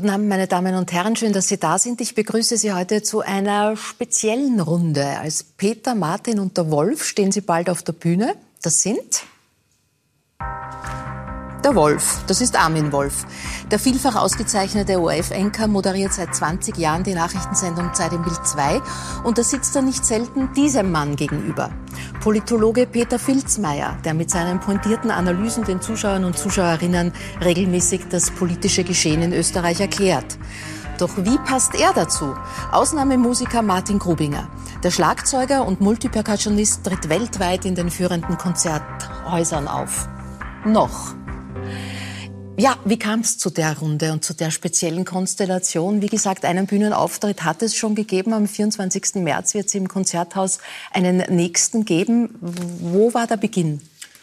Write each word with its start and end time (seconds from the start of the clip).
Guten 0.00 0.14
Abend, 0.14 0.30
meine 0.30 0.46
Damen 0.46 0.76
und 0.76 0.90
Herren. 0.92 1.14
Schön, 1.14 1.34
dass 1.34 1.48
Sie 1.48 1.58
da 1.58 1.78
sind. 1.78 2.00
Ich 2.00 2.14
begrüße 2.14 2.56
Sie 2.56 2.72
heute 2.72 3.02
zu 3.02 3.20
einer 3.20 3.76
speziellen 3.76 4.58
Runde. 4.58 5.04
Als 5.04 5.42
Peter, 5.42 5.94
Martin 5.94 6.38
und 6.38 6.56
der 6.56 6.70
Wolf 6.70 7.04
stehen 7.04 7.32
Sie 7.32 7.42
bald 7.42 7.68
auf 7.68 7.82
der 7.82 7.92
Bühne. 7.92 8.34
Das 8.62 8.80
sind 8.80 9.24
der 11.60 11.74
Wolf, 11.74 12.24
das 12.26 12.40
ist 12.40 12.58
Armin 12.58 12.92
Wolf. 12.92 13.26
Der 13.70 13.78
vielfach 13.78 14.16
ausgezeichnete 14.16 15.00
ORF-Enker 15.00 15.68
moderiert 15.68 16.12
seit 16.12 16.34
20 16.34 16.76
Jahren 16.76 17.02
die 17.02 17.14
Nachrichtensendung 17.14 17.92
Zeit 17.94 18.12
im 18.12 18.22
Bild 18.22 18.46
2 18.46 18.80
und 19.24 19.38
da 19.38 19.42
sitzt 19.42 19.76
er 19.76 19.82
nicht 19.82 20.04
selten 20.04 20.52
diesem 20.54 20.90
Mann 20.90 21.16
gegenüber. 21.16 21.70
Politologe 22.20 22.86
Peter 22.86 23.18
Filzmeier, 23.18 23.98
der 24.04 24.14
mit 24.14 24.30
seinen 24.30 24.60
pointierten 24.60 25.10
Analysen 25.10 25.64
den 25.64 25.80
Zuschauern 25.80 26.24
und 26.24 26.38
Zuschauerinnen 26.38 27.12
regelmäßig 27.44 28.02
das 28.10 28.30
politische 28.30 28.84
Geschehen 28.84 29.22
in 29.22 29.32
Österreich 29.32 29.80
erklärt. 29.80 30.38
Doch 30.98 31.16
wie 31.16 31.38
passt 31.38 31.74
er 31.74 31.92
dazu? 31.94 32.34
Ausnahmemusiker 32.72 33.62
Martin 33.62 33.98
Grubinger. 33.98 34.48
Der 34.82 34.90
Schlagzeuger 34.90 35.66
und 35.66 35.80
Multipercussionist 35.80 36.84
tritt 36.84 37.08
weltweit 37.08 37.64
in 37.64 37.74
den 37.74 37.90
führenden 37.90 38.36
Konzerthäusern 38.36 39.68
auf. 39.68 40.08
Noch. 40.64 41.14
Ja, 42.60 42.76
wie 42.84 42.98
kam 42.98 43.20
es 43.20 43.38
zu 43.38 43.48
der 43.48 43.78
Runde 43.78 44.12
und 44.12 44.22
zu 44.22 44.34
der 44.34 44.50
speziellen 44.50 45.06
Konstellation? 45.06 46.02
Wie 46.02 46.08
gesagt, 46.08 46.44
einen 46.44 46.66
Bühnenauftritt 46.66 47.42
hat 47.42 47.62
es 47.62 47.74
schon 47.74 47.94
gegeben. 47.94 48.34
Am 48.34 48.46
24. 48.46 49.14
März 49.14 49.54
wird 49.54 49.68
es 49.68 49.74
im 49.74 49.88
Konzerthaus 49.88 50.58
einen 50.92 51.18
nächsten 51.34 51.86
geben. 51.86 52.34
Wo 52.40 53.14
war 53.14 53.26
der 53.26 53.38
Beginn? 53.38 53.80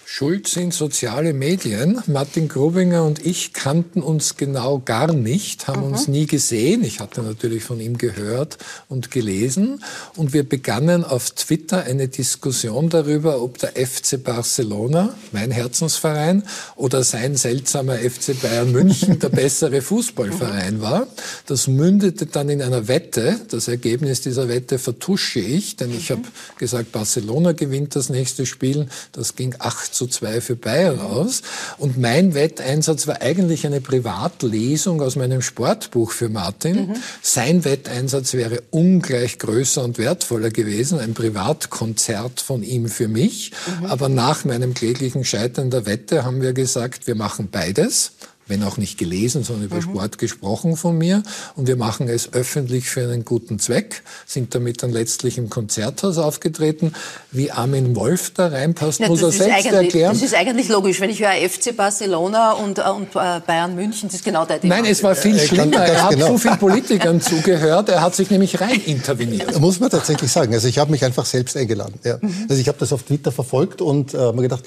Schuld 0.09 0.47
sind 0.47 0.73
soziale 0.73 1.33
Medien. 1.33 2.01
Martin 2.07 2.47
Grubinger 2.47 3.03
und 3.03 3.23
ich 3.25 3.51
kannten 3.51 4.01
uns 4.01 4.37
genau 4.37 4.79
gar 4.79 5.11
nicht, 5.11 5.67
haben 5.67 5.81
mhm. 5.81 5.87
uns 5.87 6.07
nie 6.07 6.25
gesehen. 6.25 6.81
Ich 6.85 7.01
hatte 7.01 7.21
natürlich 7.21 7.65
von 7.65 7.81
ihm 7.81 7.97
gehört 7.97 8.57
und 8.87 9.11
gelesen. 9.11 9.83
Und 10.15 10.31
wir 10.31 10.47
begannen 10.47 11.03
auf 11.03 11.31
Twitter 11.31 11.83
eine 11.83 12.07
Diskussion 12.07 12.87
darüber, 12.87 13.41
ob 13.41 13.57
der 13.57 13.71
FC 13.71 14.23
Barcelona, 14.23 15.13
mein 15.33 15.51
Herzensverein, 15.51 16.43
oder 16.77 17.03
sein 17.03 17.35
seltsamer 17.35 17.97
FC 17.97 18.41
Bayern 18.41 18.71
München 18.71 19.19
der 19.19 19.29
bessere 19.43 19.81
Fußballverein 19.81 20.81
war. 20.81 21.07
Das 21.47 21.67
mündete 21.67 22.27
dann 22.27 22.47
in 22.47 22.61
einer 22.61 22.87
Wette. 22.87 23.41
Das 23.49 23.67
Ergebnis 23.67 24.21
dieser 24.21 24.47
Wette 24.47 24.79
vertusche 24.79 25.41
ich, 25.41 25.75
denn 25.75 25.93
ich 25.93 26.09
mhm. 26.09 26.13
habe 26.15 26.27
gesagt, 26.59 26.93
Barcelona 26.93 27.51
gewinnt 27.51 27.93
das 27.97 28.07
nächste 28.07 28.45
Spiel. 28.45 28.87
Das 29.11 29.35
ging 29.35 29.53
8 29.59 29.96
zu 29.97 30.07
2 30.07 30.41
für 30.41 30.55
Bayern 30.55 30.99
aus. 30.99 31.41
Und 31.77 31.97
mein 31.97 32.33
Wetteinsatz 32.33 33.07
war 33.07 33.21
eigentlich 33.21 33.65
eine 33.65 33.81
Privatlesung 33.81 35.01
aus 35.01 35.15
meinem 35.15 35.41
Sportbuch 35.41 36.11
für 36.11 36.29
Martin. 36.29 36.87
Mhm. 36.87 36.95
Sein 37.21 37.65
Wetteinsatz 37.65 38.33
wäre 38.33 38.63
ungleich 38.71 39.39
größer 39.39 39.83
und 39.83 39.97
wertvoller 39.97 40.51
gewesen, 40.51 40.99
ein 40.99 41.13
Privatkonzert 41.13 42.39
von 42.39 42.63
ihm 42.63 42.87
für 42.87 43.07
mich. 43.07 43.51
Mhm. 43.81 43.87
Aber 43.87 44.07
nach 44.09 44.45
meinem 44.45 44.73
kläglichen 44.73 45.25
Scheitern 45.25 45.69
der 45.69 45.85
Wette 45.85 46.23
haben 46.23 46.41
wir 46.41 46.53
gesagt, 46.53 47.07
wir 47.07 47.15
machen 47.15 47.49
beides 47.51 48.11
wenn 48.47 48.63
auch 48.63 48.77
nicht 48.77 48.97
gelesen, 48.97 49.43
sondern 49.43 49.65
über 49.65 49.77
mhm. 49.77 49.81
Sport 49.81 50.17
gesprochen 50.17 50.77
von 50.77 50.97
mir. 50.97 51.23
Und 51.55 51.67
wir 51.67 51.75
machen 51.75 52.07
es 52.09 52.33
öffentlich 52.33 52.89
für 52.89 53.01
einen 53.01 53.25
guten 53.25 53.59
Zweck, 53.59 54.03
sind 54.25 54.55
damit 54.55 54.83
dann 54.83 54.91
letztlich 54.91 55.37
im 55.37 55.49
Konzerthaus 55.49 56.17
aufgetreten. 56.17 56.93
Wie 57.31 57.51
Armin 57.51 57.95
Wolf 57.95 58.31
da 58.33 58.47
reinpasst, 58.47 58.99
Na, 59.01 59.07
muss 59.07 59.21
er 59.21 59.31
selbst 59.31 59.65
erklären. 59.65 60.13
Das 60.13 60.23
ist 60.23 60.33
eigentlich 60.33 60.69
logisch. 60.69 60.99
Wenn 60.99 61.09
ich 61.09 61.21
höre 61.21 61.33
FC 61.33 61.75
Barcelona 61.75 62.53
und, 62.53 62.79
äh, 62.79 62.83
und 62.83 63.09
äh, 63.15 63.39
Bayern 63.45 63.75
München, 63.75 64.09
das 64.09 64.15
ist 64.15 64.25
genau 64.25 64.45
der 64.45 64.61
Thema. 64.61 64.75
Nein, 64.75 64.85
es 64.85 65.03
war 65.03 65.15
viel 65.15 65.37
schlimmer. 65.39 65.77
Er 65.77 66.03
hat 66.03 66.11
genau. 66.11 66.27
so 66.27 66.37
vielen 66.37 66.57
Politikern 66.57 67.21
zugehört, 67.21 67.89
er 67.89 68.01
hat 68.01 68.15
sich 68.15 68.29
nämlich 68.29 68.59
rein 68.59 68.81
interveniert. 68.85 69.59
Muss 69.59 69.79
man 69.79 69.89
tatsächlich 69.89 70.31
sagen. 70.31 70.53
Also 70.53 70.67
ich 70.67 70.77
habe 70.79 70.91
mich 70.91 71.03
einfach 71.03 71.25
selbst 71.25 71.57
eingeladen. 71.57 71.95
Ja. 72.03 72.17
Mhm. 72.21 72.45
Also 72.49 72.61
ich 72.61 72.67
habe 72.67 72.77
das 72.79 72.93
auf 72.93 73.03
Twitter 73.03 73.31
verfolgt 73.31 73.81
und 73.81 74.13
äh, 74.13 74.31
mir 74.33 74.43
gedacht, 74.43 74.63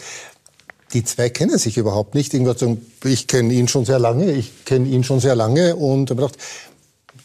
die 0.93 1.05
zwei 1.05 1.28
kennen 1.31 1.59
sich 1.59 1.77
überhaupt 1.77 2.15
nicht. 2.15 2.34
Ich 2.34 3.27
kenne 3.27 3.53
ihn 3.53 3.69
schon 3.69 3.84
sehr 3.84 3.99
lange, 3.99 4.33
ich 4.33 4.65
kenne 4.65 4.89
ihn 4.89 5.05
schon 5.05 5.21
sehr 5.21 5.34
lange 5.34 5.77
und 5.77 6.11
habe 6.11 6.23
gedacht, 6.23 6.39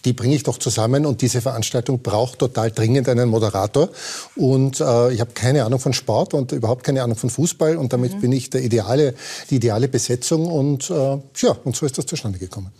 die 0.05 0.13
bringe 0.13 0.35
ich 0.35 0.43
doch 0.43 0.59
zusammen 0.59 1.05
und 1.05 1.21
diese 1.21 1.41
Veranstaltung 1.41 1.99
braucht 1.99 2.39
total 2.39 2.71
dringend 2.71 3.09
einen 3.09 3.27
Moderator. 3.27 3.89
Und 4.35 4.79
äh, 4.79 5.11
ich 5.11 5.19
habe 5.19 5.31
keine 5.33 5.65
Ahnung 5.65 5.79
von 5.79 5.93
Sport 5.93 6.33
und 6.33 6.51
überhaupt 6.51 6.83
keine 6.83 7.03
Ahnung 7.03 7.17
von 7.17 7.29
Fußball 7.29 7.75
und 7.75 7.91
damit 7.91 8.13
mhm. 8.13 8.21
bin 8.21 8.31
ich 8.31 8.49
der 8.49 8.61
ideale, 8.61 9.15
die 9.49 9.55
ideale 9.55 9.87
Besetzung 9.87 10.45
und 10.45 10.89
äh, 10.89 10.93
ja, 10.93 11.57
und 11.63 11.75
so 11.75 11.85
ist 11.85 11.97
das 11.97 12.05
zustande 12.05 12.37
gekommen. 12.37 12.71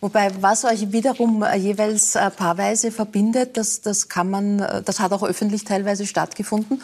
Wobei, 0.00 0.30
was 0.40 0.64
euch 0.64 0.92
wiederum 0.92 1.42
äh, 1.42 1.56
jeweils 1.56 2.14
äh, 2.14 2.30
paarweise 2.30 2.92
verbindet, 2.92 3.56
das, 3.56 3.80
das 3.80 4.08
kann 4.08 4.30
man, 4.30 4.60
äh, 4.60 4.82
das 4.82 5.00
hat 5.00 5.12
auch 5.12 5.22
öffentlich 5.22 5.64
teilweise 5.64 6.06
stattgefunden. 6.06 6.82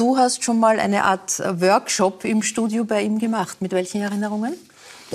Du 0.00 0.16
hast 0.16 0.42
schon 0.42 0.58
mal 0.58 0.80
eine 0.80 1.04
Art 1.04 1.40
Workshop 1.40 2.24
im 2.24 2.40
Studio 2.40 2.86
bei 2.86 3.02
ihm 3.02 3.18
gemacht. 3.18 3.60
Mit 3.60 3.72
welchen 3.72 4.00
Erinnerungen? 4.00 4.54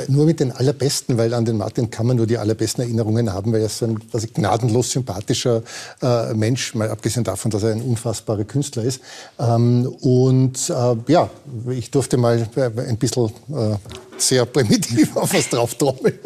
Nur 0.09 0.27
mit 0.27 0.39
den 0.39 0.51
allerbesten, 0.51 1.17
weil 1.17 1.33
an 1.33 1.43
den 1.43 1.57
Martin 1.57 1.89
kann 1.89 2.05
man 2.05 2.17
nur 2.17 2.27
die 2.27 2.37
allerbesten 2.37 2.83
Erinnerungen 2.83 3.33
haben, 3.33 3.51
weil 3.51 3.61
er 3.61 3.69
so 3.69 3.85
ein 3.85 3.99
also 4.13 4.27
gnadenlos 4.31 4.91
sympathischer 4.91 5.63
äh, 6.03 6.35
Mensch, 6.35 6.75
mal 6.75 6.91
abgesehen 6.91 7.23
davon, 7.23 7.49
dass 7.49 7.63
er 7.63 7.71
ein 7.71 7.81
unfassbarer 7.81 8.43
Künstler 8.43 8.83
ist. 8.83 9.01
Ähm, 9.39 9.87
und 10.01 10.69
äh, 10.69 10.95
ja, 11.07 11.31
ich 11.71 11.89
durfte 11.89 12.17
mal 12.17 12.47
äh, 12.55 12.69
ein 12.87 12.97
bisschen 12.97 13.31
äh, 13.49 13.77
sehr 14.17 14.45
primitiv 14.45 15.15
auf 15.15 15.33
was 15.33 15.49
drauf 15.49 15.75
trommeln 15.75 16.19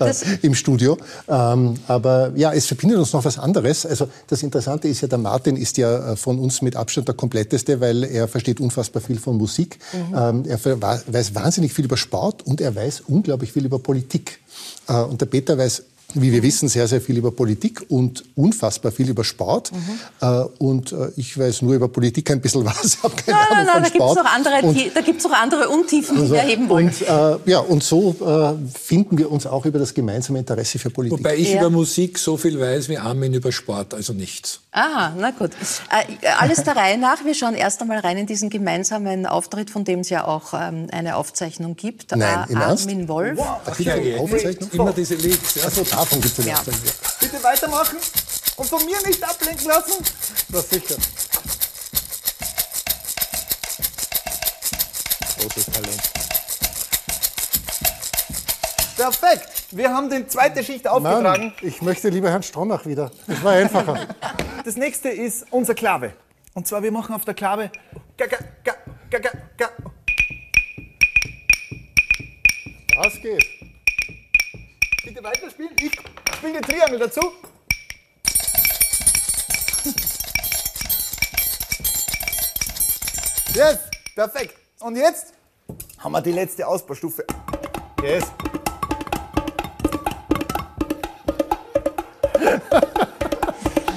äh, 0.00 0.12
im 0.42 0.54
Studio. 0.54 0.96
Ähm, 1.28 1.74
aber 1.88 2.32
ja, 2.36 2.52
es 2.52 2.66
verbindet 2.66 2.98
uns 2.98 3.12
noch 3.12 3.24
was 3.24 3.38
anderes. 3.38 3.86
Also 3.86 4.08
das 4.26 4.42
Interessante 4.42 4.88
ist 4.88 5.00
ja, 5.00 5.08
der 5.08 5.18
Martin 5.18 5.56
ist 5.56 5.76
ja 5.76 6.12
äh, 6.12 6.16
von 6.16 6.38
uns 6.38 6.62
mit 6.62 6.76
Abstand 6.76 7.08
der 7.08 7.14
kompletteste, 7.14 7.80
weil 7.80 8.04
er 8.04 8.28
versteht 8.28 8.60
unfassbar 8.60 9.02
viel 9.02 9.18
von 9.18 9.36
Musik. 9.36 9.78
Mhm. 9.92 10.16
Ähm, 10.16 10.44
er 10.46 10.82
weiß 10.82 11.34
wahnsinnig 11.34 11.72
viel 11.72 11.84
über 11.84 11.96
Sport 11.96 12.46
und 12.46 12.60
er 12.60 12.74
weiß 12.74 13.02
unglaublich 13.08 13.52
viel 13.52 13.64
über 13.64 13.78
Politik. 13.78 14.40
Äh, 14.88 14.94
und 14.94 15.20
der 15.20 15.26
Peter 15.26 15.56
weiß 15.58 15.82
wie 16.14 16.32
wir 16.32 16.42
wissen, 16.42 16.68
sehr, 16.68 16.88
sehr 16.88 17.00
viel 17.00 17.16
über 17.16 17.30
Politik 17.30 17.84
und 17.88 18.24
unfassbar 18.34 18.92
viel 18.92 19.08
über 19.08 19.24
Sport. 19.24 19.72
Mhm. 19.72 19.78
Äh, 20.20 20.44
und 20.58 20.92
äh, 20.92 21.10
ich 21.16 21.38
weiß 21.38 21.62
nur 21.62 21.74
über 21.74 21.88
Politik 21.88 22.30
ein 22.30 22.40
bisschen 22.40 22.64
was, 22.64 23.02
habe 23.02 23.14
keine 23.16 23.38
nein, 23.38 23.46
Ahnung 23.50 23.66
nein, 23.66 23.82
nein, 23.82 23.90
von 23.90 24.44
da 24.44 24.58
Sport. 24.58 25.04
Gibt 25.04 25.20
es 25.20 25.26
auch 25.26 25.32
andere 25.32 25.68
Untiefen, 25.68 26.16
die 26.16 26.22
also, 26.22 26.34
wir 26.34 26.40
erheben 26.40 26.68
wollen. 26.68 26.88
Und, 26.88 27.02
äh, 27.02 27.50
ja, 27.50 27.58
und 27.58 27.82
so 27.82 28.14
äh, 28.20 28.78
finden 28.78 29.18
wir 29.18 29.30
uns 29.30 29.46
auch 29.46 29.64
über 29.66 29.78
das 29.78 29.94
gemeinsame 29.94 30.38
Interesse 30.38 30.78
für 30.78 30.90
Politik. 30.90 31.18
Wobei 31.18 31.36
ich 31.36 31.52
ja. 31.52 31.60
über 31.60 31.70
Musik 31.70 32.18
so 32.18 32.36
viel 32.36 32.58
weiß 32.58 32.88
wie 32.88 32.98
Armin 32.98 33.34
über 33.34 33.52
Sport, 33.52 33.94
also 33.94 34.12
nichts. 34.12 34.60
Aha, 34.72 35.14
na 35.18 35.30
gut. 35.32 35.50
Äh, 35.90 36.26
alles 36.38 36.64
der 36.64 36.76
Reihe 36.76 36.96
nach. 36.96 37.24
Wir 37.24 37.34
schauen 37.34 37.54
erst 37.54 37.82
einmal 37.82 37.98
rein 37.98 38.16
in 38.16 38.26
diesen 38.26 38.48
gemeinsamen 38.48 39.26
Auftritt, 39.26 39.70
von 39.70 39.84
dem 39.84 40.00
es 40.00 40.08
ja 40.08 40.26
auch 40.26 40.54
ähm, 40.54 40.86
eine 40.90 41.16
Aufzeichnung 41.16 41.76
gibt. 41.76 42.16
Nein, 42.16 42.46
äh, 42.48 42.54
Armin 42.54 43.06
Wolf. 43.08 43.38
Wow, 43.38 43.60
Aufzeichnung? 43.66 44.70
Immer 44.72 44.92
diese 44.92 45.14
Leaks. 45.16 45.56
Ja. 45.56 45.64
Also 45.64 45.84
davon 46.02 46.20
gibt 46.20 46.38
es 46.38 46.44
ja. 46.44 46.60
Bitte 47.20 47.42
weitermachen 47.42 47.98
und 48.56 48.68
von 48.68 48.84
mir 48.84 49.00
nicht 49.06 49.22
ablenken 49.22 49.66
lassen. 49.66 50.04
Das 50.48 50.68
sicher. 50.68 50.96
Großes 55.38 55.66
Talent. 55.66 56.02
Perfekt. 58.96 59.48
Wir 59.70 59.94
haben 59.94 60.10
die 60.10 60.26
zweite 60.26 60.62
Schicht 60.62 60.86
aufgetragen. 60.86 61.22
Nein, 61.22 61.52
ich 61.62 61.80
möchte 61.82 62.08
lieber 62.08 62.30
Herrn 62.30 62.42
Stronach 62.42 62.84
wieder. 62.84 63.10
Das 63.26 63.42
war 63.42 63.52
einfacher. 63.52 64.08
Das 64.64 64.76
nächste 64.76 65.08
ist 65.08 65.44
unser 65.50 65.74
Klave. 65.74 66.12
Und 66.54 66.68
zwar, 66.68 66.84
wir 66.84 66.92
machen 66.92 67.16
auf 67.16 67.24
der 67.24 67.34
Klave. 67.34 67.72
Ga, 68.16 68.26
ga, 68.26 68.38
ga, 68.62 68.74
ga, 69.10 69.18
ga, 69.18 69.30
ga. 69.56 69.70
Das 72.94 73.14
geht. 73.20 73.61
Bitte 75.12 75.24
weiterspielen. 75.24 75.72
Ich 75.76 75.92
spiele 76.36 76.54
den 76.54 76.62
Triangel 76.62 76.98
dazu. 76.98 77.20
Yes, 83.54 83.78
perfekt. 84.14 84.54
Und 84.80 84.96
jetzt 84.96 85.34
haben 85.98 86.12
wir 86.12 86.22
die 86.22 86.32
letzte 86.32 86.66
Ausbaustufe. 86.66 87.26
Yes. 88.02 88.24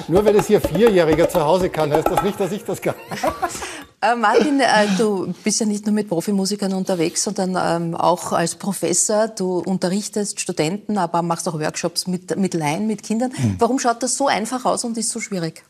Nur 0.08 0.22
weil 0.22 0.36
es 0.36 0.48
hier 0.48 0.60
Vierjähriger 0.60 1.30
zu 1.30 1.42
Hause 1.42 1.70
kann, 1.70 1.90
heißt 1.94 2.08
das 2.08 2.22
nicht, 2.22 2.38
dass 2.38 2.52
ich 2.52 2.62
das 2.62 2.82
kann. 2.82 2.94
Äh, 4.06 4.16
Martin, 4.16 4.60
äh, 4.60 4.86
du 4.98 5.32
bist 5.42 5.60
ja 5.60 5.66
nicht 5.66 5.86
nur 5.86 5.94
mit 5.94 6.08
Profimusikern 6.08 6.72
unterwegs, 6.72 7.24
sondern 7.24 7.56
ähm, 7.60 7.94
auch 7.94 8.32
als 8.32 8.54
Professor. 8.54 9.28
Du 9.28 9.58
unterrichtest 9.58 10.40
Studenten, 10.40 10.98
aber 10.98 11.22
machst 11.22 11.48
auch 11.48 11.58
Workshops 11.58 12.06
mit, 12.06 12.36
mit 12.36 12.54
Laien, 12.54 12.86
mit 12.86 13.02
Kindern. 13.02 13.32
Mhm. 13.36 13.56
Warum 13.58 13.78
schaut 13.78 14.02
das 14.02 14.16
so 14.16 14.26
einfach 14.28 14.64
aus 14.64 14.84
und 14.84 14.96
ist 14.98 15.10
so 15.10 15.20
schwierig? 15.20 15.62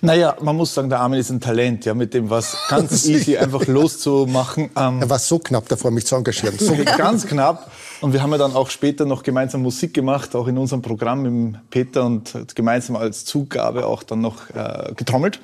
Naja, 0.00 0.36
man 0.40 0.56
muss 0.56 0.74
sagen, 0.74 0.88
der 0.88 1.00
Armin 1.00 1.20
ist 1.20 1.30
ein 1.30 1.40
Talent, 1.40 1.84
ja, 1.84 1.94
mit 1.94 2.12
dem 2.14 2.28
was 2.28 2.56
ganz 2.68 3.04
easy 3.06 3.36
einfach 3.36 3.66
loszumachen. 3.66 4.70
Ähm, 4.76 5.00
er 5.00 5.10
war 5.10 5.18
so 5.18 5.38
knapp 5.38 5.68
davor, 5.68 5.90
mich 5.90 6.06
zu 6.06 6.16
engagieren. 6.16 6.58
So 6.58 6.74
ganz 6.96 7.26
knapp. 7.26 7.70
Und 8.00 8.12
wir 8.12 8.22
haben 8.22 8.32
ja 8.32 8.38
dann 8.38 8.54
auch 8.54 8.70
später 8.70 9.04
noch 9.04 9.22
gemeinsam 9.22 9.62
Musik 9.62 9.94
gemacht, 9.94 10.34
auch 10.34 10.48
in 10.48 10.58
unserem 10.58 10.82
Programm 10.82 11.22
mit 11.22 11.70
Peter 11.70 12.04
und 12.04 12.34
gemeinsam 12.54 12.96
als 12.96 13.24
Zugabe 13.24 13.86
auch 13.86 14.02
dann 14.02 14.20
noch 14.20 14.50
äh, 14.50 14.92
getrommelt. 14.96 15.40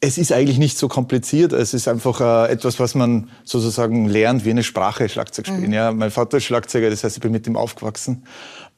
Es 0.00 0.16
ist 0.16 0.32
eigentlich 0.32 0.58
nicht 0.58 0.78
so 0.78 0.88
kompliziert. 0.88 1.52
Es 1.52 1.74
ist 1.74 1.86
einfach 1.86 2.20
äh, 2.20 2.52
etwas, 2.52 2.80
was 2.80 2.94
man 2.94 3.28
sozusagen 3.44 4.08
lernt, 4.08 4.44
wie 4.44 4.50
eine 4.50 4.62
Sprache 4.62 5.08
Schlagzeug 5.08 5.46
spielen. 5.46 5.68
Mhm. 5.68 5.72
Ja, 5.72 5.92
mein 5.92 6.10
Vater 6.10 6.38
ist 6.38 6.44
Schlagzeuger, 6.44 6.88
das 6.88 7.04
heißt, 7.04 7.16
ich 7.16 7.22
bin 7.22 7.32
mit 7.32 7.46
ihm 7.46 7.56
aufgewachsen. 7.56 8.24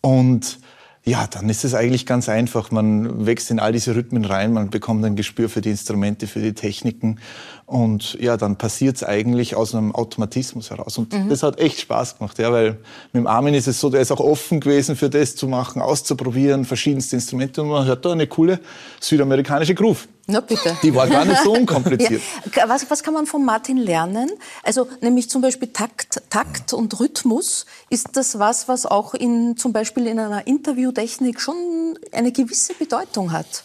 Und 0.00 0.58
ja, 1.04 1.26
dann 1.26 1.48
ist 1.48 1.64
es 1.64 1.74
eigentlich 1.74 2.06
ganz 2.06 2.28
einfach. 2.28 2.70
Man 2.70 3.26
wächst 3.26 3.50
in 3.50 3.58
all 3.58 3.72
diese 3.72 3.96
Rhythmen 3.96 4.24
rein, 4.24 4.52
man 4.52 4.70
bekommt 4.70 5.04
ein 5.04 5.16
Gespür 5.16 5.48
für 5.48 5.60
die 5.60 5.70
Instrumente, 5.70 6.28
für 6.28 6.40
die 6.40 6.52
Techniken. 6.52 7.19
Und 7.66 8.16
ja, 8.20 8.36
dann 8.36 8.56
passiert 8.56 8.96
es 8.96 9.04
eigentlich 9.04 9.56
aus 9.56 9.74
einem 9.74 9.92
Automatismus 9.94 10.70
heraus. 10.70 10.98
Und 10.98 11.12
mhm. 11.12 11.28
das 11.28 11.42
hat 11.42 11.58
echt 11.58 11.80
Spaß 11.80 12.19
gemacht, 12.19 12.38
ja, 12.38 12.52
weil 12.52 12.78
mit 13.12 13.20
dem 13.20 13.26
Armin 13.26 13.54
ist 13.54 13.66
es 13.66 13.80
so, 13.80 13.90
der 13.90 14.00
ist 14.00 14.12
auch 14.12 14.20
offen 14.20 14.60
gewesen 14.60 14.94
für 14.94 15.10
das 15.10 15.34
zu 15.34 15.48
machen, 15.48 15.82
auszuprobieren, 15.82 16.64
verschiedenste 16.64 17.16
Instrumente. 17.16 17.62
Und 17.62 17.69
man 17.69 17.84
hört 17.84 18.04
da 18.04 18.12
eine 18.12 18.28
coole 18.28 18.60
südamerikanische 19.00 19.74
Groove. 19.74 20.06
Na 20.26 20.40
bitte. 20.40 20.76
Die 20.82 20.94
war 20.94 21.08
gar 21.08 21.24
nicht 21.24 21.42
so 21.42 21.52
unkompliziert. 21.58 22.22
ja. 22.54 22.69
was, 22.69 22.88
was 22.90 23.02
kann 23.02 23.14
man 23.14 23.26
von 23.26 23.44
Martin 23.44 23.76
lernen? 23.76 24.30
Also 24.62 24.88
nämlich 25.00 25.28
zum 25.28 25.42
Beispiel 25.42 25.69
Takt, 25.69 26.22
Takt 26.30 26.72
und 26.72 26.98
Rhythmus. 27.00 27.66
Ist 27.90 28.10
das 28.14 28.38
was, 28.38 28.69
was 28.69 28.86
auch 28.86 29.14
in, 29.14 29.56
zum 29.56 29.72
Beispiel 29.72 30.06
in 30.06 30.19
einer 30.19 30.46
Interviewtechnik 30.46 31.40
schon 31.40 31.98
eine 32.12 32.30
gewisse 32.30 32.74
Bedeutung 32.74 33.32
hat? 33.32 33.64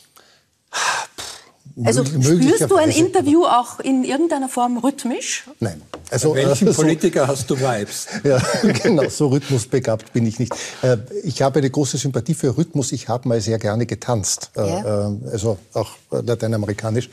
Also 1.85 2.03
spürst 2.03 2.71
du 2.71 2.75
ein 2.75 2.89
Interview 2.89 3.45
auch 3.45 3.79
in 3.79 4.03
irgendeiner 4.03 4.49
Form 4.49 4.77
rhythmisch? 4.77 5.45
Nein. 5.59 5.81
Also, 6.09 6.33
Bei 6.33 6.45
welchen 6.45 6.71
so, 6.71 6.81
Politiker 6.81 7.27
hast 7.27 7.49
du 7.49 7.59
Vibes? 7.59 8.07
Ja, 8.23 8.41
genau, 8.83 9.07
so 9.09 9.27
rhythmusbegabt 9.27 10.13
bin 10.13 10.25
ich 10.25 10.39
nicht. 10.39 10.53
Äh, 10.81 10.97
ich 11.23 11.41
habe 11.41 11.59
eine 11.59 11.69
große 11.69 11.97
Sympathie 11.97 12.33
für 12.33 12.57
Rhythmus. 12.57 12.91
Ich 12.91 13.09
habe 13.09 13.27
mal 13.27 13.41
sehr 13.41 13.59
gerne 13.59 13.85
getanzt. 13.85 14.51
Äh, 14.55 14.67
ja. 14.67 15.09
Äh, 15.09 15.29
also 15.31 15.57
auch 15.73 15.91
lateinamerikanisch, 16.09 17.09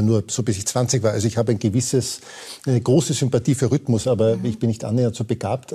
nur 0.00 0.24
so 0.26 0.42
bis 0.42 0.56
ich 0.56 0.66
20 0.66 1.02
war. 1.02 1.12
Also 1.12 1.28
ich 1.28 1.36
habe 1.36 1.52
ein 1.52 1.58
gewisses, 1.58 2.20
eine 2.66 2.80
große 2.80 3.12
Sympathie 3.12 3.54
für 3.54 3.70
Rhythmus, 3.70 4.06
aber 4.06 4.36
mhm. 4.36 4.44
ich 4.46 4.58
bin 4.58 4.68
nicht 4.68 4.84
annähernd 4.84 5.14
so 5.14 5.24
begabt, 5.24 5.74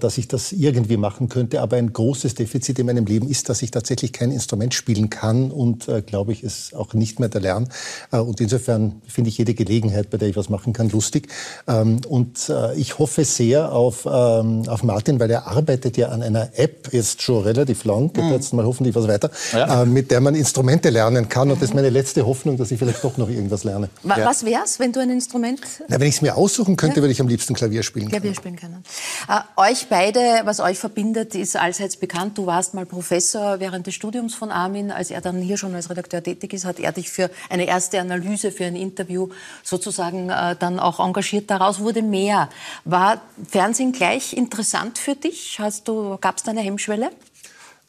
dass 0.00 0.18
ich 0.18 0.28
das 0.28 0.52
irgendwie 0.52 0.96
machen 0.96 1.28
könnte. 1.28 1.60
Aber 1.60 1.76
ein 1.76 1.92
großes 1.92 2.34
Defizit 2.34 2.78
in 2.78 2.86
meinem 2.86 3.06
Leben 3.06 3.28
ist, 3.28 3.48
dass 3.48 3.62
ich 3.62 3.70
tatsächlich 3.70 4.12
kein 4.12 4.32
Instrument 4.32 4.74
spielen 4.74 5.10
kann 5.10 5.50
und, 5.50 5.88
glaube 6.06 6.32
ich, 6.32 6.42
es 6.42 6.74
auch 6.74 6.94
nicht 6.94 7.20
mehr 7.20 7.32
erlernen. 7.32 7.68
Und 8.10 8.40
insofern 8.40 9.02
finde 9.06 9.28
ich 9.28 9.38
jede 9.38 9.54
Gelegenheit, 9.54 10.10
bei 10.10 10.18
der 10.18 10.28
ich 10.28 10.36
was 10.36 10.48
machen 10.48 10.72
kann, 10.72 10.88
lustig. 10.90 11.28
Ähm, 11.66 12.00
und 12.08 12.48
äh, 12.48 12.74
ich 12.74 12.98
hoffe 12.98 13.24
sehr 13.24 13.72
auf, 13.72 14.06
ähm, 14.06 14.68
auf 14.68 14.82
Martin, 14.82 15.20
weil 15.20 15.30
er 15.30 15.46
arbeitet 15.46 15.96
ja 15.96 16.08
an 16.08 16.22
einer 16.22 16.50
App 16.58 16.92
jetzt 16.92 17.22
schon 17.22 17.42
relativ 17.42 17.84
lang, 17.84 18.12
geht 18.12 18.24
mhm. 18.24 18.32
jetzt 18.32 18.52
mal 18.52 18.64
hoffentlich 18.64 18.94
was 18.94 19.08
weiter, 19.08 19.30
ja. 19.52 19.82
Äh, 19.82 19.86
mit 19.86 20.10
der 20.10 20.20
man 20.20 20.34
Instrumente 20.34 20.90
lernen 20.90 21.28
kann. 21.28 21.50
Und 21.50 21.60
das 21.60 21.70
ist 21.70 21.74
meine 21.74 21.90
letzte 21.90 22.26
Hoffnung, 22.26 22.56
dass 22.56 22.70
ich 22.70 22.78
vielleicht 22.78 23.04
doch 23.04 23.16
noch 23.16 23.28
irgendwas 23.28 23.64
lerne. 23.64 23.90
Was 24.02 24.42
ja. 24.42 24.48
wär's, 24.48 24.78
wenn 24.78 24.92
du 24.92 25.00
ein 25.00 25.10
Instrument... 25.10 25.60
Na, 25.88 26.00
wenn 26.00 26.08
ich 26.08 26.16
es 26.16 26.22
mir 26.22 26.36
aussuchen 26.36 26.76
könnte, 26.76 26.96
ja. 26.96 27.02
würde 27.02 27.12
ich 27.12 27.20
am 27.20 27.28
liebsten 27.28 27.54
Klavier 27.54 27.82
spielen 27.82 28.08
Klavier 28.08 28.34
spielen 28.34 28.56
können. 28.56 28.84
Äh, 29.28 29.40
euch 29.68 29.88
beide, 29.88 30.40
was 30.44 30.60
euch 30.60 30.78
verbindet, 30.78 31.34
ist 31.34 31.56
allseits 31.56 31.96
bekannt. 31.96 32.38
Du 32.38 32.46
warst 32.46 32.72
mal 32.72 32.86
Professor 32.86 33.60
während 33.60 33.86
des 33.86 33.94
Studiums 33.94 34.34
von 34.34 34.50
Armin. 34.50 34.90
Als 34.90 35.10
er 35.10 35.20
dann 35.20 35.40
hier 35.42 35.58
schon 35.58 35.74
als 35.74 35.90
Redakteur 35.90 36.22
tätig 36.22 36.54
ist, 36.54 36.64
hat 36.64 36.80
er 36.80 36.92
dich 36.92 37.10
für 37.10 37.30
eine 37.50 37.66
erste 37.66 38.00
Analyse, 38.00 38.50
für 38.50 38.64
ein 38.64 38.76
Interview 38.76 39.28
sozusagen 39.62 40.30
äh, 40.30 40.56
dann 40.58 40.78
auch 40.80 41.00
engagiert 41.00 41.50
daraus 41.50 41.80
wurde 41.80 42.02
mehr. 42.02 42.48
War 42.84 43.20
Fernsehen 43.46 43.92
gleich 43.92 44.32
interessant 44.32 44.98
für 44.98 45.14
dich? 45.14 45.58
Gab 45.58 46.36
es 46.36 46.42
da 46.42 46.50
eine 46.50 46.60
Hemmschwelle? 46.60 47.10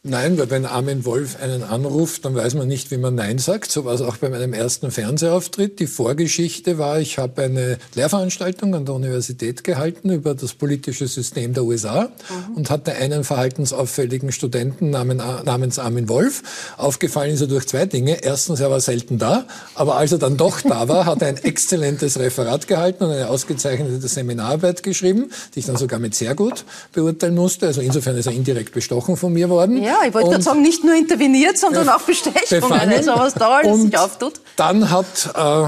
Nein, 0.02 0.38
weil 0.38 0.48
wenn 0.48 0.64
Armin 0.64 1.04
Wolf 1.04 1.36
einen 1.42 1.62
anruft, 1.62 2.24
dann 2.24 2.34
weiß 2.34 2.54
man 2.54 2.66
nicht, 2.66 2.90
wie 2.90 2.96
man 2.96 3.14
Nein 3.16 3.36
sagt. 3.36 3.70
So 3.70 3.84
war 3.84 3.92
es 3.92 4.00
auch 4.00 4.16
bei 4.16 4.30
meinem 4.30 4.54
ersten 4.54 4.90
Fernsehauftritt. 4.90 5.78
Die 5.78 5.86
Vorgeschichte 5.86 6.78
war, 6.78 7.00
ich 7.00 7.18
habe 7.18 7.42
eine 7.42 7.76
Lehrveranstaltung 7.94 8.74
an 8.74 8.86
der 8.86 8.94
Universität 8.94 9.62
gehalten 9.62 10.08
über 10.08 10.34
das 10.34 10.54
politische 10.54 11.06
System 11.06 11.52
der 11.52 11.64
USA 11.64 12.04
mhm. 12.04 12.56
und 12.56 12.70
hatte 12.70 12.94
einen 12.94 13.24
verhaltensauffälligen 13.24 14.32
Studenten 14.32 14.88
namens 14.88 15.78
Armin 15.78 16.08
Wolf. 16.08 16.44
Aufgefallen 16.78 17.34
ist 17.34 17.42
er 17.42 17.48
durch 17.48 17.68
zwei 17.68 17.84
Dinge. 17.84 18.24
Erstens, 18.24 18.60
er 18.60 18.70
war 18.70 18.80
selten 18.80 19.18
da, 19.18 19.44
aber 19.74 19.96
als 19.96 20.12
er 20.12 20.18
dann 20.18 20.38
doch 20.38 20.62
da 20.62 20.88
war, 20.88 21.04
hat 21.04 21.20
er 21.20 21.28
ein 21.28 21.36
exzellentes 21.36 22.18
Referat 22.18 22.66
gehalten 22.66 23.04
und 23.04 23.10
eine 23.10 23.28
ausgezeichnete 23.28 24.08
Seminararbeit 24.08 24.82
geschrieben, 24.82 25.30
die 25.54 25.58
ich 25.58 25.66
dann 25.66 25.76
sogar 25.76 25.98
mit 25.98 26.14
sehr 26.14 26.34
gut 26.34 26.64
beurteilen 26.94 27.34
musste. 27.34 27.66
Also 27.66 27.82
insofern 27.82 28.16
ist 28.16 28.24
er 28.24 28.32
indirekt 28.32 28.72
bestochen 28.72 29.18
von 29.18 29.34
mir 29.34 29.50
worden. 29.50 29.82
Ja. 29.82 29.89
Ja, 29.90 30.06
ich 30.06 30.14
wollte 30.14 30.30
gerade 30.30 30.42
sagen, 30.42 30.62
nicht 30.62 30.84
nur 30.84 30.94
interveniert, 30.94 31.58
sondern 31.58 31.88
auch 31.88 32.02
Bestechungen. 32.02 32.72
Also 32.72 33.12
was 33.16 33.34
da 33.34 33.48
alles 33.56 33.82
sich 33.82 33.98
auftut. 33.98 34.34
Dann 34.54 34.88
hat 34.88 35.30
äh, 35.36 35.66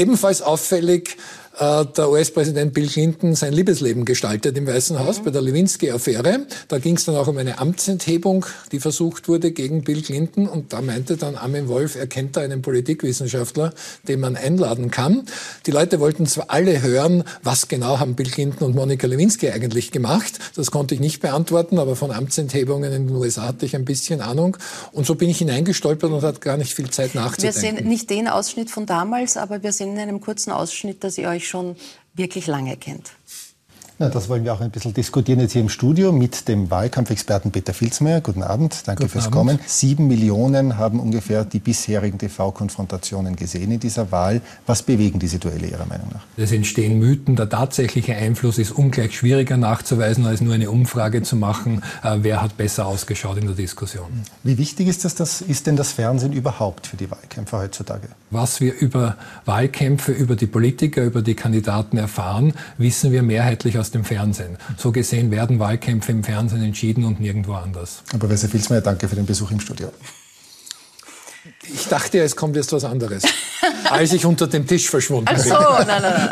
ebenfalls 0.00 0.40
auffällig 0.40 1.16
der 1.58 2.10
US-Präsident 2.10 2.74
Bill 2.74 2.86
Clinton 2.86 3.34
sein 3.34 3.54
Liebesleben 3.54 4.04
gestaltet 4.04 4.58
im 4.58 4.66
Weißen 4.66 4.98
Haus 4.98 5.20
mhm. 5.20 5.24
bei 5.24 5.30
der 5.30 5.40
Lewinsky-Affäre. 5.40 6.46
Da 6.68 6.78
ging 6.78 6.96
es 6.96 7.06
dann 7.06 7.16
auch 7.16 7.28
um 7.28 7.38
eine 7.38 7.58
Amtsenthebung, 7.58 8.44
die 8.72 8.80
versucht 8.80 9.26
wurde 9.28 9.52
gegen 9.52 9.82
Bill 9.82 10.02
Clinton. 10.02 10.48
Und 10.48 10.74
da 10.74 10.82
meinte 10.82 11.16
dann 11.16 11.34
Armin 11.34 11.68
Wolf, 11.68 11.96
er 11.96 12.08
kennt 12.08 12.36
da 12.36 12.42
einen 12.42 12.60
Politikwissenschaftler, 12.60 13.72
den 14.06 14.20
man 14.20 14.36
einladen 14.36 14.90
kann. 14.90 15.22
Die 15.64 15.70
Leute 15.70 15.98
wollten 15.98 16.26
zwar 16.26 16.50
alle 16.50 16.82
hören, 16.82 17.24
was 17.42 17.68
genau 17.68 18.00
haben 18.00 18.16
Bill 18.16 18.30
Clinton 18.30 18.66
und 18.66 18.74
Monika 18.74 19.06
Lewinsky 19.06 19.50
eigentlich 19.50 19.92
gemacht. 19.92 20.38
Das 20.56 20.70
konnte 20.70 20.94
ich 20.94 21.00
nicht 21.00 21.22
beantworten, 21.22 21.78
aber 21.78 21.96
von 21.96 22.10
Amtsenthebungen 22.10 22.92
in 22.92 23.06
den 23.06 23.16
USA 23.16 23.48
hatte 23.48 23.64
ich 23.64 23.74
ein 23.74 23.86
bisschen 23.86 24.20
Ahnung. 24.20 24.58
Und 24.92 25.06
so 25.06 25.14
bin 25.14 25.30
ich 25.30 25.38
hineingestolpert 25.38 26.10
und 26.10 26.22
hatte 26.22 26.40
gar 26.40 26.58
nicht 26.58 26.74
viel 26.74 26.90
Zeit 26.90 27.14
nachzudenken. 27.14 27.62
Wir 27.62 27.78
sehen 27.78 27.88
nicht 27.88 28.10
den 28.10 28.28
Ausschnitt 28.28 28.70
von 28.70 28.84
damals, 28.84 29.38
aber 29.38 29.62
wir 29.62 29.72
sehen 29.72 29.94
in 29.94 30.00
einem 30.00 30.20
kurzen 30.20 30.50
Ausschnitt, 30.50 31.02
dass 31.02 31.16
ihr 31.16 31.28
euch 31.28 31.45
schon 31.46 31.76
wirklich 32.14 32.46
lange 32.46 32.76
kennt. 32.76 33.15
Na, 33.98 34.10
das 34.10 34.28
wollen 34.28 34.44
wir 34.44 34.52
auch 34.52 34.60
ein 34.60 34.70
bisschen 34.70 34.92
diskutieren 34.92 35.40
jetzt 35.40 35.52
hier 35.52 35.62
im 35.62 35.70
Studio 35.70 36.12
mit 36.12 36.48
dem 36.48 36.70
Wahlkampfexperten 36.70 37.50
Peter 37.50 37.72
Filzmeier. 37.72 38.20
Guten 38.20 38.42
Abend, 38.42 38.86
danke 38.86 39.04
Guten 39.04 39.10
fürs 39.10 39.24
Abend. 39.24 39.34
Kommen. 39.34 39.58
Sieben 39.64 40.06
Millionen 40.06 40.76
haben 40.76 41.00
ungefähr 41.00 41.46
die 41.46 41.60
bisherigen 41.60 42.18
TV-Konfrontationen 42.18 43.36
gesehen 43.36 43.72
in 43.72 43.80
dieser 43.80 44.12
Wahl. 44.12 44.42
Was 44.66 44.82
bewegen 44.82 45.18
diese 45.18 45.38
Duelle 45.38 45.68
Ihrer 45.68 45.86
Meinung 45.86 46.08
nach? 46.12 46.20
Es 46.36 46.52
entstehen 46.52 46.98
Mythen. 46.98 47.36
Der 47.36 47.48
tatsächliche 47.48 48.14
Einfluss 48.14 48.58
ist 48.58 48.72
ungleich 48.72 49.16
schwieriger 49.16 49.56
nachzuweisen, 49.56 50.26
als 50.26 50.42
nur 50.42 50.52
eine 50.52 50.70
Umfrage 50.70 51.22
zu 51.22 51.36
machen, 51.36 51.82
äh, 52.02 52.18
wer 52.20 52.42
hat 52.42 52.58
besser 52.58 52.84
ausgeschaut 52.84 53.38
in 53.38 53.46
der 53.46 53.56
Diskussion. 53.56 54.08
Wie 54.42 54.58
wichtig 54.58 54.88
ist, 54.88 55.06
das, 55.06 55.14
das, 55.14 55.40
ist 55.40 55.66
denn 55.66 55.76
das 55.76 55.92
Fernsehen 55.92 56.34
überhaupt 56.34 56.86
für 56.86 56.98
die 56.98 57.10
Wahlkämpfer 57.10 57.60
heutzutage? 57.60 58.08
Was 58.30 58.60
wir 58.60 58.74
über 58.74 59.16
Wahlkämpfe, 59.46 60.12
über 60.12 60.36
die 60.36 60.46
Politiker, 60.46 61.02
über 61.02 61.22
die 61.22 61.34
Kandidaten 61.34 61.96
erfahren, 61.96 62.52
wissen 62.76 63.10
wir 63.10 63.22
mehrheitlich 63.22 63.78
aus 63.78 63.85
aus 63.86 63.92
dem 63.92 64.04
Fernsehen. 64.04 64.58
So 64.76 64.90
gesehen 64.90 65.30
werden 65.30 65.60
Wahlkämpfe 65.60 66.10
im 66.10 66.24
Fernsehen 66.24 66.62
entschieden 66.62 67.04
und 67.04 67.20
nirgendwo 67.20 67.54
anders. 67.54 68.02
Aber 68.08 68.26
Professor 68.26 68.50
Filzmeier, 68.50 68.80
danke 68.80 69.08
für 69.08 69.14
den 69.14 69.26
Besuch 69.26 69.52
im 69.52 69.60
Studio. 69.60 69.92
Ich 71.62 71.86
dachte, 71.86 72.18
es 72.20 72.34
kommt 72.34 72.56
jetzt 72.56 72.72
was 72.72 72.84
anderes, 72.84 73.22
als 73.84 74.12
ich 74.12 74.24
unter 74.26 74.48
dem 74.48 74.66
Tisch 74.66 74.90
verschwunden 74.90 75.26
bin. 75.26 75.36
Ach 75.36 75.78
so, 75.78 75.84
nein, 75.84 76.02
nein, 76.02 76.02
nein. 76.02 76.30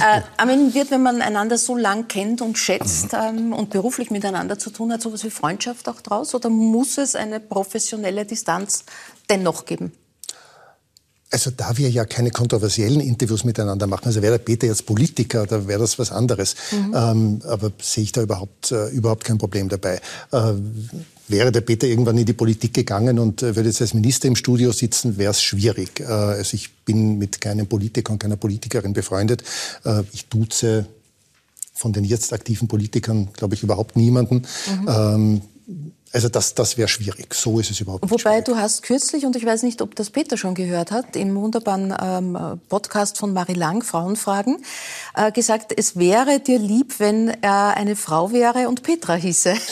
Äh, 0.00 0.22
Armin, 0.38 0.72
wird, 0.72 0.90
wenn 0.90 1.02
man 1.02 1.20
einander 1.20 1.58
so 1.58 1.76
lang 1.76 2.08
kennt 2.08 2.40
und 2.40 2.56
schätzt 2.56 3.12
ähm, 3.12 3.52
und 3.52 3.68
beruflich 3.68 4.10
miteinander 4.10 4.58
zu 4.58 4.70
tun 4.70 4.92
hat, 4.92 5.02
sowas 5.02 5.22
wie 5.24 5.30
Freundschaft 5.30 5.88
auch 5.90 6.00
draus? 6.00 6.34
Oder 6.34 6.48
muss 6.48 6.96
es 6.96 7.14
eine 7.14 7.40
professionelle 7.40 8.24
Distanz 8.24 8.84
dennoch 9.28 9.66
geben? 9.66 9.92
Also 11.36 11.50
da 11.54 11.76
wir 11.76 11.90
ja 11.90 12.06
keine 12.06 12.30
kontroversiellen 12.30 12.98
Interviews 12.98 13.44
miteinander 13.44 13.86
machen, 13.86 14.06
also 14.06 14.22
wäre 14.22 14.38
der 14.38 14.44
Peter 14.44 14.66
jetzt 14.66 14.86
Politiker, 14.86 15.44
da 15.46 15.68
wäre 15.68 15.80
das 15.80 15.98
was 15.98 16.10
anderes. 16.10 16.56
Mhm. 16.72 16.94
Ähm, 16.96 17.42
aber 17.44 17.72
sehe 17.78 18.04
ich 18.04 18.12
da 18.12 18.22
überhaupt, 18.22 18.72
äh, 18.72 18.88
überhaupt 18.88 19.24
kein 19.24 19.36
Problem 19.36 19.68
dabei. 19.68 20.00
Äh, 20.32 20.52
wäre 21.28 21.52
der 21.52 21.60
Peter 21.60 21.86
irgendwann 21.86 22.16
in 22.16 22.24
die 22.24 22.32
Politik 22.32 22.72
gegangen 22.72 23.18
und 23.18 23.42
äh, 23.42 23.54
würde 23.54 23.68
jetzt 23.68 23.82
als 23.82 23.92
Minister 23.92 24.28
im 24.28 24.34
Studio 24.34 24.72
sitzen, 24.72 25.18
wäre 25.18 25.32
es 25.32 25.42
schwierig. 25.42 26.00
Äh, 26.00 26.04
also 26.04 26.54
ich 26.54 26.74
bin 26.86 27.18
mit 27.18 27.38
keinem 27.38 27.66
Politiker 27.66 28.14
und 28.14 28.18
keiner 28.18 28.36
Politikerin 28.36 28.94
befreundet. 28.94 29.42
Äh, 29.84 30.04
ich 30.14 30.28
duze 30.28 30.86
von 31.74 31.92
den 31.92 32.04
jetzt 32.04 32.32
aktiven 32.32 32.66
Politikern, 32.66 33.28
glaube 33.34 33.56
ich, 33.56 33.62
überhaupt 33.62 33.94
niemanden. 33.94 34.36
Mhm. 34.36 34.88
Ähm, 34.88 35.42
Also 36.16 36.30
das, 36.30 36.54
das 36.54 36.78
wäre 36.78 36.88
schwierig. 36.88 37.34
So 37.34 37.60
ist 37.60 37.70
es 37.70 37.78
überhaupt 37.78 38.02
nicht. 38.02 38.10
Wobei 38.10 38.30
schwierig. 38.30 38.44
du 38.46 38.56
hast 38.56 38.82
kürzlich, 38.82 39.26
und 39.26 39.36
ich 39.36 39.44
weiß 39.44 39.64
nicht, 39.64 39.82
ob 39.82 39.94
das 39.96 40.08
Peter 40.08 40.38
schon 40.38 40.54
gehört 40.54 40.90
hat, 40.90 41.14
im 41.14 41.34
wunderbaren 41.34 41.94
ähm, 42.02 42.58
Podcast 42.70 43.18
von 43.18 43.34
Marie 43.34 43.52
Lang, 43.52 43.82
Frauenfragen, 43.82 44.56
äh, 45.14 45.30
gesagt, 45.30 45.74
es 45.76 45.96
wäre 45.96 46.40
dir 46.40 46.58
lieb, 46.58 47.00
wenn 47.00 47.28
er 47.42 47.76
eine 47.76 47.96
Frau 47.96 48.32
wäre 48.32 48.66
und 48.70 48.82
Petra 48.82 49.12
hieße. 49.12 49.56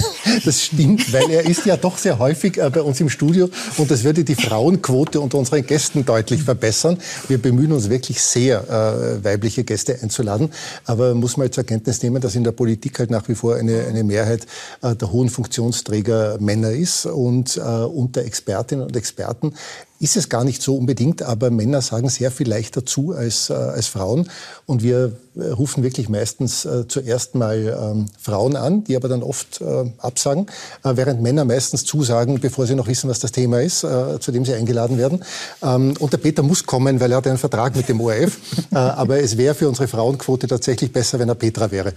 Das 0.44 0.62
stimmt, 0.62 1.12
weil 1.12 1.30
er 1.30 1.46
ist 1.46 1.64
ja 1.64 1.76
doch 1.76 1.96
sehr 1.96 2.18
häufig 2.18 2.58
äh, 2.58 2.68
bei 2.68 2.82
uns 2.82 3.00
im 3.00 3.08
Studio 3.08 3.48
und 3.76 3.90
das 3.90 4.04
würde 4.04 4.24
die 4.24 4.34
Frauenquote 4.34 5.20
unter 5.20 5.38
unseren 5.38 5.64
Gästen 5.64 6.04
deutlich 6.04 6.42
verbessern. 6.42 6.98
Wir 7.28 7.38
bemühen 7.38 7.72
uns 7.72 7.88
wirklich 7.88 8.20
sehr, 8.20 8.64
äh, 8.68 9.24
weibliche 9.24 9.64
Gäste 9.64 9.98
einzuladen, 10.02 10.50
aber 10.84 11.14
muss 11.14 11.36
man 11.36 11.50
zur 11.52 11.64
Kenntnis 11.64 12.02
nehmen, 12.02 12.20
dass 12.20 12.34
in 12.34 12.44
der 12.44 12.52
Politik 12.52 12.98
halt 12.98 13.10
nach 13.10 13.28
wie 13.28 13.34
vor 13.34 13.54
eine, 13.54 13.86
eine 13.86 14.02
Mehrheit 14.02 14.46
äh, 14.82 14.94
der 14.94 15.12
hohen 15.12 15.30
Funktionsträger 15.30 16.33
Männer 16.38 16.70
ist 16.70 17.06
und 17.06 17.56
äh, 17.56 17.60
unter 17.60 18.22
Expertinnen 18.22 18.86
und 18.86 18.96
Experten 18.96 19.54
ist 20.00 20.16
es 20.16 20.28
gar 20.28 20.44
nicht 20.44 20.60
so 20.60 20.76
unbedingt, 20.76 21.22
aber 21.22 21.50
Männer 21.50 21.80
sagen 21.80 22.10
sehr 22.10 22.30
viel 22.30 22.48
leichter 22.48 22.84
zu 22.84 23.12
als, 23.12 23.48
äh, 23.48 23.54
als 23.54 23.86
Frauen. 23.86 24.28
Und 24.66 24.82
wir 24.82 25.12
äh, 25.34 25.46
rufen 25.46 25.82
wirklich 25.82 26.10
meistens 26.10 26.66
äh, 26.66 26.86
zuerst 26.88 27.34
mal 27.34 27.56
ähm, 27.80 28.06
Frauen 28.20 28.56
an, 28.56 28.84
die 28.84 28.96
aber 28.96 29.08
dann 29.08 29.22
oft 29.22 29.62
äh, 29.62 29.90
absagen, 29.98 30.46
äh, 30.82 30.92
während 30.94 31.22
Männer 31.22 31.46
meistens 31.46 31.84
zusagen, 31.84 32.38
bevor 32.40 32.66
sie 32.66 32.74
noch 32.74 32.86
wissen, 32.86 33.08
was 33.08 33.20
das 33.20 33.32
Thema 33.32 33.62
ist, 33.62 33.82
äh, 33.82 34.20
zu 34.20 34.30
dem 34.30 34.44
sie 34.44 34.52
eingeladen 34.52 34.98
werden. 34.98 35.24
Ähm, 35.62 35.94
und 35.98 36.12
der 36.12 36.18
Peter 36.18 36.42
muss 36.42 36.66
kommen, 36.66 37.00
weil 37.00 37.12
er 37.12 37.18
hat 37.18 37.26
einen 37.26 37.38
Vertrag 37.38 37.74
mit 37.74 37.88
dem 37.88 38.00
ORF. 38.00 38.38
aber 38.72 39.20
es 39.20 39.38
wäre 39.38 39.54
für 39.54 39.68
unsere 39.68 39.88
Frauenquote 39.88 40.46
tatsächlich 40.48 40.92
besser, 40.92 41.18
wenn 41.18 41.28
er 41.28 41.34
Petra 41.34 41.70
wäre. 41.70 41.94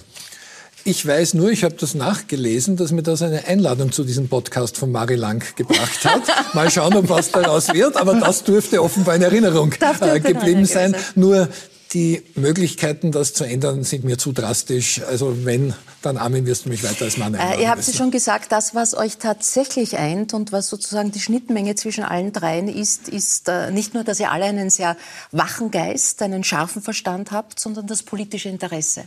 Ich 0.88 1.06
weiß 1.06 1.34
nur, 1.34 1.52
ich 1.52 1.66
habe 1.66 1.76
das 1.78 1.96
nachgelesen, 1.96 2.78
dass 2.78 2.94
mir 2.94 3.04
das 3.04 3.22
eine 3.22 3.46
Einladung 3.46 3.92
zu 3.92 4.06
diesem 4.06 4.30
Podcast 4.30 4.78
von 4.78 4.90
Mari 4.90 5.16
Lang 5.16 5.44
gebracht 5.58 6.06
hat. 6.06 6.22
Mal 6.54 6.72
schauen, 6.72 6.96
ob 6.96 7.10
was 7.10 7.30
daraus 7.30 7.74
wird, 7.74 7.98
aber 7.98 8.14
das 8.14 8.46
dürfte 8.46 8.82
offenbar 8.82 9.16
in 9.16 9.22
Erinnerung 9.22 9.74
äh, 10.00 10.20
geblieben 10.22 10.64
sein. 10.64 10.96
Nur 11.16 11.50
die 11.94 12.24
Möglichkeiten, 12.36 13.12
das 13.12 13.34
zu 13.34 13.44
ändern, 13.44 13.84
sind 13.84 14.04
mir 14.04 14.18
zu 14.18 14.32
drastisch. 14.32 15.02
Also 15.04 15.46
wenn, 15.46 15.74
dann 16.02 16.18
Armin, 16.18 16.46
wirst 16.46 16.66
du 16.66 16.70
mich 16.70 16.84
weiter 16.84 17.06
als 17.06 17.18
Mann 17.18 17.36
einladen. 17.36 17.60
Äh, 17.60 17.64
ihr 17.64 17.70
habt 17.70 17.80
es 17.80 17.96
schon 17.96 18.12
gesagt, 18.12 18.52
das, 18.52 18.76
was 18.76 18.96
euch 18.96 19.18
tatsächlich 19.18 19.98
eint 19.98 20.34
und 20.34 20.52
was 20.52 20.68
sozusagen 20.68 21.12
die 21.12 21.20
Schnittmenge 21.20 21.76
zwischen 21.76 22.04
allen 22.04 22.32
dreien 22.34 22.68
ist, 22.68 23.10
ist 23.10 23.50
äh, 23.50 23.72
nicht 23.72 23.94
nur, 23.94 24.04
dass 24.04 24.20
ihr 24.20 24.32
alle 24.32 24.46
einen 24.46 24.70
sehr 24.70 24.98
wachen 25.32 25.72
Geist, 25.72 26.22
einen 26.22 26.44
scharfen 26.44 26.82
Verstand 26.82 27.32
habt, 27.32 27.60
sondern 27.60 27.88
das 27.88 28.04
politische 28.04 28.50
Interesse. 28.50 29.06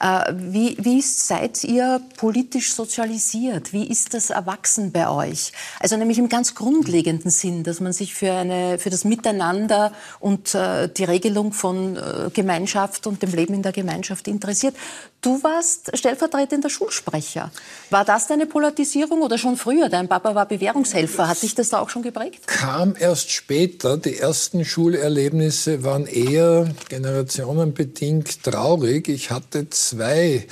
Äh, 0.00 0.32
wie, 0.34 0.76
wie 0.80 1.00
seid 1.02 1.64
ihr 1.64 2.00
politisch 2.16 2.74
sozialisiert? 2.74 3.72
Wie 3.72 3.86
ist 3.86 4.14
das 4.14 4.30
erwachsen 4.30 4.92
bei 4.92 5.08
euch? 5.08 5.52
Also 5.78 5.96
nämlich 5.96 6.18
im 6.18 6.28
ganz 6.28 6.54
grundlegenden 6.54 7.30
Sinn, 7.30 7.64
dass 7.64 7.80
man 7.80 7.92
sich 7.92 8.14
für, 8.14 8.32
eine, 8.32 8.78
für 8.78 8.90
das 8.90 9.04
Miteinander 9.04 9.92
und 10.18 10.54
äh, 10.54 10.88
die 10.88 11.04
Regelung 11.04 11.52
von 11.52 11.96
äh, 11.96 12.09
Gemeinschaft 12.32 13.06
und 13.06 13.22
dem 13.22 13.32
Leben 13.32 13.54
in 13.54 13.62
der 13.62 13.72
Gemeinschaft 13.72 14.28
interessiert. 14.28 14.74
Du 15.20 15.42
warst 15.42 15.96
stellvertretender 15.96 16.70
Schulsprecher. 16.70 17.50
War 17.90 18.04
das 18.04 18.26
deine 18.26 18.46
Polarisierung 18.46 19.22
oder 19.22 19.38
schon 19.38 19.56
früher? 19.56 19.88
Dein 19.88 20.08
Papa 20.08 20.34
war 20.34 20.46
Bewährungshelfer. 20.46 21.28
Hat 21.28 21.42
dich 21.42 21.54
das 21.54 21.68
da 21.70 21.80
auch 21.80 21.90
schon 21.90 22.02
geprägt? 22.02 22.46
Kam 22.46 22.94
erst 22.98 23.30
später. 23.30 23.96
Die 23.96 24.18
ersten 24.18 24.64
Schulerlebnisse 24.64 25.84
waren 25.84 26.06
eher 26.06 26.68
generationenbedingt 26.88 28.42
traurig. 28.42 29.08
Ich 29.08 29.30
hatte 29.30 29.68
zwei 29.70 30.46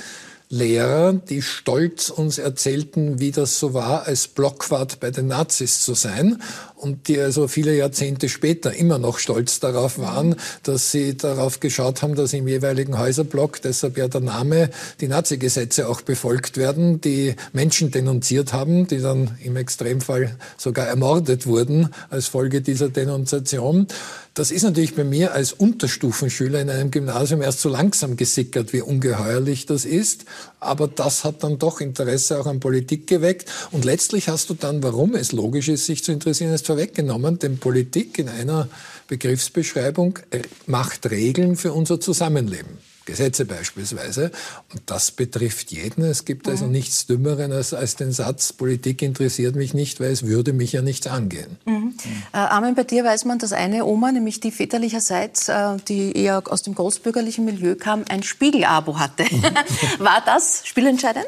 Lehrer, 0.51 1.13
die 1.13 1.43
stolz 1.43 2.09
uns 2.09 2.39
erzählten, 2.39 3.19
wie 3.19 3.29
das 3.29 3.59
so 3.59 3.75
war, 3.75 4.07
als 4.07 4.27
Blockwart 4.27 4.99
bei 4.99 5.11
den 5.11 5.27
Nazis 5.27 5.81
zu 5.81 5.93
sein 5.93 6.41
und 6.79 7.09
die 7.09 7.19
also 7.19 7.47
viele 7.47 7.75
Jahrzehnte 7.75 8.29
später 8.29 8.73
immer 8.73 8.97
noch 8.97 9.19
stolz 9.19 9.59
darauf 9.59 9.99
waren, 9.99 10.35
dass 10.63 10.91
sie 10.91 11.17
darauf 11.17 11.59
geschaut 11.59 12.01
haben, 12.01 12.15
dass 12.15 12.31
im 12.33 12.47
jeweiligen 12.47 12.97
Häuserblock, 12.97 13.61
deshalb 13.61 13.97
ja 13.97 14.07
der 14.07 14.21
Name, 14.21 14.69
die 15.01 15.09
Nazi-Gesetze 15.09 15.89
auch 15.89 16.01
befolgt 16.01 16.55
werden, 16.55 17.01
die 17.01 17.35
Menschen 17.51 17.91
denunziert 17.91 18.53
haben, 18.53 18.87
die 18.87 18.99
dann 18.99 19.37
im 19.43 19.57
Extremfall 19.57 20.37
sogar 20.57 20.87
ermordet 20.87 21.45
wurden 21.45 21.89
als 22.09 22.27
Folge 22.27 22.61
dieser 22.61 22.89
Denunziation. 22.89 23.87
Das 24.33 24.51
ist 24.51 24.63
natürlich 24.63 24.95
bei 24.95 25.03
mir 25.03 25.33
als 25.33 25.51
Unterstufenschüler 25.51 26.61
in 26.61 26.69
einem 26.69 26.91
Gymnasium 26.91 27.41
erst 27.41 27.59
so 27.59 27.67
langsam 27.67 28.15
gesickert, 28.15 28.71
wie 28.71 28.81
ungeheuerlich 28.81 29.65
das 29.65 29.83
ist. 29.83 30.23
Aber 30.59 30.87
das 30.87 31.23
hat 31.23 31.43
dann 31.43 31.57
doch 31.57 31.79
Interesse 31.79 32.39
auch 32.39 32.45
an 32.45 32.59
Politik 32.59 33.07
geweckt. 33.07 33.49
Und 33.71 33.85
letztlich 33.85 34.27
hast 34.27 34.49
du 34.49 34.53
dann, 34.53 34.83
warum 34.83 35.15
es 35.15 35.31
logisch 35.31 35.69
ist, 35.69 35.85
sich 35.85 36.03
zu 36.03 36.11
interessieren, 36.11 36.53
ist 36.53 36.67
vorweggenommen, 36.67 37.39
denn 37.39 37.59
Politik 37.59 38.19
in 38.19 38.29
einer 38.29 38.67
Begriffsbeschreibung 39.07 40.19
macht 40.65 41.09
Regeln 41.09 41.55
für 41.55 41.73
unser 41.73 41.99
Zusammenleben. 41.99 42.88
Gesetze 43.09 43.45
beispielsweise. 43.45 44.31
Und 44.71 44.81
das 44.85 45.11
betrifft 45.11 45.71
jeden. 45.71 46.03
Es 46.03 46.25
gibt 46.25 46.47
also 46.47 46.65
mhm. 46.65 46.71
nichts 46.71 47.07
Dümmeres 47.07 47.51
als, 47.51 47.73
als, 47.73 47.95
den 47.95 48.11
Satz, 48.11 48.53
Politik 48.53 49.01
interessiert 49.01 49.55
mich 49.55 49.73
nicht, 49.73 49.99
weil 49.99 50.11
es 50.11 50.23
würde 50.23 50.53
mich 50.53 50.73
ja 50.73 50.81
nichts 50.81 51.07
angehen. 51.07 51.57
Mhm. 51.65 51.73
Mhm. 51.73 51.93
Äh, 52.33 52.37
Armin, 52.37 52.75
bei 52.75 52.83
dir 52.83 53.03
weiß 53.03 53.25
man, 53.25 53.39
dass 53.39 53.53
eine 53.53 53.85
Oma, 53.85 54.11
nämlich 54.11 54.39
die 54.39 54.51
väterlicherseits, 54.51 55.49
äh, 55.49 55.77
die 55.87 56.15
eher 56.15 56.43
aus 56.45 56.61
dem 56.61 56.75
großbürgerlichen 56.75 57.45
Milieu 57.45 57.75
kam, 57.75 58.05
ein 58.09 58.23
Spiegelabo 58.23 58.99
hatte. 58.99 59.23
War 59.99 60.21
das 60.25 60.61
spielentscheidend? 60.65 61.27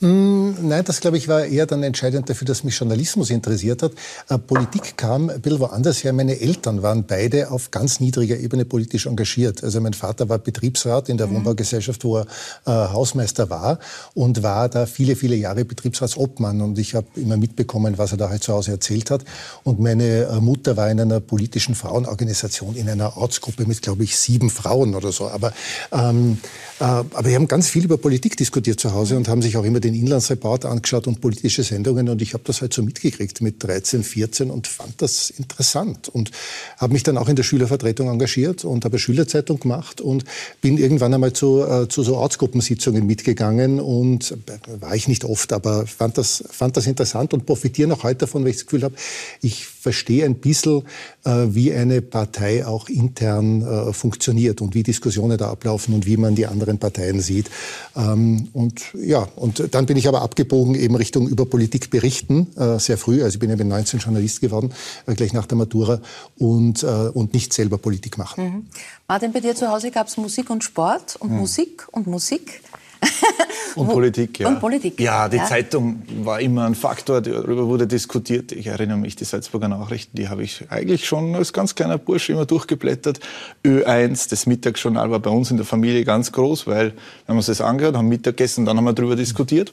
Mm, 0.00 0.68
nein, 0.68 0.84
das 0.84 1.00
glaube 1.00 1.16
ich 1.16 1.26
war 1.26 1.46
eher 1.46 1.64
dann 1.64 1.82
entscheidend 1.82 2.28
dafür, 2.28 2.46
dass 2.46 2.64
mich 2.64 2.78
Journalismus 2.78 3.30
interessiert 3.30 3.82
hat. 3.82 3.92
Äh, 4.28 4.36
Politik 4.36 4.98
kam 4.98 5.30
ein 5.30 5.40
bisschen 5.40 5.58
woanders 5.60 6.04
her. 6.04 6.12
Meine 6.12 6.38
Eltern 6.38 6.82
waren 6.82 7.04
beide 7.04 7.50
auf 7.50 7.70
ganz 7.70 7.98
niedriger 7.98 8.36
Ebene 8.36 8.66
politisch 8.66 9.06
engagiert. 9.06 9.64
Also 9.64 9.80
mein 9.80 9.94
Vater 9.94 10.28
war 10.28 10.38
Betriebsrat 10.38 11.08
in 11.08 11.16
der 11.16 11.28
mhm. 11.28 11.36
Wohnbaugesellschaft, 11.36 12.04
wo 12.04 12.18
er 12.18 12.26
äh, 12.66 12.70
Hausmeister 12.70 13.48
war 13.48 13.78
und 14.12 14.42
war 14.42 14.68
da 14.68 14.84
viele, 14.84 15.16
viele 15.16 15.34
Jahre 15.34 15.64
Betriebsratsobmann. 15.64 16.60
Und 16.60 16.78
ich 16.78 16.94
habe 16.94 17.06
immer 17.16 17.38
mitbekommen, 17.38 17.96
was 17.96 18.12
er 18.12 18.18
da 18.18 18.28
halt 18.28 18.44
zu 18.44 18.52
Hause 18.52 18.72
erzählt 18.72 19.10
hat. 19.10 19.24
Und 19.64 19.80
meine 19.80 20.24
äh, 20.24 20.40
Mutter 20.40 20.76
war 20.76 20.90
in 20.90 21.00
einer 21.00 21.20
politischen 21.20 21.74
Frauenorganisation, 21.74 22.76
in 22.76 22.90
einer 22.90 23.16
Ortsgruppe 23.16 23.64
mit, 23.64 23.80
glaube 23.80 24.04
ich, 24.04 24.18
sieben 24.18 24.50
Frauen 24.50 24.94
oder 24.94 25.10
so. 25.10 25.28
Aber, 25.28 25.54
ähm, 25.90 26.36
äh, 26.80 26.84
aber 26.84 27.24
wir 27.24 27.36
haben 27.36 27.48
ganz 27.48 27.68
viel 27.68 27.84
über 27.84 27.96
Politik 27.96 28.36
diskutiert 28.36 28.78
zu 28.78 28.92
Hause 28.92 29.16
und 29.16 29.28
haben 29.28 29.40
sich 29.40 29.56
auch 29.56 29.64
immer 29.64 29.80
den 29.86 29.94
Inlandsreport 29.94 30.64
angeschaut 30.64 31.06
und 31.06 31.20
politische 31.20 31.62
Sendungen 31.62 32.08
und 32.08 32.20
ich 32.20 32.34
habe 32.34 32.44
das 32.44 32.60
halt 32.60 32.72
so 32.72 32.82
mitgekriegt 32.82 33.40
mit 33.40 33.62
13, 33.62 34.02
14 34.02 34.50
und 34.50 34.66
fand 34.66 35.00
das 35.00 35.30
interessant 35.30 36.08
und 36.08 36.30
habe 36.78 36.92
mich 36.92 37.02
dann 37.02 37.16
auch 37.16 37.28
in 37.28 37.36
der 37.36 37.44
Schülervertretung 37.44 38.08
engagiert 38.08 38.64
und 38.64 38.84
habe 38.84 38.94
eine 38.94 38.98
Schülerzeitung 38.98 39.60
gemacht 39.60 40.00
und 40.00 40.24
bin 40.60 40.78
irgendwann 40.78 41.14
einmal 41.14 41.32
zu, 41.32 41.62
äh, 41.62 41.88
zu 41.88 42.02
so 42.02 42.16
Ortsgruppensitzungen 42.16 43.06
mitgegangen 43.06 43.80
und 43.80 44.32
äh, 44.32 44.80
war 44.80 44.94
ich 44.94 45.08
nicht 45.08 45.24
oft, 45.24 45.52
aber 45.52 45.86
fand 45.86 46.18
das, 46.18 46.44
fand 46.50 46.76
das 46.76 46.86
interessant 46.86 47.32
und 47.32 47.46
profitiere 47.46 47.88
noch 47.88 48.02
heute 48.02 48.20
davon, 48.20 48.42
weil 48.42 48.50
ich 48.50 48.56
das 48.56 48.66
Gefühl 48.66 48.82
habe, 48.82 48.96
ich 49.40 49.66
verstehe 49.66 50.24
ein 50.24 50.36
bisschen, 50.36 50.82
äh, 51.24 51.46
wie 51.50 51.72
eine 51.72 52.02
Partei 52.02 52.66
auch 52.66 52.88
intern 52.88 53.62
äh, 53.62 53.92
funktioniert 53.92 54.60
und 54.60 54.74
wie 54.74 54.82
Diskussionen 54.82 55.38
da 55.38 55.50
ablaufen 55.50 55.94
und 55.94 56.06
wie 56.06 56.16
man 56.16 56.34
die 56.34 56.46
anderen 56.46 56.78
Parteien 56.78 57.20
sieht. 57.20 57.50
Ähm, 57.96 58.48
und 58.52 58.82
ja, 58.94 59.28
und 59.36 59.72
dann 59.76 59.84
bin 59.84 59.98
ich 59.98 60.08
aber 60.08 60.22
abgebogen 60.22 60.74
eben 60.74 60.96
Richtung 60.96 61.28
über 61.28 61.44
Politik 61.44 61.90
berichten, 61.90 62.48
äh, 62.56 62.78
sehr 62.78 62.96
früh. 62.96 63.22
Also 63.22 63.36
ich 63.36 63.40
bin 63.40 63.50
ja 63.50 63.56
mit 63.56 63.66
19 63.66 64.00
Journalist 64.00 64.40
geworden, 64.40 64.72
äh, 65.06 65.14
gleich 65.14 65.34
nach 65.34 65.44
der 65.44 65.58
Matura 65.58 66.00
und, 66.38 66.82
äh, 66.82 66.86
und 66.86 67.34
nicht 67.34 67.52
selber 67.52 67.76
Politik 67.76 68.16
machen. 68.16 68.44
Mhm. 68.44 68.66
Martin, 69.06 69.32
bei 69.32 69.40
dir 69.40 69.54
zu 69.54 69.70
Hause 69.70 69.90
gab 69.90 70.06
es 70.06 70.16
Musik 70.16 70.48
und 70.48 70.64
Sport 70.64 71.16
und 71.16 71.30
mhm. 71.30 71.40
Musik 71.40 71.86
und 71.92 72.06
Musik. 72.06 72.62
Und 73.76 73.88
Politik, 73.88 74.38
ja. 74.38 74.48
Und 74.48 74.60
Politik. 74.60 74.98
Ja, 75.00 75.28
die 75.28 75.36
ja. 75.36 75.44
Zeitung 75.44 76.02
war 76.22 76.40
immer 76.40 76.64
ein 76.64 76.74
Faktor, 76.74 77.20
darüber 77.20 77.66
wurde 77.66 77.86
diskutiert. 77.86 78.52
Ich 78.52 78.68
erinnere 78.68 78.96
mich, 78.96 79.16
die 79.16 79.24
Salzburger 79.24 79.68
Nachrichten, 79.68 80.16
die 80.16 80.28
habe 80.28 80.42
ich 80.42 80.64
eigentlich 80.70 81.06
schon 81.06 81.34
als 81.34 81.52
ganz 81.52 81.74
kleiner 81.74 81.98
Bursche 81.98 82.32
immer 82.32 82.46
durchgeblättert. 82.46 83.20
Ö1, 83.64 84.30
das 84.30 84.46
Mittagsjournal 84.46 85.10
war 85.10 85.18
bei 85.18 85.30
uns 85.30 85.50
in 85.50 85.58
der 85.58 85.66
Familie 85.66 86.04
ganz 86.04 86.32
groß, 86.32 86.66
weil 86.66 86.92
wir 86.92 87.28
haben 87.28 87.36
uns 87.36 87.46
das 87.46 87.60
angehört, 87.60 87.96
haben 87.96 88.08
Mittagessen, 88.08 88.64
dann 88.64 88.78
haben 88.78 88.84
wir 88.84 88.94
darüber 88.94 89.16
diskutiert. 89.16 89.72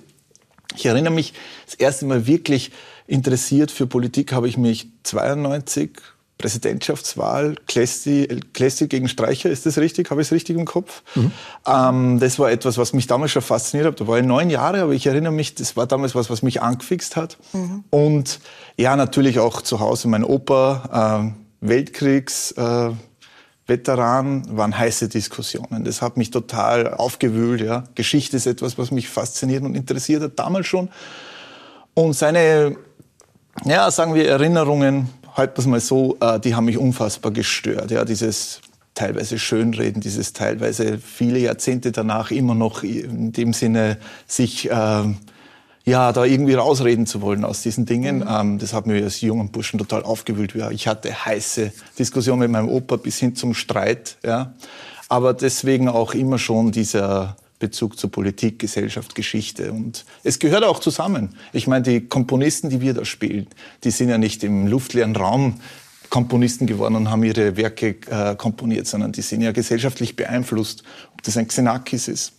Ich 0.75 0.85
erinnere 0.85 1.13
mich, 1.13 1.33
das 1.65 1.75
erste 1.75 2.05
Mal 2.05 2.27
wirklich 2.27 2.71
interessiert 3.07 3.71
für 3.71 3.87
Politik 3.87 4.33
habe 4.33 4.47
ich 4.47 4.57
mich 4.57 4.87
92 5.03 5.91
Präsidentschaftswahl, 6.43 7.55
Klessi, 7.67 8.27
Klessi 8.51 8.89
gegen 8.89 9.07
Streicher, 9.07 9.49
ist 9.49 9.65
das 9.65 9.77
richtig? 9.77 10.11
Habe 10.11 10.21
ich 10.21 10.27
es 10.27 10.33
richtig 10.33 10.57
im 10.57 10.65
Kopf? 10.65 11.01
Mhm. 11.15 11.31
Ähm, 11.65 12.19
das 12.19 12.37
war 12.37 12.51
etwas, 12.51 12.77
was 12.77 12.91
mich 12.91 13.07
damals 13.07 13.31
schon 13.31 13.41
fasziniert 13.41 13.87
hat. 13.87 14.01
Da 14.01 14.07
war 14.07 14.19
ich 14.19 14.25
neun 14.25 14.49
Jahre, 14.49 14.81
aber 14.81 14.91
ich 14.91 15.05
erinnere 15.07 15.31
mich, 15.31 15.55
das 15.55 15.77
war 15.77 15.87
damals 15.87 16.15
was, 16.15 16.29
was 16.29 16.41
mich 16.41 16.61
angefixt 16.61 17.15
hat. 17.15 17.37
Mhm. 17.53 17.85
Und 17.91 18.41
ja, 18.75 18.97
natürlich 18.97 19.39
auch 19.39 19.61
zu 19.61 19.79
Hause 19.79 20.09
mein 20.09 20.25
Opa, 20.25 21.31
äh, 21.61 21.65
Weltkriegs... 21.65 22.51
Äh, 22.51 22.91
Veteran 23.65 24.45
waren 24.57 24.77
heiße 24.77 25.07
Diskussionen. 25.07 25.85
Das 25.85 26.01
hat 26.01 26.17
mich 26.17 26.31
total 26.31 26.93
aufgewühlt. 26.93 27.61
Ja. 27.61 27.85
Geschichte 27.95 28.35
ist 28.35 28.45
etwas, 28.45 28.77
was 28.77 28.91
mich 28.91 29.07
fasziniert 29.07 29.63
und 29.63 29.73
interessiert 29.75 30.21
hat 30.21 30.37
damals 30.37 30.67
schon. 30.67 30.89
Und 31.93 32.11
seine, 32.11 32.75
ja, 33.63 33.89
sagen 33.89 34.15
wir, 34.15 34.27
Erinnerungen, 34.27 35.07
wir 35.37 35.59
es 35.59 35.65
mal 35.65 35.79
so, 35.79 36.17
äh, 36.19 36.39
die 36.39 36.55
haben 36.55 36.65
mich 36.65 36.77
unfassbar 36.77 37.31
gestört. 37.31 37.91
Ja, 37.91 38.05
dieses 38.05 38.61
teilweise 38.93 39.39
Schönreden, 39.39 40.01
dieses 40.01 40.33
teilweise 40.33 40.99
viele 40.99 41.39
Jahrzehnte 41.39 41.91
danach 41.91 42.31
immer 42.31 42.55
noch 42.55 42.83
in 42.83 43.31
dem 43.31 43.53
Sinne 43.53 43.97
sich 44.27 44.69
äh, 44.69 45.03
ja, 45.85 46.13
da 46.13 46.23
irgendwie 46.23 46.53
rausreden 46.53 47.05
zu 47.05 47.21
wollen 47.21 47.43
aus 47.43 47.61
diesen 47.61 47.85
Dingen. 47.85 48.19
Mhm. 48.19 48.27
Ähm, 48.29 48.59
das 48.59 48.73
hat 48.73 48.85
mir 48.85 49.03
als 49.03 49.21
jungen 49.21 49.49
Burschen 49.49 49.79
total 49.79 50.03
aufgewühlt. 50.03 50.55
Ich 50.71 50.87
hatte 50.87 51.25
heiße 51.25 51.71
Diskussionen 51.99 52.39
mit 52.39 52.51
meinem 52.51 52.69
Opa 52.69 52.95
bis 52.95 53.19
hin 53.19 53.35
zum 53.35 53.53
Streit. 53.53 54.17
Ja. 54.23 54.53
Aber 55.09 55.33
deswegen 55.33 55.89
auch 55.89 56.13
immer 56.13 56.37
schon 56.37 56.71
dieser 56.71 57.35
Bezug 57.63 57.97
zur 57.97 58.11
Politik, 58.11 58.59
Gesellschaft, 58.59 59.15
Geschichte. 59.15 59.71
Und 59.71 60.03
es 60.25 60.37
gehört 60.39 60.65
auch 60.65 60.79
zusammen. 60.79 61.29
Ich 61.53 61.65
meine, 61.65 61.83
die 61.83 62.01
Komponisten, 62.09 62.69
die 62.69 62.81
wir 62.81 62.93
da 62.93 63.05
spielen, 63.05 63.47
die 63.85 63.91
sind 63.91 64.09
ja 64.09 64.17
nicht 64.17 64.43
im 64.43 64.67
luftleeren 64.67 65.15
Raum 65.15 65.61
Komponisten 66.09 66.67
geworden 66.67 66.95
und 66.95 67.09
haben 67.09 67.23
ihre 67.23 67.55
Werke 67.55 67.95
äh, 68.09 68.35
komponiert, 68.35 68.85
sondern 68.85 69.13
die 69.13 69.21
sind 69.21 69.41
ja 69.41 69.53
gesellschaftlich 69.53 70.17
beeinflusst. 70.17 70.83
Ob 71.13 71.23
das 71.23 71.37
ein 71.37 71.47
Xenakis 71.47 72.09
ist, 72.09 72.33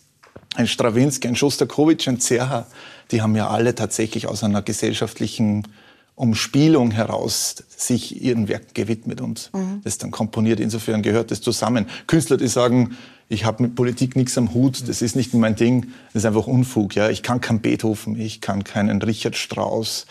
ein 0.53 0.67
Stravinsky, 0.67 1.27
ein 1.27 1.35
Schostakowitsch, 1.35 2.07
ein 2.07 2.19
Zerha, 2.19 2.67
die 3.09 3.23
haben 3.23 3.35
ja 3.35 3.49
alle 3.49 3.73
tatsächlich 3.73 4.27
aus 4.27 4.43
einer 4.43 4.61
gesellschaftlichen 4.61 5.67
Umspielung 6.15 6.91
heraus 6.91 7.55
sich 7.75 8.21
ihren 8.23 8.47
Werken 8.47 8.73
gewidmet 8.73 9.19
und 9.19 9.51
mhm. 9.53 9.81
das 9.83 9.97
dann 9.97 10.11
komponiert. 10.11 10.59
Insofern 10.59 11.01
gehört 11.01 11.29
das 11.29 11.41
zusammen. 11.41 11.87
Künstler, 12.07 12.37
die 12.37 12.47
sagen, 12.47 12.95
ich 13.27 13.43
habe 13.43 13.63
mit 13.63 13.75
Politik 13.75 14.15
nichts 14.15 14.37
am 14.37 14.53
Hut, 14.53 14.87
das 14.87 15.01
ist 15.01 15.15
nicht 15.15 15.33
mein 15.33 15.55
Ding, 15.55 15.87
das 16.13 16.23
ist 16.23 16.25
einfach 16.25 16.47
Unfug. 16.47 16.95
Ja, 16.95 17.09
ich 17.09 17.23
kann 17.23 17.41
keinen 17.41 17.59
Beethoven, 17.59 18.19
ich 18.19 18.39
kann 18.39 18.63
keinen 18.63 19.01
Richard 19.01 19.35
Strauss, 19.35 20.05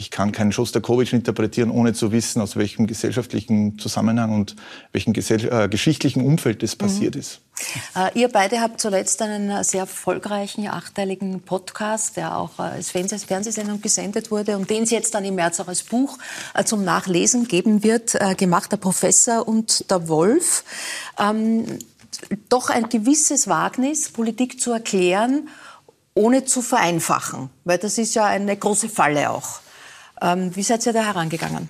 ich 0.00 0.10
kann 0.10 0.32
keinen 0.32 0.50
Schostakowitsch 0.50 1.12
interpretieren, 1.12 1.70
ohne 1.70 1.92
zu 1.92 2.10
wissen, 2.10 2.40
aus 2.40 2.56
welchem 2.56 2.86
gesellschaftlichen 2.86 3.78
Zusammenhang 3.78 4.34
und 4.34 4.56
welchem 4.92 5.12
äh, 5.12 5.68
geschichtlichen 5.68 6.24
Umfeld 6.24 6.62
das 6.62 6.74
passiert 6.74 7.16
mhm. 7.16 7.20
ist. 7.20 7.42
Äh, 7.94 8.18
ihr 8.18 8.28
beide 8.28 8.62
habt 8.62 8.80
zuletzt 8.80 9.20
einen 9.20 9.62
sehr 9.62 9.80
erfolgreichen, 9.80 10.66
achtteiligen 10.66 11.42
Podcast, 11.42 12.16
der 12.16 12.38
auch 12.38 12.58
äh, 12.58 12.62
als 12.62 12.90
Fernsehsendung 12.90 13.82
gesendet 13.82 14.30
wurde 14.30 14.56
und 14.56 14.70
den 14.70 14.84
es 14.84 14.90
jetzt 14.90 15.14
dann 15.14 15.26
im 15.26 15.34
März 15.34 15.60
auch 15.60 15.68
als 15.68 15.82
Buch 15.82 16.16
äh, 16.54 16.64
zum 16.64 16.82
Nachlesen 16.82 17.46
geben 17.46 17.82
wird, 17.82 18.14
äh, 18.14 18.34
gemacht, 18.34 18.72
der 18.72 18.78
Professor 18.78 19.46
und 19.46 19.90
der 19.90 20.08
Wolf. 20.08 20.64
Ähm, 21.18 21.66
doch 22.48 22.70
ein 22.70 22.88
gewisses 22.88 23.48
Wagnis, 23.48 24.08
Politik 24.08 24.62
zu 24.62 24.72
erklären, 24.72 25.48
ohne 26.14 26.46
zu 26.46 26.62
vereinfachen, 26.62 27.50
weil 27.64 27.76
das 27.76 27.98
ist 27.98 28.14
ja 28.14 28.24
eine 28.24 28.56
große 28.56 28.88
Falle 28.88 29.28
auch. 29.28 29.60
Ähm, 30.22 30.54
wie 30.54 30.62
seid 30.62 30.86
ihr 30.86 30.92
da 30.92 31.04
herangegangen? 31.04 31.68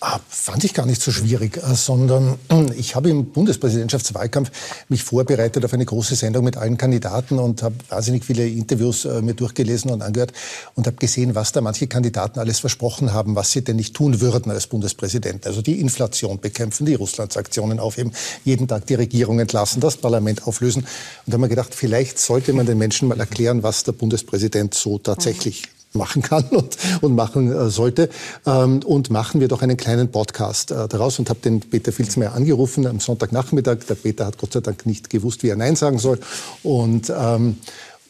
Ah, 0.00 0.20
fand 0.28 0.62
ich 0.62 0.74
gar 0.74 0.86
nicht 0.86 1.02
so 1.02 1.10
schwierig, 1.10 1.56
äh, 1.56 1.74
sondern 1.74 2.38
ich 2.76 2.94
habe 2.94 3.10
im 3.10 3.32
Bundespräsidentschaftswahlkampf 3.32 4.52
mich 4.88 5.02
vorbereitet 5.02 5.64
auf 5.64 5.74
eine 5.74 5.84
große 5.84 6.14
Sendung 6.14 6.44
mit 6.44 6.56
allen 6.56 6.76
Kandidaten 6.76 7.40
und 7.40 7.64
habe 7.64 7.74
wahnsinnig 7.88 8.24
viele 8.24 8.46
Interviews 8.46 9.06
äh, 9.06 9.22
mir 9.22 9.34
durchgelesen 9.34 9.90
und 9.90 10.02
angehört 10.02 10.32
und 10.76 10.86
habe 10.86 10.96
gesehen, 10.98 11.34
was 11.34 11.50
da 11.50 11.60
manche 11.62 11.88
Kandidaten 11.88 12.38
alles 12.38 12.60
versprochen 12.60 13.12
haben, 13.12 13.34
was 13.34 13.50
sie 13.50 13.62
denn 13.62 13.74
nicht 13.74 13.94
tun 13.94 14.20
würden 14.20 14.52
als 14.52 14.68
Bundespräsident. 14.68 15.48
Also 15.48 15.62
die 15.62 15.80
Inflation 15.80 16.38
bekämpfen, 16.38 16.86
die 16.86 16.94
Russlandsaktionen 16.94 17.80
aufheben, 17.80 18.12
jeden 18.44 18.68
Tag 18.68 18.86
die 18.86 18.94
Regierung 18.94 19.40
entlassen, 19.40 19.80
das 19.80 19.96
Parlament 19.96 20.46
auflösen. 20.46 20.82
Und 20.82 20.88
da 21.26 21.32
haben 21.32 21.40
wir 21.40 21.48
gedacht, 21.48 21.74
vielleicht 21.74 22.20
sollte 22.20 22.52
man 22.52 22.66
den 22.66 22.78
Menschen 22.78 23.08
mal 23.08 23.18
erklären, 23.18 23.64
was 23.64 23.82
der 23.82 23.92
Bundespräsident 23.92 24.74
so 24.74 24.98
tatsächlich 24.98 25.64
machen 25.92 26.22
kann 26.22 26.44
und, 26.50 26.76
und 27.00 27.14
machen 27.14 27.52
äh, 27.52 27.70
sollte. 27.70 28.08
Ähm, 28.46 28.80
und 28.84 29.10
machen 29.10 29.40
wir 29.40 29.48
doch 29.48 29.62
einen 29.62 29.76
kleinen 29.76 30.10
Podcast 30.10 30.70
äh, 30.70 30.88
daraus 30.88 31.18
und 31.18 31.30
habe 31.30 31.40
den 31.40 31.60
Peter 31.60 31.92
Filzmeier 31.92 32.34
angerufen 32.34 32.86
am 32.86 33.00
Sonntagnachmittag. 33.00 33.78
Der 33.88 33.94
Peter 33.94 34.26
hat 34.26 34.38
Gott 34.38 34.52
sei 34.52 34.60
Dank 34.60 34.86
nicht 34.86 35.10
gewusst, 35.10 35.42
wie 35.42 35.48
er 35.48 35.56
Nein 35.56 35.76
sagen 35.76 35.98
soll. 35.98 36.18
Und 36.62 37.12
ähm, 37.16 37.58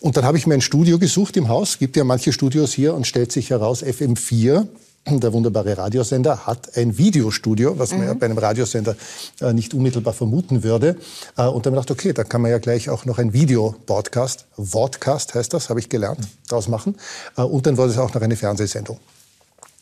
und 0.00 0.16
dann 0.16 0.24
habe 0.24 0.38
ich 0.38 0.46
mir 0.46 0.54
ein 0.54 0.60
Studio 0.60 0.96
gesucht 0.98 1.36
im 1.36 1.48
Haus. 1.48 1.78
Gibt 1.78 1.96
ja 1.96 2.04
manche 2.04 2.32
Studios 2.32 2.72
hier 2.72 2.94
und 2.94 3.04
stellt 3.04 3.32
sich 3.32 3.50
heraus, 3.50 3.82
FM4 3.82 4.68
der 5.16 5.32
wunderbare 5.32 5.76
Radiosender 5.78 6.46
hat 6.46 6.76
ein 6.76 6.98
Videostudio, 6.98 7.78
was 7.78 7.92
man 7.92 8.02
ja 8.04 8.14
mhm. 8.14 8.18
bei 8.18 8.26
einem 8.26 8.38
Radiosender 8.38 8.96
äh, 9.40 9.52
nicht 9.52 9.74
unmittelbar 9.74 10.12
vermuten 10.12 10.62
würde. 10.62 10.96
Äh, 11.36 11.46
und 11.46 11.64
dann 11.64 11.72
gedacht, 11.72 11.90
okay, 11.90 12.12
da 12.12 12.24
kann 12.24 12.42
man 12.42 12.50
ja 12.50 12.58
gleich 12.58 12.90
auch 12.90 13.06
noch 13.06 13.18
ein 13.18 13.32
Video-Podcast, 13.32 14.46
Vodcast 14.56 15.34
heißt 15.34 15.52
das, 15.54 15.70
habe 15.70 15.80
ich 15.80 15.88
gelernt, 15.88 16.28
daraus 16.48 16.68
machen. 16.68 16.96
Äh, 17.36 17.42
und 17.42 17.66
dann 17.66 17.76
wurde 17.76 17.92
es 17.92 17.98
auch 17.98 18.12
noch 18.12 18.20
eine 18.20 18.36
Fernsehsendung. 18.36 18.98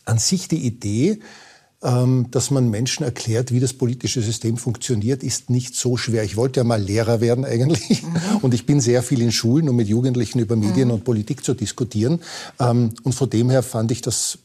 An 0.05 0.17
sich 0.17 0.47
die 0.47 0.65
Idee, 0.65 1.19
ähm, 1.83 2.27
dass 2.31 2.49
man 2.49 2.69
Menschen 2.69 3.03
erklärt, 3.03 3.51
wie 3.51 3.59
das 3.59 3.73
politische 3.73 4.21
System 4.21 4.57
funktioniert, 4.57 5.21
ist 5.21 5.49
nicht 5.49 5.75
so 5.75 5.95
schwer. 5.95 6.23
Ich 6.23 6.35
wollte 6.35 6.61
ja 6.61 6.63
mal 6.63 6.81
Lehrer 6.81 7.21
werden 7.21 7.45
eigentlich 7.45 8.03
mhm. 8.03 8.15
und 8.41 8.53
ich 8.53 8.65
bin 8.65 8.81
sehr 8.81 9.03
viel 9.03 9.21
in 9.21 9.31
Schulen, 9.31 9.69
um 9.69 9.75
mit 9.75 9.87
Jugendlichen 9.87 10.39
über 10.39 10.55
Medien 10.55 10.87
mhm. 10.87 10.95
und 10.95 11.03
Politik 11.03 11.43
zu 11.43 11.53
diskutieren. 11.53 12.21
Ähm, 12.59 12.93
und 13.03 13.13
von 13.13 13.29
dem 13.29 13.49
her 13.49 13.61
fand 13.61 13.91
ich 13.91 14.01
das 14.01 14.39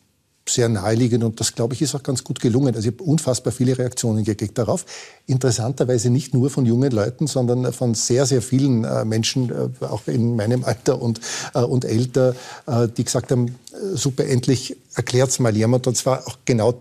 sehr 0.49 0.69
naheliegend 0.69 1.25
und 1.25 1.39
das, 1.41 1.55
glaube 1.55 1.75
ich, 1.75 1.83
ist 1.83 1.95
auch 1.95 2.03
ganz 2.03 2.25
gut 2.25 2.41
gelungen. 2.41 2.75
Also 2.75 2.89
ich 2.89 2.95
habe 2.95 3.05
unfassbar 3.05 3.53
viele 3.53 3.79
Reaktionen 3.79 4.25
gekriegt 4.25 4.59
darauf. 4.59 4.85
Interessanterweise 5.27 6.11
nicht 6.11 6.35
nur 6.35 6.51
von 6.51 6.67
jungen 6.67 6.91
Leuten, 6.91 7.27
sondern 7.27 7.73
von 7.73 7.95
sehr, 7.95 8.27
sehr 8.27 8.43
vielen 8.43 8.85
äh, 8.85 9.05
Menschen, 9.05 9.51
äh, 9.51 9.85
auch 9.85 10.03
in 10.07 10.37
meinem 10.37 10.65
Alter 10.65 11.01
und, 11.01 11.21
äh, 11.55 11.61
und 11.61 11.85
älter, 11.85 12.35
die 12.97 13.05
gesagt 13.05 13.31
haben, 13.31 13.57
super, 13.95 14.25
endlich 14.27 14.77
erklärt's 14.95 15.39
mal 15.39 15.57
jemand. 15.57 15.87
Und 15.87 15.97
zwar 15.97 16.27
auch 16.27 16.39
genau 16.45 16.75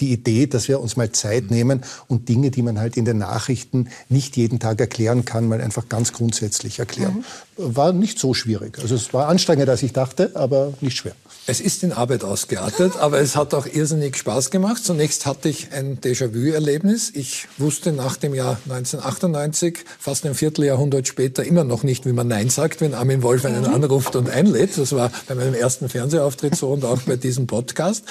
die 0.00 0.12
Idee, 0.12 0.46
dass 0.46 0.68
wir 0.68 0.80
uns 0.80 0.96
mal 0.96 1.12
Zeit 1.12 1.50
nehmen 1.50 1.82
und 2.08 2.28
Dinge, 2.28 2.50
die 2.50 2.62
man 2.62 2.78
halt 2.78 2.96
in 2.96 3.04
den 3.04 3.18
Nachrichten 3.18 3.88
nicht 4.08 4.36
jeden 4.36 4.58
Tag 4.58 4.80
erklären 4.80 5.24
kann, 5.24 5.48
mal 5.48 5.60
einfach 5.60 5.88
ganz 5.88 6.12
grundsätzlich 6.12 6.78
erklären. 6.78 7.24
Mhm. 7.56 7.76
War 7.76 7.92
nicht 7.92 8.18
so 8.18 8.34
schwierig. 8.34 8.78
Also 8.80 8.94
es 8.94 9.12
war 9.12 9.28
anstrengender, 9.28 9.72
als 9.72 9.82
ich 9.82 9.92
dachte, 9.92 10.30
aber 10.34 10.72
nicht 10.80 10.96
schwer. 10.96 11.14
Es 11.48 11.60
ist 11.60 11.84
in 11.84 11.92
Arbeit 11.92 12.24
ausgeartet, 12.24 12.96
aber 12.96 13.20
es 13.20 13.36
hat 13.36 13.54
auch 13.54 13.66
irrsinnig 13.66 14.16
Spaß 14.16 14.50
gemacht. 14.50 14.84
Zunächst 14.84 15.26
hatte 15.26 15.48
ich 15.48 15.72
ein 15.72 16.00
Déjà-vu-Erlebnis. 16.00 17.12
Ich 17.14 17.46
wusste 17.56 17.92
nach 17.92 18.16
dem 18.16 18.34
Jahr 18.34 18.58
1998, 18.64 19.84
fast 19.96 20.26
ein 20.26 20.34
Vierteljahrhundert 20.34 21.06
später, 21.06 21.44
immer 21.44 21.62
noch 21.62 21.84
nicht, 21.84 22.04
wie 22.04 22.12
man 22.12 22.26
Nein 22.26 22.50
sagt, 22.50 22.80
wenn 22.80 22.94
Armin 22.94 23.22
Wolf 23.22 23.44
einen 23.44 23.62
mhm. 23.62 23.74
anruft 23.74 24.16
und 24.16 24.28
einlädt. 24.28 24.76
Das 24.76 24.90
war 24.90 25.12
bei 25.28 25.36
meinem 25.36 25.54
ersten 25.54 25.88
Fernsehauftritt 25.88 26.56
so 26.56 26.72
und 26.72 26.84
auch 26.84 27.02
bei 27.02 27.14
diesem 27.14 27.46
Podcast. 27.46 28.02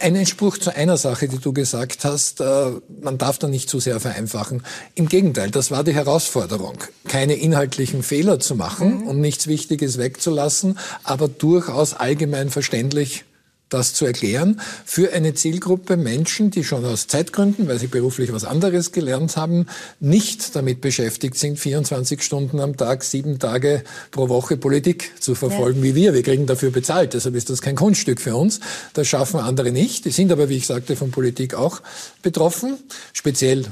Ein 0.00 0.16
Einspruch 0.16 0.58
zu 0.58 0.74
einer 0.74 0.98
Sache, 0.98 1.28
die 1.28 1.38
du 1.38 1.52
gesagt 1.52 2.04
hast, 2.04 2.40
äh, 2.40 2.72
man 3.00 3.16
darf 3.16 3.38
da 3.38 3.48
nicht 3.48 3.70
zu 3.70 3.80
sehr 3.80 4.00
vereinfachen. 4.00 4.62
Im 4.94 5.08
Gegenteil, 5.08 5.50
das 5.50 5.70
war 5.70 5.82
die 5.82 5.94
Herausforderung, 5.94 6.76
keine 7.06 7.34
inhaltlichen 7.34 8.02
Fehler 8.02 8.38
zu 8.38 8.54
machen 8.54 9.02
mhm. 9.02 9.06
und 9.06 9.20
nichts 9.20 9.46
Wichtiges 9.46 9.96
wegzulassen, 9.96 10.78
aber 11.04 11.28
durchaus 11.28 11.94
allgemein 11.94 12.50
verständlich 12.50 13.24
das 13.68 13.94
zu 13.94 14.06
erklären 14.06 14.60
für 14.84 15.12
eine 15.12 15.34
Zielgruppe 15.34 15.96
Menschen, 15.96 16.50
die 16.50 16.64
schon 16.64 16.84
aus 16.84 17.06
Zeitgründen, 17.06 17.68
weil 17.68 17.78
sie 17.78 17.86
beruflich 17.86 18.32
was 18.32 18.44
anderes 18.44 18.92
gelernt 18.92 19.36
haben, 19.36 19.66
nicht 20.00 20.54
damit 20.56 20.80
beschäftigt 20.80 21.36
sind, 21.36 21.58
24 21.58 22.22
Stunden 22.22 22.60
am 22.60 22.76
Tag, 22.76 23.04
sieben 23.04 23.38
Tage 23.38 23.82
pro 24.10 24.28
Woche 24.28 24.56
Politik 24.56 25.12
zu 25.20 25.34
verfolgen 25.34 25.80
ja. 25.80 25.84
wie 25.84 25.94
wir. 25.94 26.14
Wir 26.14 26.22
kriegen 26.22 26.46
dafür 26.46 26.70
bezahlt, 26.70 27.14
deshalb 27.14 27.34
ist 27.34 27.50
das 27.50 27.62
kein 27.62 27.76
Kunststück 27.76 28.20
für 28.20 28.36
uns. 28.36 28.60
Das 28.94 29.06
schaffen 29.06 29.40
andere 29.40 29.72
nicht. 29.72 30.04
Die 30.04 30.10
sind 30.10 30.32
aber, 30.32 30.48
wie 30.48 30.56
ich 30.56 30.66
sagte, 30.66 30.96
von 30.96 31.10
Politik 31.10 31.54
auch 31.54 31.80
betroffen, 32.22 32.78
speziell 33.12 33.66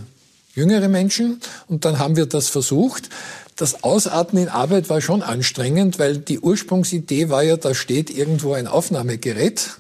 jüngere 0.55 0.89
Menschen. 0.89 1.41
Und 1.69 1.85
dann 1.85 1.99
haben 1.99 2.17
wir 2.17 2.27
das 2.27 2.49
versucht. 2.49 3.09
Das 3.57 3.85
Ausatmen 3.85 4.45
in 4.45 4.49
Arbeit 4.49 4.91
war 4.91 5.01
schon 5.01 5.23
anstrengend, 5.23 5.99
weil 5.99 6.19
die 6.19 6.41
Ursprungsidee 6.41 7.31
war 7.31 7.43
ja, 7.43 7.57
da 7.57 7.75
steht 7.75 8.11
irgendwo 8.11 8.53
ein 8.53 8.67
Aufnahmegerät 8.67 9.79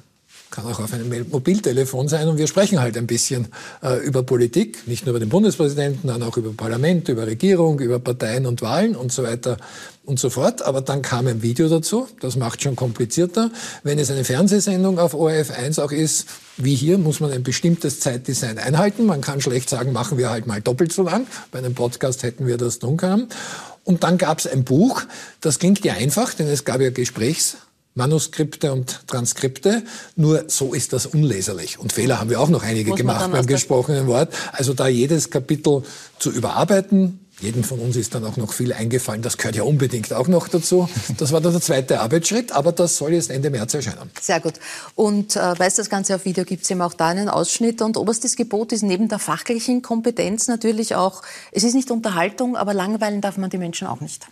kann 0.57 0.64
auch 0.64 0.81
auf 0.81 0.92
einem 0.95 1.29
Mobiltelefon 1.31 2.09
sein 2.09 2.29
und 2.29 2.38
wir 2.38 2.47
sprechen 2.47 2.81
halt 2.81 2.97
ein 2.97 3.07
bisschen 3.07 3.49
äh, 3.83 3.99
über 4.07 4.23
Politik, 4.23 4.88
nicht 4.88 5.05
nur 5.05 5.11
über 5.11 5.21
den 5.21 5.29
Bundespräsidenten, 5.29 6.09
sondern 6.09 6.27
auch 6.27 6.38
über 6.38 6.51
Parlament, 6.53 7.11
über 7.11 7.27
Regierung, 7.27 7.79
über 7.79 7.99
Parteien 7.99 8.47
und 8.47 8.62
Wahlen 8.62 8.97
und 8.97 9.12
so 9.12 9.23
weiter 9.23 9.59
und 10.07 10.19
so 10.19 10.31
fort. 10.31 10.62
Aber 10.62 10.81
dann 10.81 11.03
kam 11.03 11.27
ein 11.27 11.42
Video 11.42 11.69
dazu, 11.69 12.09
das 12.21 12.37
macht 12.37 12.62
schon 12.62 12.75
komplizierter. 12.75 13.51
Wenn 13.83 13.99
es 13.99 14.11
eine 14.11 14.25
Fernsehsendung 14.25 14.99
auf 14.99 15.12
ORF 15.12 15.51
1 15.51 15.79
auch 15.79 15.92
ist, 15.92 16.27
wie 16.57 16.75
hier, 16.75 16.97
muss 16.97 17.21
man 17.21 17.33
ein 17.33 17.42
bestimmtes 17.42 18.01
Zeitdesign 18.01 18.57
einhalten. 18.57 19.05
Man 19.05 19.21
kann 19.21 19.42
schlecht 19.42 19.69
sagen, 19.69 19.92
machen 19.92 20.16
wir 20.16 20.31
halt 20.31 20.47
mal 20.47 20.62
doppelt 20.62 20.90
so 20.90 21.03
lang. 21.03 21.27
Bei 21.53 21.59
einem 21.59 21.75
Podcast 21.75 22.23
hätten 22.23 22.47
wir 22.47 22.57
das 22.57 22.79
tun 22.79 22.97
können. 22.97 23.29
Und 23.85 24.05
dann 24.05 24.16
gab 24.16 24.38
es 24.38 24.47
ein 24.47 24.64
Buch, 24.64 25.03
das 25.42 25.59
klingt 25.59 25.85
ja 25.85 25.92
einfach, 25.92 26.33
denn 26.33 26.49
es 26.49 26.64
gab 26.64 26.81
ja 26.81 26.88
Gesprächs 26.88 27.59
Manuskripte 27.97 28.73
und 28.73 29.07
Transkripte. 29.09 29.83
Nur 30.15 30.45
so 30.47 30.73
ist 30.73 30.93
das 30.93 31.07
unleserlich. 31.07 31.79
Und 31.79 31.93
Fehler 31.93 32.21
haben 32.21 32.31
wir 32.31 32.41
auch 32.41 32.49
noch 32.49 32.63
einige 32.63 32.91
Muss 32.91 32.99
gemacht 32.99 33.33
beim 33.33 33.47
gesprochenen 33.47 34.07
Wort. 34.07 34.33
Also 34.53 34.75
da 34.75 34.87
jedes 34.87 35.31
Kapitel 35.31 35.83
zu 36.19 36.31
überarbeiten, 36.31 37.21
jedem 37.41 37.65
von 37.65 37.81
uns 37.81 37.97
ist 37.97 38.15
dann 38.15 38.25
auch 38.25 38.39
noch 38.39 38.55
viel 38.55 38.73
eingefallen. 38.73 39.21
Das 39.21 39.37
gehört 39.37 39.57
ja 39.57 39.63
unbedingt 39.63 40.11
auch 40.15 40.27
noch 40.27 40.49
dazu. 40.49 40.89
Das 41.19 41.33
war 41.33 41.43
dann 41.43 41.53
der 41.53 41.61
zweite 41.61 42.01
Arbeitsschritt, 42.01 42.53
aber 42.53 42.73
das 42.73 42.97
soll 42.97 43.13
jetzt 43.13 43.31
Ende 43.31 43.51
März 43.51 43.75
erscheinen. 43.75 44.11
Sehr 44.21 44.41
gut. 44.41 44.55
Und 44.95 45.37
äh, 45.37 45.59
weil 45.59 45.69
es 45.69 45.75
das 45.75 45.91
Ganze 45.91 46.15
auf 46.15 46.25
Video 46.25 46.45
gibt, 46.45 46.63
es 46.65 46.71
eben 46.71 46.81
auch 46.81 46.95
da 46.95 47.09
einen 47.09 47.29
Ausschnitt. 47.29 47.83
Und 47.83 47.99
oberstes 47.99 48.37
Gebot 48.37 48.73
ist 48.73 48.83
neben 48.83 49.09
der 49.09 49.19
fachlichen 49.19 49.83
Kompetenz 49.83 50.49
natürlich 50.49 50.95
auch, 50.95 51.23
es 51.53 51.63
ist 51.63 51.75
nicht 51.75 51.91
Unterhaltung, 51.91 52.57
aber 52.57 52.73
langweilen 52.73 53.21
darf 53.21 53.37
man 53.37 53.51
die 53.51 53.59
Menschen 53.59 53.87
auch 53.87 54.01
nicht. 54.01 54.27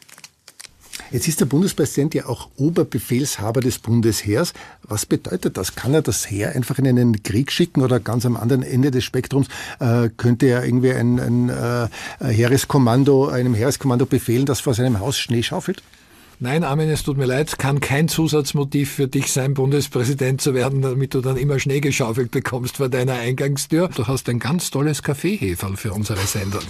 Jetzt 1.11 1.29
ist 1.29 1.41
der 1.41 1.47
Bundespräsident 1.47 2.15
ja 2.15 2.27
auch 2.27 2.49
Oberbefehlshaber 2.57 3.61
des 3.61 3.79
Bundesheers. 3.79 4.53
Was 4.83 5.07
bedeutet 5.07 5.57
das? 5.57 5.75
Kann 5.75 5.95
er 5.95 6.03
das 6.03 6.31
Heer 6.31 6.55
einfach 6.55 6.79
in 6.79 6.87
einen 6.87 7.23
Krieg 7.23 7.53
schicken 7.53 7.83
oder 7.83 8.01
ganz 8.01 8.27
am 8.27 8.37
anderen 8.37 8.63
Ende 8.63 8.91
des 8.91 9.05
Spektrums 9.05 9.49
äh, 9.81 10.09
könnte 10.17 10.47
er 10.47 10.65
irgendwie 10.65 10.93
ein, 10.93 11.21
ein 11.21 11.49
äh, 11.49 11.89
Heereskommando, 12.21 13.29
einem 13.29 13.55
Heereskommando 13.55 14.07
befehlen, 14.07 14.47
das 14.47 14.61
vor 14.61 14.75
seinem 14.75 15.01
Haus 15.01 15.19
Schnee 15.19 15.43
schaufelt? 15.43 15.83
Nein, 16.41 16.65
Armin, 16.65 16.91
es 16.91 17.05
tut 17.05 17.17
mir 17.17 17.27
leid, 17.27 17.59
kann 17.59 17.81
kein 17.81 18.09
Zusatzmotiv 18.09 18.91
für 18.91 19.07
dich 19.07 19.31
sein, 19.31 19.55
Bundespräsident 19.55 20.41
zu 20.41 20.53
werden, 20.53 20.83
damit 20.83 21.15
du 21.15 21.21
dann 21.21 21.37
immer 21.37 21.61
Schnee 21.61 21.81
geschaufelt 21.81 22.33
bekommst 22.33 22.79
vor 22.79 22.89
deiner 22.89 23.15
Eingangstür. 23.15 23.89
Du 23.95 24.09
hast 24.09 24.29
ein 24.29 24.41
ganz 24.41 24.71
tolles 24.71 25.03
Kaffeeheferl 25.03 25.77
für 25.77 25.93
unsere 25.93 26.27
Sendung. 26.27 26.63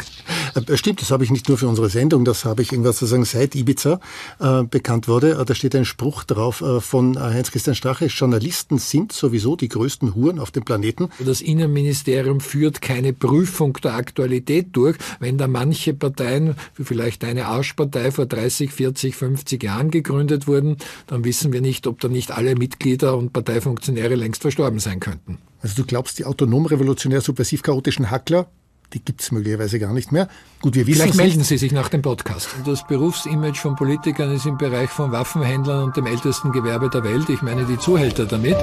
Äh, 0.55 0.77
stimmt, 0.77 1.01
das 1.01 1.11
habe 1.11 1.25
ich 1.25 1.31
nicht 1.31 1.49
nur 1.49 1.59
für 1.59 1.69
unsere 1.69 1.89
Sendung, 1.89 2.25
das 2.25 2.45
habe 2.45 2.63
ich 2.63 2.73
irgendwas 2.73 2.99
sozusagen 2.99 3.25
seit 3.25 3.55
Ibiza 3.55 4.01
äh, 4.41 4.63
bekannt 4.65 5.09
wurde. 5.09 5.39
Äh, 5.41 5.45
da 5.45 5.55
steht 5.55 5.75
ein 5.77 5.85
Spruch 5.85 6.25
drauf 6.25 6.61
äh, 6.61 6.81
von 6.81 7.17
äh, 7.17 7.21
Heinz-Christian 7.21 7.75
Strache, 7.75 8.07
Journalisten 8.07 8.79
sind 8.79 9.13
sowieso 9.13 9.57
die 9.57 9.69
größten 9.69 10.15
Huren 10.15 10.39
auf 10.39 10.51
dem 10.51 10.65
Planeten. 10.65 11.11
Das 11.25 11.41
Innenministerium 11.41 12.41
führt 12.41 12.81
keine 12.81 13.13
Prüfung 13.13 13.75
der 13.83 13.95
Aktualität 13.95 14.69
durch, 14.73 14.97
wenn 15.21 15.39
da 15.39 15.49
manche 15.49 15.95
Parteien, 15.95 16.57
wie 16.77 16.85
vielleicht 16.85 17.25
eine 17.25 17.47
Arschpartei 17.47 18.11
vor 18.11 18.27
30, 18.27 18.73
40, 18.73 19.15
50 19.15 19.45
50 19.45 19.63
Jahren 19.63 19.91
gegründet 19.91 20.47
wurden, 20.47 20.77
dann 21.07 21.25
wissen 21.25 21.53
wir 21.53 21.61
nicht, 21.61 21.87
ob 21.87 22.01
da 22.01 22.09
nicht 22.09 22.31
alle 22.31 22.55
Mitglieder 22.55 23.17
und 23.17 23.33
Parteifunktionäre 23.33 24.15
längst 24.15 24.43
verstorben 24.43 24.79
sein 24.79 25.01
könnten. 25.01 25.39
Also 25.61 25.83
du 25.83 25.87
glaubst, 25.87 26.19
die 26.19 26.25
autonom-revolutionär 26.25 27.21
subversiv 27.21 27.63
chaotischen 27.63 28.11
Hackler, 28.11 28.49
die 28.95 29.05
gibt 29.05 29.21
es 29.21 29.33
möglicherweise 29.33 29.79
gar 29.79 29.93
nicht 29.93 30.13
mehr. 30.13 30.29
Gut, 30.63 30.77
wir 30.77 30.87
wissen 30.87 31.03
Vielleicht 31.03 31.17
melden 31.17 31.45
Sie 31.45 31.59
sich 31.59 31.73
nach 31.73 31.89
dem 31.89 32.01
Podcast. 32.01 32.49
Das 32.65 32.87
Berufsimage 32.87 33.61
von 33.61 33.75
Politikern 33.75 34.33
ist 34.33 34.47
im 34.47 34.57
Bereich 34.57 34.89
von 34.89 35.11
Waffenhändlern 35.11 35.85
und 35.85 35.97
dem 35.97 36.07
ältesten 36.07 36.53
Gewerbe 36.53 36.89
der 36.89 37.03
Welt. 37.03 37.29
Ich 37.29 37.43
meine 37.43 37.65
die 37.65 37.79
Zuhälter 37.79 38.25
damit. 38.25 38.57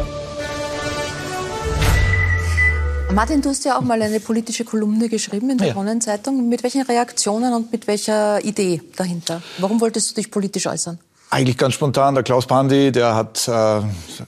Martin, 3.14 3.42
du 3.42 3.50
hast 3.50 3.66
ja 3.66 3.78
auch 3.78 3.82
mal 3.82 4.02
eine 4.02 4.22
politische 4.22 4.64
Kolumne 4.64 5.10
geschrieben 5.10 5.50
in 5.50 5.58
der 5.58 5.68
ja. 5.68 5.74
Kronenzeitung. 5.74 6.48
Mit 6.48 6.64
welchen 6.64 6.84
Reaktionen 6.84 7.54
und 7.54 7.72
mit 7.72 7.88
welcher 7.88 8.44
Idee 8.46 8.82
dahinter? 8.96 9.42
Warum 9.58 9.82
wolltest 9.82 10.12
du 10.12 10.16
dich 10.16 10.32
politisch 10.32 10.66
äußern? 10.66 10.98
Eigentlich 11.34 11.58
ganz 11.58 11.76
spontan. 11.76 12.14
Der 12.14 12.26
Klaus 12.26 12.46
Pandi, 12.46 12.92
der 12.92 13.16
hat 13.16 13.48
äh, 13.48 13.80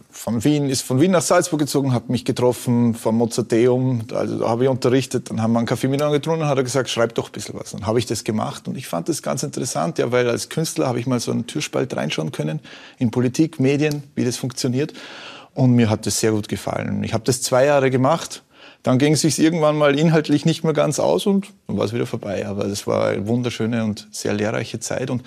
von 0.10 0.42
Wien, 0.46 0.70
ist 0.70 0.84
von 0.84 1.02
Wien 1.02 1.12
nach 1.12 1.22
Salzburg 1.22 1.60
gezogen, 1.60 1.94
hat 1.94 2.08
mich 2.08 2.24
getroffen 2.24 2.96
vom 2.96 3.18
Mozarteum. 3.18 4.06
Also 4.14 4.40
da 4.40 4.48
habe 4.48 4.64
ich 4.64 4.70
unterrichtet. 4.70 5.30
Dann 5.30 5.42
haben 5.42 5.52
wir 5.52 5.60
einen 5.60 5.68
Kaffee 5.68 5.90
miteinander 5.90 6.18
getrunken 6.18 6.44
und 6.44 6.48
hat 6.48 6.58
er 6.58 6.64
gesagt, 6.64 6.90
schreib 6.90 7.14
doch 7.16 7.28
ein 7.28 7.34
bisschen 7.34 7.56
was. 7.60 7.72
Dann 7.72 7.86
habe 7.86 8.00
ich 8.00 8.06
das 8.06 8.24
gemacht 8.24 8.70
und 8.70 8.78
ich 8.78 8.88
fand 8.88 9.10
das 9.10 9.22
ganz 9.22 9.44
interessant, 9.44 9.98
ja, 9.98 10.14
weil 10.14 10.30
als 10.30 10.48
Künstler 10.48 10.88
habe 10.88 10.98
ich 10.98 11.06
mal 11.06 11.20
so 11.20 11.32
einen 11.32 11.46
Türspalt 11.46 11.94
reinschauen 11.94 12.32
können 12.32 12.62
in 13.00 13.12
Politik, 13.12 13.60
Medien, 13.60 14.04
wie 14.16 14.24
das 14.24 14.38
funktioniert. 14.38 14.94
Und 15.54 15.74
mir 15.74 15.90
hat 15.90 16.06
das 16.06 16.22
sehr 16.22 16.32
gut 16.32 16.48
gefallen. 16.48 17.04
Ich 17.04 17.14
habe 17.14 17.26
das 17.26 17.42
zwei 17.42 17.66
Jahre 17.66 17.92
gemacht 17.92 18.44
dann 18.82 18.98
ging 18.98 19.14
es 19.14 19.22
sich 19.22 19.40
irgendwann 19.40 19.78
mal 19.78 19.98
inhaltlich 19.98 20.44
nicht 20.46 20.66
mehr 20.66 20.74
ganz 20.74 21.00
aus 21.00 21.26
und 21.26 21.48
dann 21.68 21.78
war 21.78 21.86
es 21.86 21.94
wieder 21.94 22.06
vorbei. 22.06 22.46
Aber 22.46 22.66
das 22.66 22.86
war 22.86 23.08
eine 23.08 23.28
wunderschöne 23.28 23.86
und 23.86 24.10
sehr 24.12 24.34
lehrreiche 24.34 24.82
Zeit 24.82 25.10
und 25.10 25.24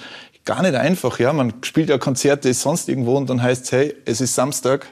gar 0.46 0.62
nicht 0.62 0.74
einfach. 0.74 1.18
Ja, 1.18 1.34
man 1.34 1.52
spielt 1.62 1.90
ja 1.90 1.98
Konzerte 1.98 2.54
sonst 2.54 2.88
irgendwo 2.88 3.16
und 3.16 3.28
dann 3.28 3.42
heißt 3.42 3.64
es, 3.64 3.72
hey, 3.72 3.94
es 4.06 4.22
ist 4.22 4.34
Samstag, 4.34 4.86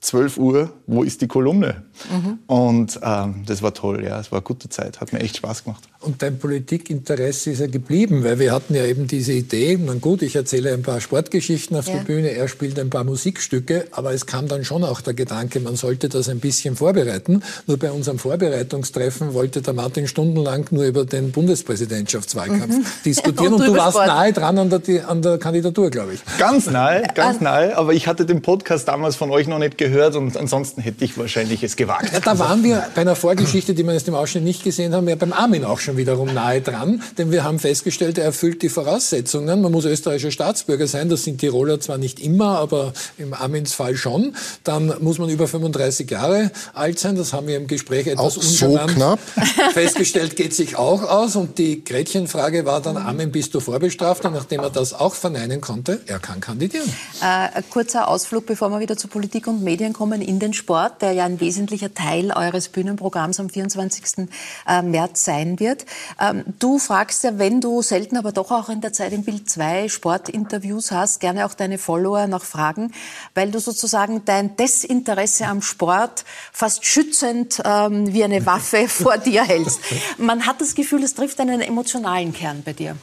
12 0.00 0.38
Uhr, 0.38 0.72
wo 0.86 1.02
ist 1.02 1.20
die 1.20 1.28
Kolumne? 1.28 1.82
Mhm. 2.10 2.38
Und 2.46 3.00
ähm, 3.02 3.42
das 3.46 3.62
war 3.62 3.74
toll, 3.74 4.04
ja, 4.04 4.20
es 4.20 4.30
war 4.32 4.38
eine 4.38 4.44
gute 4.44 4.68
Zeit, 4.68 5.00
hat 5.00 5.12
mir 5.12 5.20
echt 5.20 5.36
Spaß 5.36 5.64
gemacht. 5.64 5.82
Und 6.02 6.22
dein 6.22 6.38
Politikinteresse 6.38 7.50
ist 7.50 7.60
ja 7.60 7.66
geblieben, 7.66 8.24
weil 8.24 8.38
wir 8.38 8.52
hatten 8.52 8.74
ja 8.74 8.86
eben 8.86 9.06
diese 9.06 9.32
Idee, 9.32 9.78
na 9.78 9.92
gut, 9.94 10.22
ich 10.22 10.34
erzähle 10.34 10.72
ein 10.72 10.80
paar 10.80 10.98
Sportgeschichten 10.98 11.76
auf 11.76 11.88
ja. 11.88 11.96
der 11.96 12.04
Bühne, 12.04 12.30
er 12.30 12.48
spielt 12.48 12.78
ein 12.78 12.88
paar 12.88 13.04
Musikstücke, 13.04 13.86
aber 13.90 14.14
es 14.14 14.24
kam 14.24 14.48
dann 14.48 14.64
schon 14.64 14.82
auch 14.82 15.02
der 15.02 15.12
Gedanke, 15.12 15.60
man 15.60 15.76
sollte 15.76 16.08
das 16.08 16.30
ein 16.30 16.40
bisschen 16.40 16.74
vorbereiten. 16.74 17.42
Nur 17.66 17.78
bei 17.78 17.90
unserem 17.92 18.18
Vorbereitungstreffen 18.18 19.34
wollte 19.34 19.60
der 19.60 19.74
Martin 19.74 20.08
stundenlang 20.08 20.64
nur 20.70 20.84
über 20.84 21.04
den 21.04 21.32
Bundespräsidentschaftswahlkampf 21.32 22.78
mhm. 22.78 22.86
diskutieren 23.04 23.52
und, 23.52 23.60
und 23.60 23.66
du 23.66 23.76
warst 23.76 23.98
Sport. 23.98 24.06
nahe 24.06 24.32
dran 24.32 24.58
an 24.58 24.70
der, 24.70 25.08
an 25.08 25.20
der 25.20 25.36
Kandidatur, 25.36 25.90
glaube 25.90 26.14
ich. 26.14 26.20
Ganz 26.38 26.70
nahe, 26.70 27.02
ganz 27.14 27.42
nahe, 27.42 27.76
aber 27.76 27.92
ich 27.92 28.06
hatte 28.06 28.24
den 28.24 28.40
Podcast 28.40 28.88
damals 28.88 29.16
von 29.16 29.30
euch 29.30 29.46
noch 29.46 29.58
nicht 29.58 29.76
gehört 29.76 30.16
und 30.16 30.34
ansonsten 30.38 30.80
hätte 30.80 31.04
ich 31.04 31.18
wahrscheinlich 31.18 31.62
es 31.62 31.76
gewagt. 31.90 32.12
Ja, 32.12 32.20
da 32.20 32.38
waren 32.38 32.62
wir 32.62 32.86
bei 32.94 33.02
einer 33.02 33.16
Vorgeschichte, 33.16 33.74
die 33.74 33.82
man 33.82 33.94
jetzt 33.94 34.08
im 34.08 34.14
Ausschnitt 34.14 34.44
nicht 34.44 34.64
gesehen 34.64 34.94
haben, 34.94 35.08
ja 35.08 35.14
beim 35.14 35.32
Armin 35.32 35.64
auch 35.64 35.78
schon 35.78 35.96
wiederum 35.96 36.32
nahe 36.32 36.60
dran, 36.60 37.02
denn 37.18 37.30
wir 37.32 37.44
haben 37.44 37.58
festgestellt, 37.58 38.18
er 38.18 38.24
erfüllt 38.24 38.62
die 38.62 38.68
Voraussetzungen. 38.68 39.60
Man 39.60 39.72
muss 39.72 39.84
österreichischer 39.84 40.30
Staatsbürger 40.30 40.86
sein, 40.86 41.08
das 41.08 41.24
sind 41.24 41.38
Tiroler 41.38 41.80
zwar 41.80 41.98
nicht 41.98 42.20
immer, 42.20 42.58
aber 42.58 42.92
im 43.18 43.34
Armins 43.34 43.74
Fall 43.74 43.96
schon. 43.96 44.34
Dann 44.64 44.94
muss 45.00 45.18
man 45.18 45.28
über 45.28 45.48
35 45.48 46.10
Jahre 46.10 46.50
alt 46.74 46.98
sein, 46.98 47.16
das 47.16 47.32
haben 47.32 47.46
wir 47.46 47.56
im 47.56 47.66
Gespräch 47.66 48.06
etwas 48.06 48.38
auch 48.38 48.42
so 48.42 48.78
knapp. 48.86 49.18
festgestellt, 49.72 50.36
geht 50.36 50.54
sich 50.54 50.76
auch 50.76 51.02
aus. 51.02 51.36
Und 51.36 51.58
die 51.58 51.84
Gretchenfrage 51.84 52.64
war 52.66 52.80
dann, 52.80 52.96
Armin, 52.96 53.32
bist 53.32 53.54
du 53.54 53.60
vorbestraft? 53.60 54.24
Und 54.24 54.34
nachdem 54.34 54.60
er 54.60 54.70
das 54.70 54.92
auch 54.92 55.14
verneinen 55.14 55.60
konnte, 55.60 56.00
er 56.06 56.18
kann 56.18 56.40
kandidieren. 56.40 56.88
Äh, 57.20 57.24
ein 57.24 57.64
kurzer 57.70 58.08
Ausflug, 58.08 58.46
bevor 58.46 58.70
wir 58.70 58.80
wieder 58.80 58.96
zu 58.96 59.08
Politik 59.08 59.46
und 59.46 59.62
Medien 59.62 59.92
kommen, 59.92 60.22
in 60.22 60.38
den 60.38 60.52
Sport, 60.52 61.02
der 61.02 61.12
ja 61.12 61.24
ein 61.24 61.40
wesentlicher 61.80 61.94
Teil 61.94 62.32
eures 62.32 62.68
Bühnenprogramms 62.68 63.40
am 63.40 63.48
24. 63.48 64.28
Äh, 64.66 64.82
März 64.82 65.24
sein 65.24 65.58
wird. 65.58 65.86
Ähm, 66.20 66.44
du 66.58 66.78
fragst 66.78 67.24
ja, 67.24 67.38
wenn 67.38 67.60
du 67.60 67.82
selten, 67.82 68.16
aber 68.16 68.32
doch 68.32 68.50
auch 68.50 68.68
in 68.68 68.80
der 68.80 68.92
Zeit 68.92 69.12
im 69.12 69.24
Bild 69.24 69.48
2 69.48 69.88
Sportinterviews 69.88 70.90
hast, 70.90 71.20
gerne 71.20 71.46
auch 71.46 71.54
deine 71.54 71.78
Follower 71.78 72.26
nach 72.26 72.42
Fragen, 72.44 72.92
weil 73.34 73.50
du 73.50 73.58
sozusagen 73.58 74.24
dein 74.24 74.56
Desinteresse 74.56 75.46
am 75.46 75.62
Sport 75.62 76.24
fast 76.52 76.84
schützend 76.84 77.60
ähm, 77.64 78.12
wie 78.12 78.24
eine 78.24 78.44
Waffe 78.46 78.88
vor 78.88 79.18
dir 79.18 79.44
hältst. 79.44 79.80
Man 80.18 80.46
hat 80.46 80.60
das 80.60 80.74
Gefühl, 80.74 81.02
es 81.02 81.14
trifft 81.14 81.40
einen 81.40 81.60
emotionalen 81.60 82.32
Kern 82.32 82.62
bei 82.64 82.72
dir. 82.72 82.96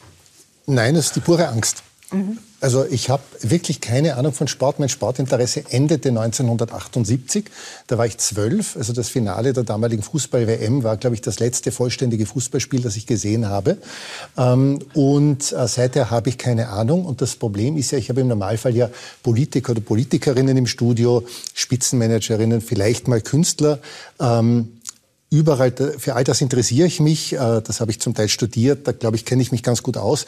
Nein, 0.65 0.95
es 0.95 1.07
ist 1.07 1.15
die 1.15 1.21
pure 1.21 1.47
Angst. 1.47 1.83
Mhm. 2.12 2.38
Also 2.60 2.86
ich 2.86 3.10
habe 3.10 3.22
wirklich 3.41 3.82
keine 3.82 4.15
Ahnung 4.15 4.34
von 4.34 4.48
Sport. 4.48 4.80
Mein 4.80 4.89
Sportinteresse 4.89 5.65
endete 5.70 6.10
1978. 6.10 7.46
Da 7.86 7.98
war 7.98 8.06
ich 8.06 8.17
zwölf. 8.17 8.76
Also 8.78 8.93
das 8.93 9.10
Finale 9.10 9.54
der 9.54 9.63
damaligen 9.63 10.02
Fußball-WM 10.02 10.84
war, 10.84 10.98
glaube 10.98 11.15
ich, 11.15 11.22
das 11.22 11.39
letzte 11.39 11.72
vollständige 11.72 12.26
Fußballspiel, 12.26 12.82
das 12.82 12.96
ich 12.96 13.06
gesehen 13.06 13.48
habe. 13.48 13.78
Ähm, 14.38 14.80
und 14.93 15.52
äh, 15.52 15.67
seither 15.67 16.10
habe 16.10 16.30
ich 16.30 16.38
keine 16.38 16.70
Ahnung. 16.70 17.06
Und 17.06 17.22
das 17.22 17.36
Problem 17.36 17.78
ist 17.78 17.91
ja, 17.91 17.98
ich 17.98 18.10
habe 18.10 18.22
im 18.22 18.28
Normalfall 18.30 18.76
ja 18.76 18.89
Politiker 19.22 19.72
oder 19.74 19.82
Politikerinnen 19.82 20.58
im 20.58 20.65
Studio, 20.65 21.26
Spitzenmanagerinnen, 21.54 22.62
vielleicht 22.62 23.08
mal 23.08 23.22
Künstler. 23.22 23.80
Ähm, 24.20 24.80
überall, 25.30 25.74
für 26.00 26.15
all 26.15 26.24
das 26.24 26.41
interessiere 26.41 26.88
ich 26.88 27.02
mich. 27.02 27.34
Äh, 27.34 27.62
das 27.62 27.82
habe 27.82 27.91
ich 27.91 28.00
zum 28.00 28.15
Teil 28.15 28.30
studiert. 28.30 28.88
Da, 28.88 28.93
glaube 28.93 29.17
ich, 29.17 29.26
kenne 29.26 29.43
ich 29.43 29.52
mich 29.52 29.62
ganz 29.62 29.84
gut 29.84 29.98
aus 29.98 30.26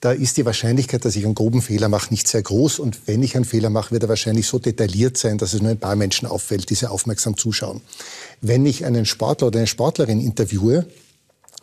da 0.00 0.12
ist 0.12 0.36
die 0.36 0.46
Wahrscheinlichkeit, 0.46 1.04
dass 1.04 1.16
ich 1.16 1.24
einen 1.24 1.34
groben 1.34 1.60
Fehler 1.60 1.88
mache, 1.88 2.10
nicht 2.10 2.28
sehr 2.28 2.42
groß. 2.42 2.78
Und 2.78 3.06
wenn 3.06 3.22
ich 3.22 3.34
einen 3.34 3.44
Fehler 3.44 3.70
mache, 3.70 3.90
wird 3.90 4.04
er 4.04 4.08
wahrscheinlich 4.08 4.46
so 4.46 4.58
detailliert 4.58 5.16
sein, 5.16 5.38
dass 5.38 5.54
es 5.54 5.60
nur 5.60 5.70
ein 5.70 5.80
paar 5.80 5.96
Menschen 5.96 6.26
auffällt, 6.26 6.70
die 6.70 6.74
sehr 6.74 6.92
aufmerksam 6.92 7.36
zuschauen. 7.36 7.80
Wenn 8.40 8.64
ich 8.64 8.84
einen 8.84 9.06
Sportler 9.06 9.48
oder 9.48 9.58
eine 9.58 9.66
Sportlerin 9.66 10.20
interviewe, 10.20 10.86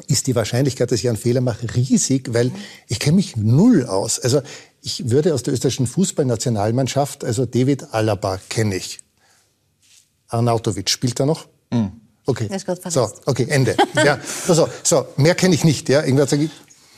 ist 0.07 0.27
die 0.27 0.35
Wahrscheinlichkeit, 0.35 0.91
dass 0.91 0.99
ich 0.99 1.07
einen 1.07 1.17
Fehler 1.17 1.39
mache, 1.39 1.73
riesig, 1.75 2.33
weil 2.33 2.51
ich 2.87 2.99
kenne 2.99 3.15
mich 3.15 3.37
null 3.37 3.85
aus. 3.85 4.19
Also 4.19 4.41
ich 4.81 5.09
würde 5.09 5.33
aus 5.33 5.43
der 5.43 5.53
österreichischen 5.53 5.87
Fußballnationalmannschaft, 5.87 7.23
also 7.23 7.45
David 7.45 7.93
Alaba 7.93 8.39
kenne 8.49 8.75
ich. 8.75 8.99
Arnautovic 10.27 10.89
spielt 10.89 11.19
er 11.21 11.25
noch? 11.25 11.47
Mhm. 11.71 11.93
Okay. 12.25 12.49
So, 12.89 13.09
okay, 13.25 13.45
Ende. 13.49 13.77
ja, 14.03 14.19
also, 14.47 14.67
so, 14.83 15.05
mehr 15.15 15.35
kenne 15.35 15.55
ich 15.55 15.63
nicht. 15.63 15.87
Ja, 15.89 16.01
irgendwer 16.01 16.27
sagt, 16.27 16.41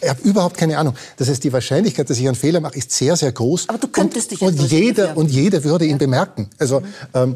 ich 0.02 0.10
habe 0.10 0.22
überhaupt 0.22 0.58
keine 0.58 0.78
Ahnung. 0.78 0.94
Das 1.18 1.30
heißt, 1.30 1.44
die 1.44 1.52
Wahrscheinlichkeit, 1.52 2.10
dass 2.10 2.18
ich 2.18 2.28
einen 2.28 2.36
Fehler 2.36 2.60
mache, 2.60 2.78
ist 2.78 2.92
sehr, 2.92 3.16
sehr 3.16 3.32
groß. 3.32 3.70
Aber 3.70 3.78
du 3.78 3.88
könntest 3.88 4.32
und, 4.42 4.58
dich 4.58 4.62
und 4.62 4.72
jeder 4.72 5.18
und 5.18 5.32
jeder 5.32 5.64
würde 5.64 5.86
ihn 5.86 5.98
bemerken. 5.98 6.50
Also 6.60 6.82
mhm. 6.82 6.86
ähm, 7.14 7.36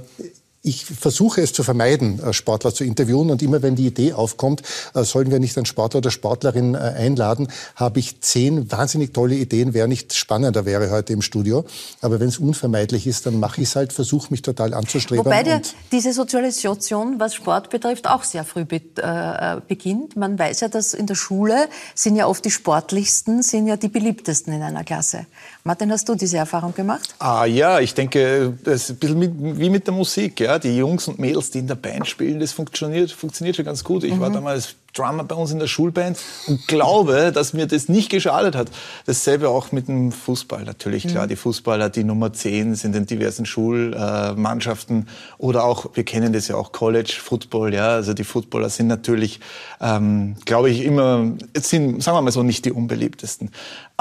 ich 0.63 0.86
versuche 0.86 1.41
es 1.41 1.54
zu 1.54 1.63
vermeiden, 1.63 2.21
äh, 2.21 2.34
Sportler 2.34 2.74
zu 2.74 2.84
interviewen. 2.84 3.32
Und 3.32 3.41
immer 3.41 3.62
wenn 3.62 3.76
die 3.76 3.88
Idee 3.88 4.13
aufkommt, 4.13 4.62
äh, 4.93 5.04
sollen 5.04 5.32
wir 5.32 5.39
nicht 5.39 5.58
einen 5.58 5.65
Sportler 5.65 6.00
oder 6.00 6.12
Sportlerin 6.12 6.76
äh, 6.76 6.78
einladen, 6.78 7.47
habe 7.76 8.00
ich 8.00 8.21
zehn 8.21 8.71
wahnsinnig 8.71 9.13
tolle 9.13 9.36
Ideen, 9.36 9.74
wer 9.74 9.88
nicht 9.88 10.13
spannender 10.13 10.65
wäre 10.65 10.91
heute 10.91 11.13
im 11.13 11.21
Studio. 11.21 11.65
Aber 12.02 12.19
wenn 12.19 12.30
es 12.30 12.38
unvermeidlich 12.38 13.08
ist, 13.08 13.26
dann 13.26 13.39
mache 13.39 13.62
ich 13.62 13.69
es 13.69 13.76
halt, 13.76 13.91
versuche 13.91 14.28
mich 14.30 14.43
total 14.43 14.74
anzustreben. 14.74 15.26
Wobei 15.26 15.43
der, 15.43 15.62
diese 15.91 16.13
Sozialisation, 16.13 17.19
was 17.19 17.34
Sport 17.34 17.69
betrifft, 17.71 18.08
auch 18.08 18.24
sehr 18.24 18.43
früh 18.43 18.65
be 18.65 18.82
äh, 18.97 19.62
beginnt. 19.67 20.15
Man 20.15 20.38
weiß 20.38 20.60
ja, 20.62 20.67
dass 20.67 20.93
in 20.93 21.08
der 21.08 21.15
Schule 21.15 21.69
sind 21.95 22.15
ja 22.15 22.28
oft 22.28 22.45
die 22.45 22.52
sportlichsten, 22.52 23.41
sind 23.41 23.67
ja 23.67 23.78
die 23.78 23.88
beliebtesten 23.88 24.54
in 24.54 24.62
einer 24.62 24.84
Klasse. 24.84 25.26
Martin, 25.63 25.91
hast 25.91 26.08
du 26.10 26.15
diese 26.15 26.38
Erfahrung 26.38 26.74
gemacht? 26.74 27.15
Ah 27.19 27.45
ja, 27.45 27.80
ich 27.80 27.93
denke, 27.93 28.58
das 28.63 28.84
ist 28.84 28.89
ein 28.91 28.95
bisschen 28.97 29.19
mit, 29.19 29.60
wie 29.60 29.69
mit 29.69 29.88
der 29.88 29.93
Musik. 29.93 30.39
Ja? 30.39 30.50
Die 30.59 30.75
Jungs 30.75 31.07
und 31.07 31.19
Mädels, 31.19 31.51
die 31.51 31.59
in 31.59 31.67
der 31.67 31.75
Band 31.75 32.07
spielen, 32.07 32.39
das 32.39 32.51
funktioniert, 32.51 33.11
funktioniert 33.11 33.55
schon 33.55 33.65
ganz 33.65 33.83
gut. 33.83 34.03
Ich 34.03 34.13
mhm. 34.15 34.19
war 34.19 34.29
damals 34.29 34.75
Drummer 34.93 35.23
bei 35.23 35.36
uns 35.36 35.51
in 35.51 35.60
der 35.60 35.67
Schulband 35.67 36.19
und 36.47 36.67
glaube, 36.67 37.32
dass 37.34 37.54
mir 37.54 37.65
das 37.65 37.88
nicht 37.88 38.10
geschadet 38.10 38.56
hat. 38.56 38.69
Dasselbe 39.06 39.49
auch 39.49 39.71
mit 39.71 39.88
dem 39.88 40.12
Fußball 40.12 40.63
natürlich. 40.63 41.08
Klar, 41.08 41.25
mhm. 41.25 41.30
die 41.30 41.36
Fußballer, 41.36 41.89
die 41.89 42.04
Nummer 42.04 42.34
10 42.34 42.75
sind 42.75 42.95
in 42.95 43.06
diversen 43.06 43.45
Schulmannschaften 43.45 45.08
oder 45.38 45.63
auch, 45.63 45.91
wir 45.93 46.04
kennen 46.04 46.34
das 46.34 46.47
ja 46.47 46.56
auch, 46.56 46.71
College 46.71 47.13
Football. 47.21 47.73
Ja, 47.73 47.89
also 47.89 48.13
die 48.13 48.23
Footballer 48.23 48.69
sind 48.69 48.88
natürlich, 48.88 49.39
ähm, 49.80 50.36
glaube 50.45 50.69
ich, 50.69 50.84
immer, 50.84 51.32
sind, 51.56 52.04
sagen 52.04 52.17
wir 52.17 52.21
mal 52.21 52.32
so, 52.32 52.43
nicht 52.43 52.65
die 52.65 52.71
unbeliebtesten. 52.71 53.51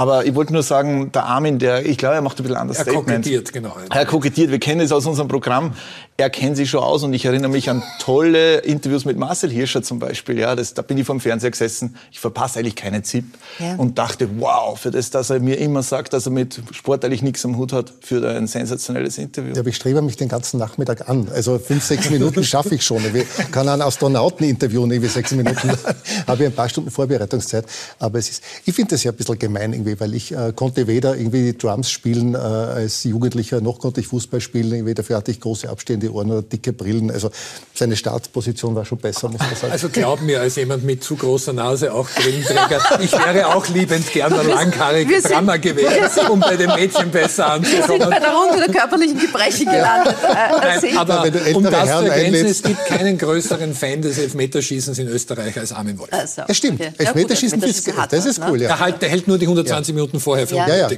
Aber 0.00 0.24
ich 0.24 0.34
wollte 0.34 0.54
nur 0.54 0.62
sagen, 0.62 1.12
der 1.12 1.26
Armin, 1.26 1.58
der, 1.58 1.84
ich 1.84 1.98
glaube, 1.98 2.14
er 2.14 2.22
macht 2.22 2.38
ein 2.40 2.42
bisschen 2.42 2.56
anders 2.56 2.78
Er 2.78 2.86
kokettiert, 2.86 3.52
genau. 3.52 3.76
Er 3.90 4.06
kokettiert, 4.06 4.50
wir 4.50 4.58
kennen 4.58 4.80
es 4.80 4.92
aus 4.92 5.04
unserem 5.04 5.28
Programm. 5.28 5.74
Er 6.16 6.30
kennt 6.30 6.56
sich 6.56 6.70
schon 6.70 6.82
aus 6.82 7.02
und 7.02 7.12
ich 7.12 7.26
erinnere 7.26 7.50
mich 7.50 7.68
an 7.68 7.82
tolle 8.00 8.58
Interviews 8.58 9.04
mit 9.04 9.18
Marcel 9.18 9.50
Hirscher 9.50 9.82
zum 9.82 9.98
Beispiel. 9.98 10.38
Ja, 10.38 10.56
das, 10.56 10.72
da 10.80 10.86
bin 10.86 10.96
ich 10.96 11.04
vom 11.06 11.20
Fernseher 11.20 11.50
gesessen. 11.50 11.94
Ich 12.10 12.20
verpasse 12.20 12.58
eigentlich 12.58 12.74
keine 12.74 13.02
ZIP 13.02 13.26
ja. 13.58 13.74
und 13.74 13.98
dachte, 13.98 14.30
wow, 14.38 14.80
für 14.80 14.90
das, 14.90 15.10
dass 15.10 15.28
er 15.28 15.38
mir 15.38 15.58
immer 15.58 15.82
sagt, 15.82 16.14
dass 16.14 16.26
er 16.26 16.32
mit 16.32 16.58
Sport 16.72 17.04
eigentlich 17.04 17.20
nichts 17.20 17.44
am 17.44 17.58
Hut 17.58 17.74
hat, 17.74 17.92
für 18.00 18.26
ein 18.26 18.46
sensationelles 18.46 19.18
Interview. 19.18 19.52
Ja, 19.52 19.60
aber 19.60 19.68
ich 19.68 19.76
strebe 19.76 20.00
mich 20.00 20.16
den 20.16 20.28
ganzen 20.28 20.58
Nachmittag 20.58 21.06
an. 21.06 21.28
Also 21.34 21.58
fünf, 21.58 21.84
sechs 21.84 22.08
Minuten 22.08 22.42
schaffe 22.44 22.74
ich 22.74 22.82
schon. 22.82 23.04
Ich 23.14 23.50
kann 23.50 23.68
einen 23.68 23.82
Astronauten 23.82 24.48
interviewen, 24.48 24.90
irgendwie 24.90 25.10
sechs 25.10 25.32
Minuten. 25.32 25.70
habe 26.26 26.44
ich 26.44 26.48
ein 26.48 26.54
paar 26.54 26.70
Stunden 26.70 26.90
Vorbereitungszeit. 26.90 27.66
Aber 27.98 28.18
es 28.18 28.30
ist, 28.30 28.42
ich 28.64 28.74
finde 28.74 28.92
das 28.94 29.04
ja 29.04 29.12
ein 29.12 29.16
bisschen 29.18 29.38
gemein 29.38 29.74
irgendwie, 29.74 30.00
weil 30.00 30.14
ich 30.14 30.32
äh, 30.32 30.54
konnte 30.56 30.86
weder 30.86 31.14
irgendwie 31.14 31.52
Drums 31.52 31.90
spielen 31.90 32.34
äh, 32.34 32.38
als 32.38 33.04
Jugendlicher, 33.04 33.60
noch 33.60 33.80
konnte 33.80 34.00
ich 34.00 34.06
Fußball 34.06 34.40
spielen. 34.40 34.72
Irgendwie 34.72 34.94
dafür 34.94 35.18
hatte 35.18 35.30
ich 35.30 35.40
große 35.40 35.68
abstehende 35.68 36.10
Ohren 36.10 36.30
oder 36.30 36.42
dicke 36.42 36.72
Brillen. 36.72 37.10
Also 37.10 37.30
seine 37.74 37.96
Startposition 37.96 38.74
war 38.74 38.86
schon 38.86 38.98
besser, 38.98 39.28
muss 39.28 39.40
man 39.40 39.54
sagen. 39.54 39.72
Also 39.72 39.90
glaub 39.90 40.22
mir, 40.22 40.40
als 40.40 40.56
jemand 40.56 40.69
mit 40.78 41.04
zu 41.04 41.16
großer 41.16 41.52
Nase, 41.52 41.92
auch 41.92 42.08
Brillenträger, 42.10 42.80
ich 43.00 43.12
wäre 43.12 43.54
auch 43.54 43.66
liebend 43.68 44.10
gern 44.12 44.32
der 44.32 44.44
langhaarige 44.44 45.20
Drummer 45.22 45.58
gewesen, 45.58 46.28
um 46.28 46.40
bei 46.40 46.56
den 46.56 46.68
Mädchen 46.74 47.10
besser 47.10 47.52
anzukommen. 47.52 47.88
Wir 47.88 47.98
sind 47.98 48.10
bei 48.10 48.18
der 48.18 48.32
Runde 48.32 48.56
der 48.64 48.74
körperlichen 48.74 49.18
Gebrechen 49.18 49.66
gelandet. 49.66 50.16
Nein, 50.22 50.96
aber 50.96 51.24
um 51.54 51.64
das 51.64 51.88
Herren 51.88 52.06
zu 52.06 52.12
ergänzen, 52.12 52.46
es 52.46 52.62
gibt 52.62 52.86
keinen 52.86 53.18
größeren 53.18 53.74
Fan 53.74 54.02
des 54.02 54.18
Elfmeterschießens 54.18 54.98
in 54.98 55.08
Österreich 55.08 55.58
als 55.58 55.72
Armin 55.72 55.98
Wolf. 55.98 56.12
Also, 56.12 56.42
ja, 56.46 56.54
stimmt. 56.54 56.80
Okay. 56.80 56.92
Elfmeterschießen, 56.98 57.60
ja, 57.60 57.66
gut, 57.66 57.76
das, 57.96 58.08
das 58.08 58.26
ist 58.26 58.40
cool. 58.48 58.60
Ja. 58.60 58.68
Der, 58.68 58.78
halt, 58.80 59.02
der 59.02 59.08
hält 59.08 59.28
nur 59.28 59.38
die 59.38 59.46
120 59.46 59.94
Minuten 59.94 60.20
vorher 60.20 60.46
für 60.46 60.56
ja. 60.56 60.68
ja, 60.68 60.88
ja. 60.88 60.90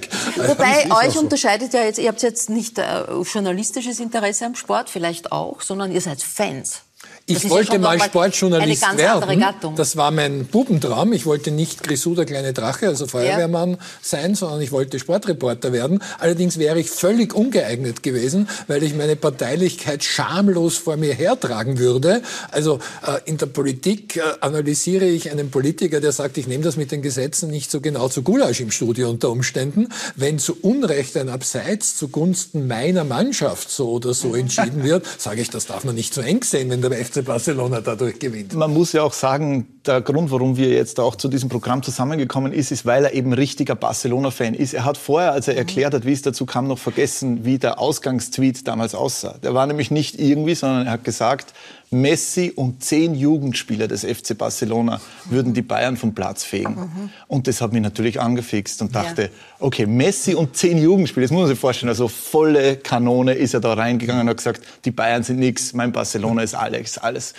Wobei 0.46 1.06
euch 1.06 1.14
so. 1.14 1.20
unterscheidet 1.20 1.72
ja 1.74 1.82
jetzt, 1.82 1.98
ihr 1.98 2.08
habt 2.08 2.22
jetzt 2.22 2.50
nicht 2.50 2.78
äh, 2.78 3.04
journalistisches 3.32 4.00
Interesse 4.00 4.46
am 4.46 4.54
Sport, 4.54 4.90
vielleicht 4.90 5.32
auch, 5.32 5.60
sondern 5.60 5.92
ihr 5.92 6.00
seid 6.00 6.22
Fans. 6.22 6.82
Ich 7.26 7.48
wollte 7.48 7.74
ja 7.74 7.78
mal 7.78 8.00
Sportjournalist 8.00 8.82
werden. 8.96 9.76
Das 9.76 9.96
war 9.96 10.10
mein 10.10 10.46
Bubentraum. 10.46 11.12
Ich 11.12 11.24
wollte 11.24 11.50
nicht 11.50 11.82
Grisou, 11.82 12.14
der 12.14 12.24
kleine 12.24 12.52
Drache, 12.52 12.88
also 12.88 13.06
Feuerwehrmann 13.06 13.72
ja. 13.72 13.78
sein, 14.00 14.34
sondern 14.34 14.60
ich 14.60 14.72
wollte 14.72 14.98
Sportreporter 14.98 15.72
werden. 15.72 16.02
Allerdings 16.18 16.58
wäre 16.58 16.80
ich 16.80 16.90
völlig 16.90 17.34
ungeeignet 17.34 18.02
gewesen, 18.02 18.48
weil 18.66 18.82
ich 18.82 18.94
meine 18.94 19.16
Parteilichkeit 19.16 20.02
schamlos 20.02 20.76
vor 20.78 20.96
mir 20.96 21.14
hertragen 21.14 21.78
würde. 21.78 22.22
Also 22.50 22.80
äh, 23.06 23.20
in 23.24 23.38
der 23.38 23.46
Politik 23.46 24.16
äh, 24.16 24.22
analysiere 24.40 25.06
ich 25.06 25.30
einen 25.30 25.50
Politiker, 25.50 26.00
der 26.00 26.12
sagt, 26.12 26.38
ich 26.38 26.46
nehme 26.48 26.64
das 26.64 26.76
mit 26.76 26.90
den 26.90 27.02
Gesetzen 27.02 27.50
nicht 27.50 27.70
so 27.70 27.80
genau 27.80 28.08
zu 28.08 28.22
Gulasch 28.22 28.60
im 28.60 28.70
Studio 28.70 29.08
unter 29.08 29.30
Umständen. 29.30 29.88
Wenn 30.16 30.38
zu 30.38 30.56
Unrecht 30.60 31.16
ein 31.16 31.28
Abseits 31.28 31.96
zugunsten 31.96 32.66
meiner 32.66 33.04
Mannschaft 33.04 33.70
so 33.70 33.90
oder 33.90 34.12
so 34.12 34.34
entschieden 34.34 34.82
wird, 34.82 35.06
sage 35.18 35.40
ich, 35.40 35.50
das 35.50 35.66
darf 35.66 35.84
man 35.84 35.94
nicht 35.94 36.14
so 36.14 36.20
eng 36.20 36.42
sehen, 36.42 36.70
wenn 36.70 36.82
der 36.82 36.92
FC 36.92 37.21
Barcelona 37.22 37.80
dadurch 37.80 38.18
gewinnt. 38.18 38.54
Man 38.54 38.72
muss 38.72 38.92
ja 38.92 39.02
auch 39.02 39.12
sagen, 39.12 39.66
der 39.86 40.00
Grund, 40.00 40.30
warum 40.30 40.56
wir 40.56 40.68
jetzt 40.68 41.00
auch 41.00 41.16
zu 41.16 41.28
diesem 41.28 41.48
Programm 41.48 41.82
zusammengekommen 41.82 42.52
ist, 42.52 42.70
ist, 42.70 42.86
weil 42.86 43.04
er 43.04 43.14
eben 43.14 43.32
richtiger 43.32 43.74
Barcelona-Fan 43.74 44.54
ist. 44.54 44.74
Er 44.74 44.84
hat 44.84 44.96
vorher, 44.96 45.32
als 45.32 45.48
er 45.48 45.56
erklärt 45.56 45.94
hat, 45.94 46.04
wie 46.04 46.12
es 46.12 46.22
dazu 46.22 46.46
kam, 46.46 46.68
noch 46.68 46.78
vergessen, 46.78 47.44
wie 47.44 47.58
der 47.58 47.78
Ausgangstweet 47.78 48.66
damals 48.68 48.94
aussah. 48.94 49.38
Der 49.42 49.54
war 49.54 49.66
nämlich 49.66 49.90
nicht 49.90 50.20
irgendwie, 50.20 50.54
sondern 50.54 50.86
er 50.86 50.92
hat 50.92 51.04
gesagt, 51.04 51.52
Messi 51.92 52.52
und 52.54 52.82
zehn 52.82 53.14
Jugendspieler 53.14 53.86
des 53.86 54.04
FC 54.04 54.36
Barcelona 54.36 55.00
würden 55.26 55.54
die 55.54 55.62
Bayern 55.62 55.96
vom 55.96 56.14
Platz 56.14 56.42
fegen. 56.42 56.74
Mhm. 56.74 57.10
Und 57.28 57.46
das 57.46 57.60
hat 57.60 57.72
mich 57.72 57.82
natürlich 57.82 58.20
angefixt 58.20 58.80
und 58.82 58.94
dachte, 58.94 59.22
ja. 59.22 59.28
okay, 59.60 59.86
Messi 59.86 60.34
und 60.34 60.56
zehn 60.56 60.78
Jugendspieler, 60.78 61.24
das 61.24 61.32
muss 61.32 61.42
man 61.42 61.48
sich 61.48 61.58
vorstellen, 61.58 61.90
also 61.90 62.08
volle 62.08 62.76
Kanone 62.76 63.34
ist 63.34 63.54
er 63.54 63.60
da 63.60 63.74
reingegangen 63.74 64.22
und 64.22 64.30
hat 64.30 64.38
gesagt, 64.38 64.62
die 64.84 64.90
Bayern 64.90 65.22
sind 65.22 65.38
nichts, 65.38 65.74
mein 65.74 65.92
Barcelona 65.92 66.42
ist 66.42 66.54
alles, 66.54 66.98
alles. 66.98 67.34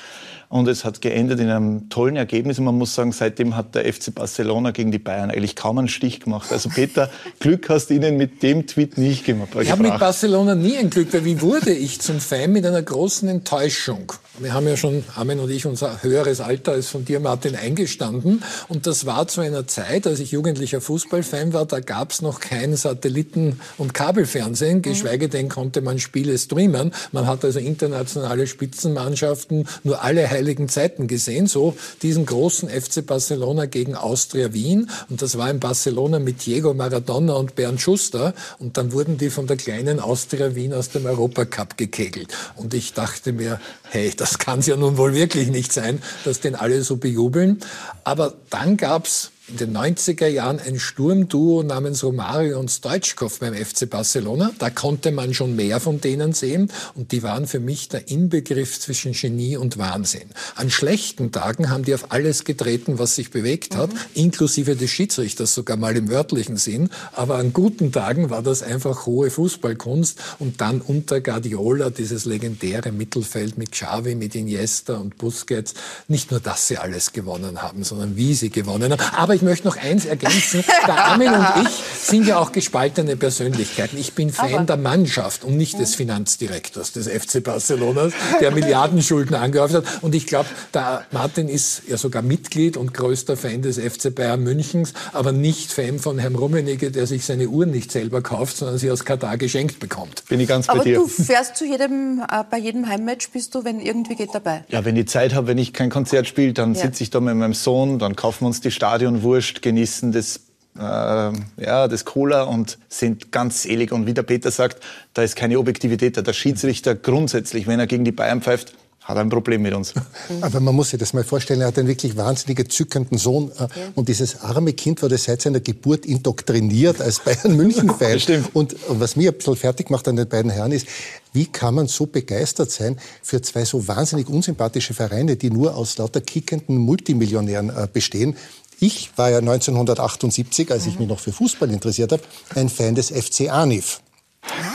Und 0.54 0.68
es 0.68 0.86
hat 0.86 1.02
geendet 1.02 1.39
in 1.39 1.50
einem 1.50 1.89
tollen 1.89 2.16
Ergebnis. 2.16 2.60
Und 2.60 2.66
man 2.66 2.78
muss 2.78 2.94
sagen, 2.94 3.12
seitdem 3.12 3.56
hat 3.56 3.74
der 3.74 3.92
FC 3.92 4.13
Barcelona 4.13 4.70
gegen 4.70 4.92
die 4.92 5.00
Bayern 5.00 5.32
eigentlich 5.32 5.56
kaum 5.56 5.80
einen 5.80 5.88
Stich 5.88 6.20
gemacht. 6.20 6.52
Also 6.52 6.70
Peter, 6.70 7.10
Glück 7.39 7.70
hast 7.70 7.88
du 7.88 7.96
ihnen 7.96 8.18
mit 8.18 8.44
dem 8.44 8.68
Tweet 8.68 9.00
nicht 9.00 9.26
gemacht. 9.26 9.50
Ich 9.60 9.72
habe 9.72 9.82
mit 9.82 9.98
Barcelona 9.98 10.54
nie 10.54 10.78
ein 10.78 10.92
Glück, 10.92 11.12
weil 11.12 11.26
wie 11.26 11.42
wurde 11.42 11.74
ich 11.74 12.02
zum 12.02 12.20
Fan 12.20 12.52
mit 12.52 12.68
einer 12.68 12.84
großen 12.84 13.28
Enttäuschung? 13.30 14.13
Wir 14.39 14.56
haben 14.56 14.67
ja 14.67 14.76
schon, 14.76 15.04
Armin 15.15 15.39
und 15.39 15.52
ich, 15.52 15.67
unser 15.67 16.02
höheres 16.02 16.41
Alter 16.41 16.72
als 16.72 16.88
von 16.88 17.06
dir, 17.06 17.19
Martin, 17.19 17.56
eingestanden. 17.56 18.41
Und 18.67 18.88
das 18.88 19.06
war 19.06 19.28
zu 19.28 19.41
einer 19.41 19.67
Zeit, 19.67 20.08
als 20.08 20.19
ich 20.19 20.32
jugendlicher 20.32 20.82
Fußballfan 20.82 21.54
war, 21.54 21.67
da 21.67 21.82
gab 21.82 22.10
es 22.10 22.24
noch 22.24 22.39
kein 22.39 22.76
Satelliten- 22.76 23.60
und 23.78 23.93
Kabelfernsehen, 23.93 24.78
mhm. 24.78 24.82
geschweige 24.82 25.30
denn 25.30 25.50
konnte 25.50 25.82
man 25.82 26.00
Spiele 26.00 26.36
streamen. 26.36 26.96
Man 27.12 27.28
hat 27.28 27.46
also 27.46 27.60
internationale 27.60 28.48
Spitzenmannschaften 28.48 29.67
nur 29.84 30.02
alle 30.02 30.28
heiligen 30.28 30.67
Zeiten 30.67 31.06
gesehen, 31.06 31.46
so 31.46 31.78
diesen 32.02 32.26
großen 32.26 32.69
FC 32.69 33.06
Barcelona 33.06 33.67
gegen 33.67 33.93
Austria 33.93 34.52
Wien. 34.52 34.89
Und 35.12 35.22
das 35.22 35.38
war 35.38 35.52
in 35.52 35.60
Barcelona 35.60 36.17
mit 36.17 36.43
Diego 36.43 36.74
Maradona 36.74 37.34
und 37.34 37.54
Bernd 37.54 37.82
Schuster. 37.82 38.34
Und 38.58 38.78
dann 38.78 38.93
wurden 38.93 39.19
die 39.19 39.30
von 39.30 39.46
der 39.46 39.58
kleinen 39.58 40.00
Austria 40.00 40.56
Wien 40.56 40.74
aus 40.74 40.89
dem 40.89 41.06
Europacup 41.06 41.78
gekegelt. 41.78 42.34
Und 42.56 42.74
ich 42.74 42.93
dachte 42.93 43.32
mir, 43.32 43.60
hey, 43.91 44.12
das 44.23 44.23
kann 44.38 44.60
es 44.60 44.68
ja 44.68 44.76
nun 44.76 44.98
wohl 44.98 45.14
wirklich 45.14 45.50
nicht 45.50 45.74
sein, 45.74 46.02
dass 46.24 46.40
den 46.40 46.56
alle 46.56 46.84
so 46.84 46.98
bejubeln. 46.98 47.60
Aber 48.04 48.34
dann 48.50 48.78
gab's 48.78 49.33
in 49.54 49.58
den 49.58 49.78
90er 49.78 50.26
Jahren 50.26 50.60
ein 50.60 50.80
Sturmduo 50.80 51.62
namens 51.62 52.04
Romario 52.04 52.60
und 52.60 52.72
Stoichkov 52.72 53.38
beim 53.38 53.54
FC 53.54 53.88
Barcelona. 53.88 54.52
Da 54.58 54.72
konnte 54.72 55.12
man 55.12 55.36
schon 55.36 55.56
mehr 55.56 55.80
von 55.80 56.02
denen 56.02 56.34
sehen 56.34 56.72
und 56.96 57.12
die 57.12 57.22
waren 57.22 57.46
für 57.46 57.60
mich 57.60 57.88
der 57.88 58.10
Inbegriff 58.10 58.80
zwischen 58.80 59.13
Genie 59.13 59.56
und 59.56 59.78
Wahnsinn. 59.78 60.30
An 60.56 60.72
schlechten 60.72 61.32
Tagen 61.32 61.70
haben 61.70 61.86
die 61.86 61.94
auf 61.94 62.12
alles 62.12 62.46
getreten, 62.46 62.98
was 62.98 63.16
sich 63.16 63.30
bewegt 63.30 63.76
hat, 63.76 63.94
mhm. 63.94 64.00
inklusive 64.16 64.76
des 64.76 64.89
Schiedsrichters 64.89 65.54
sogar 65.54 65.78
mal 65.78 65.96
im 65.96 66.10
wörtlichen 66.10 66.58
Sinn. 66.58 66.89
Aber 67.12 67.36
an 67.36 67.54
guten 67.54 67.92
Tagen 67.92 68.32
war 68.32 68.42
das 68.42 68.63
einfach 68.63 69.06
hohe 69.06 69.30
Fußballkunst 69.30 70.20
und 70.39 70.62
dann 70.62 70.82
unter 70.82 71.22
Guardiola 71.22 71.92
dieses 71.92 72.26
legendäre 72.26 72.92
Mittelfeld 72.92 73.60
mit 73.60 73.72
Xavi, 73.72 74.16
mit 74.16 74.34
Iniesta 74.34 74.96
und 74.96 75.20
Busquets. 75.20 75.76
Nicht 76.08 76.32
nur, 76.32 76.39
dass 76.39 76.68
sie 76.68 76.78
alles 76.78 77.13
gewonnen 77.13 77.62
haben, 77.62 77.84
sondern 77.84 78.16
wie 78.16 78.34
sie 78.34 78.50
gewonnen 78.50 78.92
haben. 78.92 79.16
Aber 79.16 79.36
ich 79.36 79.43
möchte 79.44 79.68
noch 79.68 79.78
eins 79.78 80.06
ergänzen. 80.06 80.64
Der 80.88 81.06
Armin 81.06 81.30
und 81.30 81.46
ich 81.64 82.08
sind 82.08 82.28
ja 82.28 82.38
auch 82.38 82.52
gespaltene 82.52 83.16
Persönlichkeiten. 83.16 83.98
Ich 83.98 84.14
bin 84.14 84.32
Fan 84.32 84.54
aber. 84.54 84.64
der 84.66 84.78
Mannschaft 84.78 85.44
und 85.44 85.58
nicht 85.58 85.80
des 85.80 85.96
Finanzdirektors 85.96 86.92
des 86.92 87.08
FC 87.08 87.44
Barcelona, 87.44 88.10
der 88.42 88.52
Milliardenschulden 88.52 89.36
angehäuft 89.36 89.74
hat. 89.74 89.86
Und 90.02 90.16
ich 90.16 90.28
glaube, 90.28 90.50
der 90.74 91.06
Martin 91.12 91.48
ist 91.48 91.84
ja 91.88 91.98
sogar 91.98 92.22
Mitglied 92.22 92.78
und 92.78 92.94
größter 92.94 93.38
Fan 93.38 93.62
des 93.62 93.78
FC 93.78 94.14
Bayern 94.14 94.42
Münchens, 94.44 94.94
aber 95.14 95.32
nicht 95.32 95.72
Fan 95.72 96.00
von 96.00 96.20
Herrn 96.20 96.36
Rummenigge, 96.36 96.92
der 96.92 97.08
sich 97.08 97.26
seine 97.26 97.48
Uhren 97.48 97.72
nicht 97.72 97.92
selber 97.92 98.22
kauft, 98.22 98.58
sondern 98.58 98.78
sie 98.78 98.92
aus 98.92 99.06
Katar 99.06 99.38
geschenkt 99.38 99.80
bekommt. 99.80 100.24
Bin 100.28 100.40
ich 100.40 100.48
ganz 100.48 100.68
bei 100.68 100.74
aber 100.74 100.84
dir. 100.84 100.98
Aber 101.00 101.08
du 101.08 101.24
fährst 101.24 101.56
zu 101.56 101.66
jedem, 101.66 102.24
äh, 102.30 102.44
bei 102.50 102.58
jedem 102.58 102.88
Heimmatch 102.88 103.30
bist 103.32 103.56
du, 103.56 103.64
wenn 103.64 103.80
irgendwie 103.80 104.16
geht, 104.16 104.30
dabei? 104.34 104.64
Ja, 104.70 104.86
wenn 104.86 104.96
ich 104.96 105.08
Zeit 105.08 105.34
habe, 105.34 105.48
wenn 105.48 105.58
ich 105.58 105.74
kein 105.74 105.90
Konzert 105.90 106.28
spiele, 106.28 106.54
dann 106.54 106.74
ja. 106.76 106.82
sitze 106.82 107.04
ich 107.04 107.10
da 107.10 107.20
mit 107.20 107.36
meinem 107.36 107.54
Sohn, 107.54 108.00
dann 108.00 108.16
kaufen 108.16 108.42
wir 108.42 108.48
uns 108.48 108.62
die 108.62 108.72
Stadion 108.72 109.23
Wurscht 109.24 109.62
genießen 109.62 110.12
das 110.12 110.42
äh, 110.78 110.82
ja, 110.82 111.88
das 111.88 112.06
Cola 112.06 112.44
und 112.44 112.78
sind 112.90 113.32
ganz 113.32 113.64
selig. 113.64 113.92
Und 113.92 114.08
wie 114.08 114.14
der 114.14 114.24
Peter 114.24 114.52
sagt, 114.52 114.84
da 115.14 115.22
ist 115.22 115.36
keine 115.36 115.60
Objektivität 115.60 116.18
da. 116.18 116.22
Der 116.22 116.34
Schiedsrichter 116.34 116.96
grundsätzlich, 116.96 117.68
wenn 117.68 117.80
er 117.80 117.88
gegen 117.88 118.06
die 118.06 118.12
Bayern 118.12 118.42
pfeift, 118.42 118.74
hat 119.02 119.18
ein 119.18 119.30
Problem 119.30 119.62
mit 119.62 119.74
uns. 119.74 119.94
Aber 120.42 120.60
man 120.62 120.74
muss 120.74 120.92
sich 120.92 121.00
das 121.00 121.14
mal 121.14 121.26
vorstellen, 121.26 121.62
er 121.62 121.68
hat 121.68 121.78
einen 121.78 121.90
wirklich 121.90 122.16
wahnsinnig 122.16 122.60
entzückenden 122.60 123.18
Sohn. 123.18 123.52
Äh, 123.60 123.68
und 123.96 124.08
dieses 124.08 124.42
arme 124.42 124.74
Kind 124.74 125.02
wurde 125.02 125.18
seit 125.18 125.42
seiner 125.42 125.60
Geburt 125.60 126.06
indoktriniert 126.06 127.02
als 127.02 127.20
Bayern-München-Fan. 127.20 128.46
und 128.54 128.76
was 128.88 129.16
mir 129.16 129.32
ein 129.32 129.38
bisschen 129.38 129.56
fertig 129.58 129.90
macht 129.90 130.08
an 130.08 130.16
den 130.16 130.28
beiden 130.28 130.50
Herren 130.50 130.72
ist, 130.72 130.88
wie 131.34 131.48
kann 131.48 131.76
man 131.76 131.88
so 131.88 132.06
begeistert 132.06 132.72
sein 132.72 132.98
für 133.22 133.42
zwei 133.42 133.66
so 133.66 133.88
wahnsinnig 133.88 134.30
unsympathische 134.30 134.94
Vereine, 134.94 135.36
die 135.36 135.50
nur 135.50 135.76
aus 135.76 135.98
lauter 135.98 136.22
kickenden 136.22 136.78
Multimillionären 136.78 137.70
äh, 137.70 137.88
bestehen? 137.92 138.38
Ich 138.84 139.12
war 139.15 139.30
ja 139.32 139.38
1978, 139.38 140.69
als 140.69 140.86
ich 140.88 141.00
mich 141.00 141.08
noch 141.08 141.22
für 141.22 141.32
Fußball 141.32 141.72
interessiert 141.72 142.12
habe, 142.12 142.22
ein 142.54 142.67
Fan 142.67 142.96
des 142.96 143.12
FC 143.12 143.50
Anif. 143.50 144.02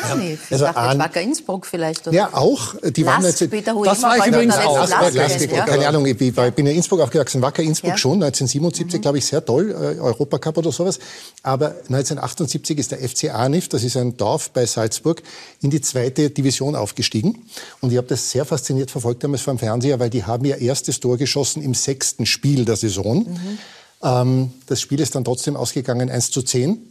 Ah, 0.03 0.15
nee, 0.15 0.39
also 0.51 0.65
an, 0.65 0.99
Wacker 0.99 1.21
Innsbruck 1.21 1.67
vielleicht. 1.67 2.09
Oder? 2.09 2.17
Ja, 2.17 2.31
auch. 2.33 2.75
Die 2.83 3.05
waren 3.05 3.23
jetzt, 3.23 3.43
das 3.43 4.03
war 4.03 4.17
ich 4.17 4.27
übrigens 4.27 4.57
auch. 4.57 4.89
Lask, 4.89 5.15
Lask, 5.15 5.53
ja. 5.53 5.67
Keine 5.67 5.87
Ahnung, 5.87 6.07
ich, 6.07 6.17
bin 6.17 6.35
in 6.57 6.69
Innsbruck 6.69 7.01
aufgewachsen. 7.01 7.43
Wacker 7.43 7.63
Innsbruck 7.63 7.91
ja. 7.91 7.99
schon, 7.99 8.15
1977, 8.23 8.95
mhm. 8.95 9.03
glaube 9.03 9.19
ich, 9.19 9.27
sehr 9.27 9.45
toll, 9.45 9.73
äh, 9.73 10.01
Europacup 10.01 10.57
oder 10.57 10.73
sowas. 10.73 10.99
Aber 11.43 11.73
1978 11.91 12.79
ist 12.79 12.93
der 12.93 13.07
FC 13.07 13.35
Anif, 13.35 13.69
das 13.69 13.85
ist 13.85 13.99
ein 13.99 14.17
Dorf 14.17 14.49
bei 14.53 14.65
Salzburg, 14.65 15.23
in 15.61 15.69
die 15.69 15.83
zweite 15.83 16.31
Division 16.31 16.75
aufgestiegen. 16.77 17.45
Und 17.83 17.91
ich 17.91 17.99
habe 17.99 18.07
das 18.07 18.31
sehr 18.31 18.47
fasziniert 18.47 18.91
verfolgt 18.91 19.23
damals 19.23 19.43
vor 19.43 19.53
dem 19.53 19.59
Fernseher, 19.59 20.01
weil 20.01 20.09
die 20.09 20.25
haben 20.25 20.47
ihr 20.47 20.57
erstes 20.57 20.99
Tor 20.99 21.19
geschossen 21.19 21.61
im 21.61 21.75
sechsten 21.75 22.25
Spiel 22.25 22.65
der 22.65 22.77
Saison. 22.77 23.19
Mhm. 23.19 23.59
Ähm, 24.03 24.53
das 24.67 24.81
Spiel 24.81 25.01
ist 25.01 25.15
dann 25.15 25.25
trotzdem 25.25 25.57
ausgegangen 25.57 26.11
1 26.11 26.31
zu 26.31 26.43
10 26.43 26.89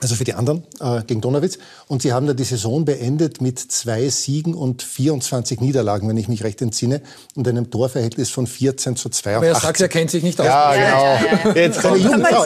also 0.00 0.14
für 0.14 0.24
die 0.24 0.34
anderen 0.34 0.62
äh, 0.80 1.02
gegen 1.02 1.20
Donauwitz. 1.20 1.58
Und 1.88 2.02
sie 2.02 2.12
haben 2.12 2.26
da 2.26 2.32
die 2.32 2.44
Saison 2.44 2.84
beendet 2.84 3.40
mit 3.40 3.58
zwei 3.58 4.08
Siegen 4.08 4.54
und 4.54 4.82
24 4.82 5.60
Niederlagen, 5.60 6.08
wenn 6.08 6.16
ich 6.16 6.28
mich 6.28 6.44
recht 6.44 6.62
entsinne, 6.62 7.02
und 7.34 7.48
einem 7.48 7.70
Torverhältnis 7.70 8.30
von 8.30 8.46
14 8.46 8.94
zu 8.96 9.08
82. 9.08 9.36
Aber 9.36 9.46
er 9.46 9.54
sagt, 9.56 9.80
er 9.80 9.88
kennt 9.88 10.10
sich 10.10 10.22
nicht 10.22 10.40
aus. 10.40 10.46
Ja, 10.46 10.72
genau. 10.74 10.84
Ja, 10.84 11.14
ja, 11.14 11.44
ja. 11.44 11.56
Jetzt, 11.56 11.82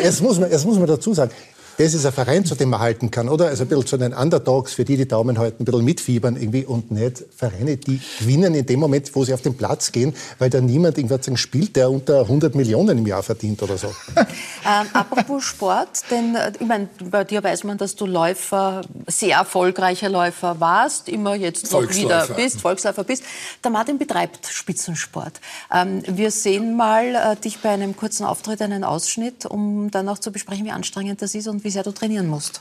jetzt, 0.02 0.22
muss 0.22 0.38
man, 0.38 0.50
jetzt 0.50 0.64
muss 0.64 0.78
man 0.78 0.86
dazu 0.86 1.12
sagen, 1.12 1.30
das 1.78 1.94
ist 1.94 2.06
ein 2.06 2.12
Verein, 2.12 2.44
zu 2.44 2.54
dem 2.54 2.70
man 2.70 2.80
halten 2.80 3.10
kann, 3.10 3.28
oder? 3.28 3.46
Also 3.46 3.64
ein 3.64 3.68
bisschen 3.68 3.86
zu 3.86 3.96
den 3.96 4.12
Underdogs, 4.12 4.74
für 4.74 4.84
die 4.84 4.96
die 4.96 5.08
Daumen 5.08 5.38
halten, 5.38 5.62
ein 5.62 5.64
bisschen 5.64 5.84
mitfiebern 5.84 6.36
irgendwie 6.36 6.64
und 6.64 6.90
nicht 6.90 7.24
Vereine, 7.34 7.76
die 7.76 8.00
gewinnen 8.18 8.54
in 8.54 8.66
dem 8.66 8.80
Moment, 8.80 9.14
wo 9.14 9.24
sie 9.24 9.34
auf 9.34 9.42
den 9.42 9.56
Platz 9.56 9.92
gehen, 9.92 10.14
weil 10.38 10.50
da 10.50 10.60
niemand 10.60 10.98
irgendwas 10.98 11.22
spielt, 11.38 11.76
der 11.76 11.90
unter 11.90 12.20
100 12.22 12.54
Millionen 12.54 12.98
im 12.98 13.06
Jahr 13.06 13.22
verdient 13.22 13.62
oder 13.62 13.78
so. 13.78 13.88
ähm, 14.16 14.86
apropos 14.92 15.44
Sport, 15.44 16.02
denn 16.10 16.34
äh, 16.34 16.52
ich 16.58 16.66
meine, 16.66 16.88
bei 17.10 17.24
dir 17.24 17.42
weiß 17.42 17.64
man, 17.64 17.78
dass 17.78 17.94
du 17.94 18.06
Läufer, 18.06 18.82
sehr 19.06 19.36
erfolgreicher 19.36 20.08
Läufer 20.08 20.60
warst, 20.60 21.08
immer 21.08 21.34
jetzt 21.34 21.72
noch 21.72 21.88
wieder 21.88 22.26
bist, 22.28 22.60
Volksläufer 22.60 23.04
bist. 23.04 23.24
Der 23.64 23.70
Martin 23.70 23.98
betreibt 23.98 24.46
Spitzensport. 24.46 25.40
Ähm, 25.72 26.02
wir 26.06 26.30
sehen 26.30 26.76
mal 26.76 27.14
äh, 27.14 27.36
dich 27.36 27.60
bei 27.60 27.70
einem 27.70 27.96
kurzen 27.96 28.24
Auftritt, 28.24 28.60
einen 28.62 28.84
Ausschnitt, 28.84 29.46
um 29.46 29.90
dann 29.90 30.08
auch 30.08 30.18
zu 30.18 30.32
besprechen, 30.32 30.64
wie 30.64 30.70
anstrengend 30.70 31.22
das 31.22 31.34
ist 31.34 31.48
und 31.48 31.61
wie 31.64 31.70
sehr 31.70 31.82
du 31.82 31.92
trainieren 31.92 32.26
musst. 32.26 32.60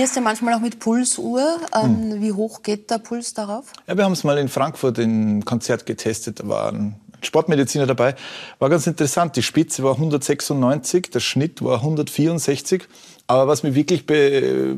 Trainierst 0.00 0.16
ja 0.16 0.22
manchmal 0.22 0.54
auch 0.54 0.60
mit 0.60 0.78
Pulsuhr. 0.78 1.60
Ähm, 1.74 2.12
hm. 2.12 2.22
Wie 2.22 2.32
hoch 2.32 2.62
geht 2.62 2.90
der 2.90 2.98
Puls 2.98 3.34
darauf? 3.34 3.66
Ja, 3.86 3.98
wir 3.98 4.04
haben 4.04 4.12
es 4.12 4.24
mal 4.24 4.38
in 4.38 4.48
Frankfurt 4.48 4.98
im 4.98 5.44
Konzert 5.44 5.84
getestet. 5.84 6.40
Da 6.40 6.48
war 6.48 6.72
ein 6.72 6.94
Sportmediziner 7.20 7.86
dabei. 7.86 8.14
War 8.58 8.70
ganz 8.70 8.86
interessant. 8.86 9.36
Die 9.36 9.42
Spitze 9.42 9.82
war 9.82 9.92
196, 9.92 11.10
der 11.10 11.20
Schnitt 11.20 11.62
war 11.62 11.80
164. 11.80 12.88
Aber 13.30 13.46
was 13.46 13.62
mich 13.62 13.76
wirklich 13.76 14.06
be, 14.06 14.76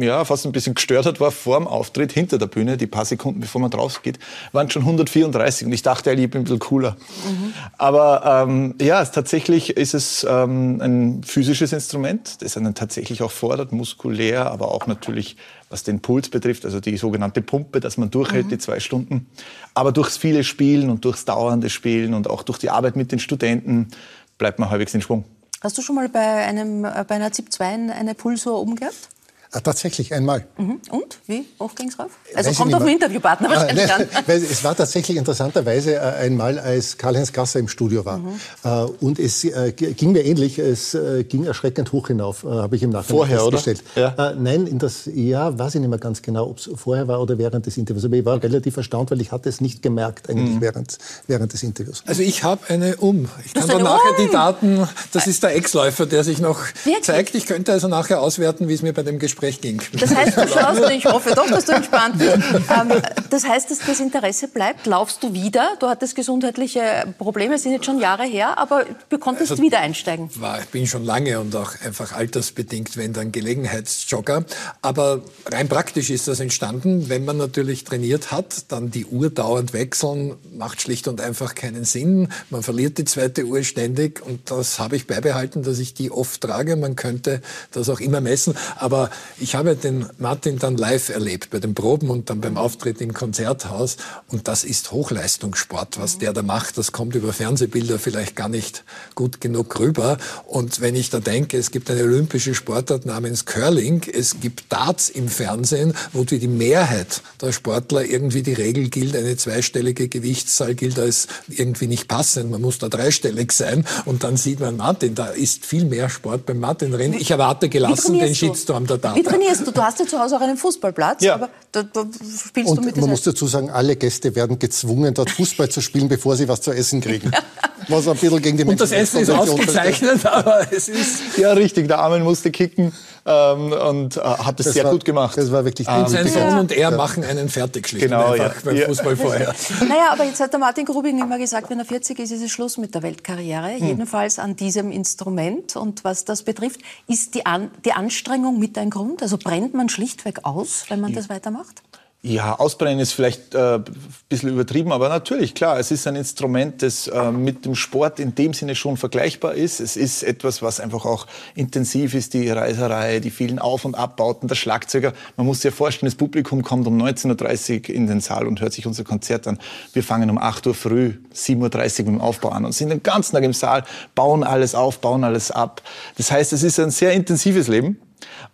ja, 0.00 0.26
fast 0.26 0.44
ein 0.44 0.52
bisschen 0.52 0.74
gestört 0.74 1.06
hat, 1.06 1.20
war 1.20 1.30
vor 1.30 1.56
dem 1.56 1.66
Auftritt 1.66 2.12
hinter 2.12 2.36
der 2.36 2.48
Bühne, 2.48 2.76
die 2.76 2.86
paar 2.86 3.06
Sekunden 3.06 3.40
bevor 3.40 3.62
man 3.62 3.70
draus 3.70 4.02
geht, 4.02 4.18
waren 4.52 4.68
schon 4.68 4.82
134 4.82 5.66
und 5.66 5.72
ich 5.72 5.80
dachte, 5.80 6.12
ich 6.12 6.30
bin 6.30 6.42
ein 6.42 6.44
bisschen 6.44 6.58
cooler. 6.58 6.98
Mhm. 7.26 7.54
Aber 7.78 8.44
ähm, 8.46 8.74
ja, 8.78 9.02
tatsächlich 9.06 9.78
ist 9.78 9.94
es 9.94 10.26
ähm, 10.28 10.82
ein 10.82 11.24
physisches 11.24 11.72
Instrument, 11.72 12.42
das 12.42 12.58
einen 12.58 12.74
tatsächlich 12.74 13.22
auch 13.22 13.30
fordert, 13.30 13.72
muskulär, 13.72 14.50
aber 14.50 14.70
auch 14.70 14.86
natürlich, 14.86 15.38
was 15.70 15.82
den 15.82 16.00
Puls 16.00 16.28
betrifft, 16.28 16.66
also 16.66 16.80
die 16.80 16.98
sogenannte 16.98 17.40
Pumpe, 17.40 17.80
dass 17.80 17.96
man 17.96 18.10
durchhält, 18.10 18.44
mhm. 18.44 18.50
die 18.50 18.58
zwei 18.58 18.80
Stunden. 18.80 19.28
Aber 19.72 19.92
durchs 19.92 20.18
viele 20.18 20.44
Spielen 20.44 20.90
und 20.90 21.06
durchs 21.06 21.24
dauernde 21.24 21.70
Spielen 21.70 22.12
und 22.12 22.28
auch 22.28 22.42
durch 22.42 22.58
die 22.58 22.68
Arbeit 22.68 22.96
mit 22.96 23.12
den 23.12 23.18
Studenten 23.18 23.88
bleibt 24.36 24.58
man 24.58 24.68
halbwegs 24.68 24.92
in 24.92 25.00
Schwung. 25.00 25.24
Hast 25.64 25.78
du 25.78 25.82
schon 25.82 25.94
mal 25.94 26.10
bei, 26.10 26.44
einem, 26.44 26.84
äh, 26.84 27.06
bei 27.08 27.14
einer 27.14 27.32
ZIP-2 27.32 27.90
eine 27.90 28.14
Pulsuhr 28.14 28.60
oben 28.60 28.76
gehabt? 28.76 29.08
Ah, 29.54 29.60
tatsächlich 29.60 30.12
einmal. 30.12 30.46
Mhm. 30.58 30.80
Und? 30.90 31.18
Wie 31.28 31.44
hoch 31.60 31.76
ging 31.76 31.88
es 31.88 31.96
rauf? 31.96 32.10
Also 32.34 32.50
Weiß 32.50 32.56
kommt 32.56 32.74
auf 32.74 32.82
den 32.82 32.94
Interviewpartner 32.94 33.48
ah, 33.48 33.54
wahrscheinlich 33.54 33.88
ah, 33.88 33.96
an. 33.96 34.08
es 34.26 34.64
war 34.64 34.74
tatsächlich 34.74 35.16
interessanterweise 35.16 35.94
äh, 35.94 35.98
einmal, 35.98 36.58
als 36.58 36.98
Karl-Heinz 36.98 37.32
Gasser 37.32 37.60
im 37.60 37.68
Studio 37.68 38.04
war. 38.04 38.18
Mhm. 38.18 38.40
Äh, 38.64 38.68
und 39.00 39.20
es 39.20 39.42
ging 39.42 40.10
mir 40.10 40.24
ähnlich, 40.24 40.58
es 40.58 40.96
ging 41.28 41.44
erschreckend 41.44 41.92
hoch 41.92 42.08
hinauf, 42.08 42.42
habe 42.42 42.74
ich 42.74 42.82
im 42.82 42.90
Nachhinein 42.90 43.16
vorher, 43.16 43.40
festgestellt. 43.40 43.84
Oder? 43.94 44.14
Ja. 44.18 44.34
Nein, 44.34 44.66
in 44.66 44.80
das 44.80 45.06
Jahr 45.06 45.56
weiß 45.56 45.76
ich 45.76 45.80
nicht 45.80 45.90
mehr 45.90 45.98
ganz 45.98 46.20
genau, 46.22 46.48
ob 46.48 46.58
es 46.58 46.68
vorher 46.74 47.06
war 47.06 47.20
oder 47.20 47.38
während 47.38 47.66
des 47.66 47.76
Interviews. 47.76 48.04
Aber 48.04 48.16
ich 48.16 48.24
war 48.24 48.42
relativ 48.42 48.76
erstaunt, 48.76 49.12
weil 49.12 49.20
ich 49.20 49.30
hatte 49.30 49.48
es 49.48 49.60
nicht 49.60 49.82
gemerkt 49.82 50.28
eigentlich 50.28 50.56
mhm. 50.56 50.60
während, 50.60 50.98
während 51.28 51.52
des 51.52 51.62
Interviews. 51.62 52.02
Also 52.06 52.22
ich 52.22 52.42
habe 52.42 52.62
eine 52.68 52.96
um. 52.96 53.28
Ich 53.44 53.54
kann 53.54 53.68
dann 53.68 53.82
nachher 53.82 54.18
um. 54.18 54.24
die 54.26 54.32
Daten, 54.32 54.88
das 55.12 55.26
ist 55.26 55.42
der 55.42 55.54
Ex-Läufer, 55.54 56.06
der 56.06 56.24
sich 56.24 56.40
noch 56.40 56.60
Wirklich? 56.84 57.04
zeigt. 57.04 57.34
Ich 57.34 57.46
könnte 57.46 57.72
also 57.72 57.88
nachher 57.88 58.20
auswerten, 58.20 58.68
wie 58.68 58.74
es 58.74 58.82
mir 58.82 58.92
bei 58.92 59.02
dem 59.02 59.18
Gespräch 59.18 59.43
Gespräch 59.44 59.60
ging. 59.60 59.80
Das 59.98 60.14
heißt, 60.14 60.36
du 60.36 60.48
schaust, 60.48 60.90
ich 60.90 61.04
hoffe 61.06 61.34
doch, 61.34 61.48
dass 61.48 61.66
du 61.66 61.72
entspannt 61.72 62.18
bist. 62.18 62.34
Ähm, 62.34 63.02
das 63.30 63.46
heißt, 63.46 63.70
dass 63.70 63.78
das 63.80 64.00
Interesse 64.00 64.48
bleibt. 64.48 64.86
Laufst 64.86 65.22
du 65.22 65.32
wieder? 65.32 65.76
Du 65.80 65.88
hattest 65.88 66.16
gesundheitliche 66.16 67.14
Probleme, 67.18 67.58
sind 67.58 67.72
jetzt 67.72 67.86
schon 67.86 68.00
Jahre 68.00 68.24
her, 68.24 68.58
aber 68.58 68.84
du 69.08 69.18
konntest 69.18 69.52
also, 69.52 69.62
wieder 69.62 69.80
einsteigen. 69.80 70.30
War, 70.36 70.60
ich 70.60 70.66
bin 70.66 70.86
schon 70.86 71.04
lange 71.04 71.38
und 71.40 71.54
auch 71.56 71.72
einfach 71.84 72.12
altersbedingt, 72.12 72.96
wenn 72.96 73.12
dann 73.12 73.32
Gelegenheitsjogger. 73.32 74.44
Aber 74.82 75.20
rein 75.50 75.68
praktisch 75.68 76.10
ist 76.10 76.28
das 76.28 76.40
entstanden, 76.40 77.08
wenn 77.08 77.24
man 77.24 77.36
natürlich 77.36 77.84
trainiert 77.84 78.32
hat, 78.32 78.72
dann 78.72 78.90
die 78.90 79.06
Uhr 79.06 79.30
dauernd 79.30 79.72
wechseln, 79.72 80.34
macht 80.56 80.80
schlicht 80.80 81.08
und 81.08 81.20
einfach 81.20 81.54
keinen 81.54 81.84
Sinn. 81.84 82.28
Man 82.50 82.62
verliert 82.62 82.98
die 82.98 83.04
zweite 83.04 83.44
Uhr 83.44 83.62
ständig 83.62 84.24
und 84.24 84.50
das 84.50 84.78
habe 84.78 84.96
ich 84.96 85.06
beibehalten, 85.06 85.62
dass 85.62 85.78
ich 85.78 85.94
die 85.94 86.10
oft 86.10 86.40
trage. 86.40 86.76
Man 86.76 86.96
könnte 86.96 87.40
das 87.72 87.88
auch 87.88 88.00
immer 88.00 88.20
messen, 88.20 88.54
aber 88.76 89.10
ich 89.38 89.54
habe 89.54 89.76
den 89.76 90.06
Martin 90.18 90.58
dann 90.58 90.76
live 90.76 91.08
erlebt, 91.08 91.50
bei 91.50 91.58
den 91.58 91.74
Proben 91.74 92.10
und 92.10 92.30
dann 92.30 92.40
beim 92.40 92.56
Auftritt 92.56 93.00
im 93.00 93.12
Konzerthaus. 93.12 93.96
Und 94.28 94.48
das 94.48 94.64
ist 94.64 94.92
Hochleistungssport, 94.92 95.98
was 95.98 96.18
der 96.18 96.32
da 96.32 96.42
macht. 96.42 96.78
Das 96.78 96.92
kommt 96.92 97.14
über 97.14 97.32
Fernsehbilder 97.32 97.98
vielleicht 97.98 98.36
gar 98.36 98.48
nicht 98.48 98.84
gut 99.14 99.40
genug 99.40 99.78
rüber. 99.78 100.18
Und 100.46 100.80
wenn 100.80 100.94
ich 100.94 101.10
da 101.10 101.20
denke, 101.20 101.58
es 101.58 101.70
gibt 101.70 101.90
eine 101.90 102.02
olympische 102.02 102.54
Sportart 102.54 103.06
namens 103.06 103.44
Curling, 103.44 104.02
es 104.12 104.40
gibt 104.40 104.72
Darts 104.72 105.08
im 105.08 105.28
Fernsehen, 105.28 105.94
wo 106.12 106.24
die 106.24 106.46
Mehrheit 106.46 107.22
der 107.40 107.52
Sportler 107.52 108.04
irgendwie 108.04 108.42
die 108.42 108.52
Regel 108.52 108.88
gilt, 108.88 109.16
eine 109.16 109.36
zweistellige 109.36 110.08
Gewichtszahl 110.08 110.74
gilt 110.74 110.98
als 110.98 111.28
irgendwie 111.48 111.86
nicht 111.86 112.08
passend. 112.08 112.50
Man 112.50 112.60
muss 112.60 112.78
da 112.78 112.88
dreistellig 112.88 113.52
sein. 113.52 113.84
Und 114.04 114.24
dann 114.24 114.36
sieht 114.36 114.60
man 114.60 114.76
Martin, 114.76 115.14
da 115.14 115.26
ist 115.26 115.64
viel 115.64 115.84
mehr 115.84 116.08
Sport 116.08 116.46
beim 116.46 116.60
Martin 116.60 116.92
drin. 116.92 117.12
Ich 117.12 117.30
erwarte 117.30 117.68
gelassen 117.68 118.18
den 118.18 118.34
Shitstorm 118.34 118.86
der 118.86 118.98
Damen 119.22 119.24
trainierst 119.24 119.66
du? 119.66 119.70
Du 119.70 119.82
hast 119.82 119.98
ja 119.98 120.06
zu 120.06 120.18
Hause 120.18 120.36
auch 120.36 120.40
einen 120.40 120.56
Fußballplatz, 120.56 121.22
ja. 121.22 121.34
aber 121.34 121.48
da, 121.72 121.82
da 121.82 122.04
spielst 122.46 122.70
und 122.70 122.76
du 122.78 122.82
mit 122.82 122.96
Man 122.96 123.10
muss 123.10 123.22
dazu 123.22 123.46
sagen, 123.46 123.70
alle 123.70 123.96
Gäste 123.96 124.34
werden 124.34 124.58
gezwungen, 124.58 125.14
dort 125.14 125.30
Fußball 125.30 125.68
zu 125.68 125.80
spielen, 125.80 126.08
bevor 126.08 126.36
sie 126.36 126.48
was 126.48 126.60
zu 126.60 126.72
essen 126.72 127.00
kriegen. 127.00 127.30
Was 127.88 128.08
ein 128.08 128.16
bisschen 128.16 128.40
gegen 128.40 128.56
die 128.56 128.64
Und 128.64 128.80
das 128.80 128.92
Essen 128.92 129.20
ist 129.20 129.28
ausgezeichnet, 129.28 130.24
aber 130.24 130.66
es 130.72 130.88
ist... 130.88 131.36
Ja, 131.36 131.52
richtig, 131.52 131.86
der 131.86 131.98
Armin 131.98 132.22
musste 132.22 132.50
kicken 132.50 132.94
ähm, 133.26 133.72
und 133.72 134.16
äh, 134.16 134.20
hat 134.20 134.60
es 134.60 134.72
sehr 134.72 134.84
war, 134.84 134.92
gut 134.92 135.04
gemacht. 135.04 135.38
Das 135.38 135.52
war 135.52 135.64
wirklich. 135.64 135.88
Und 135.88 136.08
sein 136.08 136.26
Sohn 136.26 136.58
und 136.58 136.72
er 136.72 136.90
machen 136.90 137.24
einen 137.24 137.48
fertig 137.48 137.88
schlicht 137.88 138.06
genau, 138.06 138.32
einfach 138.32 138.56
ja. 138.56 138.60
beim 138.64 138.76
ja. 138.76 138.86
Fußball 138.86 139.16
vorher. 139.16 139.54
Naja, 139.88 140.08
aber 140.12 140.24
jetzt 140.24 140.40
hat 140.40 140.52
der 140.52 140.60
Martin 140.60 140.84
Grubing 140.84 141.20
immer 141.20 141.38
gesagt, 141.38 141.70
wenn 141.70 141.78
er 141.78 141.84
40 141.84 142.18
ist, 142.18 142.30
ist 142.30 142.42
es 142.42 142.50
Schluss 142.50 142.78
mit 142.78 142.94
der 142.94 143.02
Weltkarriere. 143.02 143.74
Hm. 143.76 143.86
Jedenfalls 143.86 144.38
an 144.38 144.56
diesem 144.56 144.90
Instrument. 144.90 145.76
Und 145.76 146.04
was 146.04 146.24
das 146.24 146.42
betrifft, 146.42 146.80
ist 147.06 147.34
die, 147.34 147.46
An 147.46 147.70
die 147.84 147.92
Anstrengung 147.92 148.58
mit 148.58 148.78
ein 148.78 148.90
Grund 148.90 149.04
Grund? 149.04 149.22
Also 149.22 149.38
brennt 149.38 149.74
man 149.74 149.88
schlichtweg 149.88 150.44
aus, 150.44 150.86
wenn 150.88 151.00
man 151.00 151.12
das 151.12 151.28
weitermacht? 151.28 151.82
Ja, 152.26 152.58
ausbrennen 152.58 153.00
ist 153.00 153.12
vielleicht 153.12 153.54
äh, 153.54 153.74
ein 153.74 153.84
bisschen 154.30 154.48
übertrieben, 154.48 154.92
aber 154.92 155.10
natürlich, 155.10 155.54
klar, 155.54 155.78
es 155.78 155.90
ist 155.90 156.06
ein 156.06 156.16
Instrument, 156.16 156.80
das 156.80 157.06
äh, 157.06 157.30
mit 157.30 157.66
dem 157.66 157.74
Sport 157.74 158.18
in 158.18 158.34
dem 158.34 158.54
Sinne 158.54 158.74
schon 158.76 158.96
vergleichbar 158.96 159.52
ist. 159.52 159.78
Es 159.78 159.94
ist 159.94 160.22
etwas, 160.22 160.62
was 160.62 160.80
einfach 160.80 161.04
auch 161.04 161.26
intensiv 161.54 162.14
ist, 162.14 162.32
die 162.32 162.48
Reiserei, 162.48 163.20
die 163.20 163.28
vielen 163.28 163.58
Auf- 163.58 163.84
und 163.84 163.94
Abbauten, 163.94 164.48
der 164.48 164.54
Schlagzeuger. 164.54 165.12
Man 165.36 165.46
muss 165.46 165.60
sich 165.60 165.70
ja 165.70 165.76
vorstellen, 165.76 166.06
das 166.06 166.14
Publikum 166.14 166.62
kommt 166.62 166.86
um 166.86 166.96
19.30 166.96 167.90
Uhr 167.90 167.94
in 167.94 168.06
den 168.06 168.20
Saal 168.20 168.46
und 168.46 168.62
hört 168.62 168.72
sich 168.72 168.86
unser 168.86 169.04
Konzert 169.04 169.46
an. 169.46 169.58
Wir 169.92 170.02
fangen 170.02 170.30
um 170.30 170.38
8 170.38 170.66
Uhr 170.66 170.74
früh, 170.74 171.12
7.30 171.34 171.58
Uhr 171.58 171.66
mit 171.66 172.06
dem 172.06 172.20
Aufbau 172.22 172.48
an 172.48 172.64
und 172.64 172.72
sind 172.72 172.88
den 172.88 173.02
ganzen 173.02 173.34
Tag 173.34 173.44
im 173.44 173.52
Saal, 173.52 173.84
bauen 174.14 174.44
alles 174.44 174.74
auf, 174.74 174.98
bauen 174.98 175.24
alles 175.24 175.50
ab. 175.50 175.82
Das 176.16 176.30
heißt, 176.30 176.54
es 176.54 176.62
ist 176.62 176.80
ein 176.80 176.90
sehr 176.90 177.12
intensives 177.12 177.68
Leben. 177.68 177.98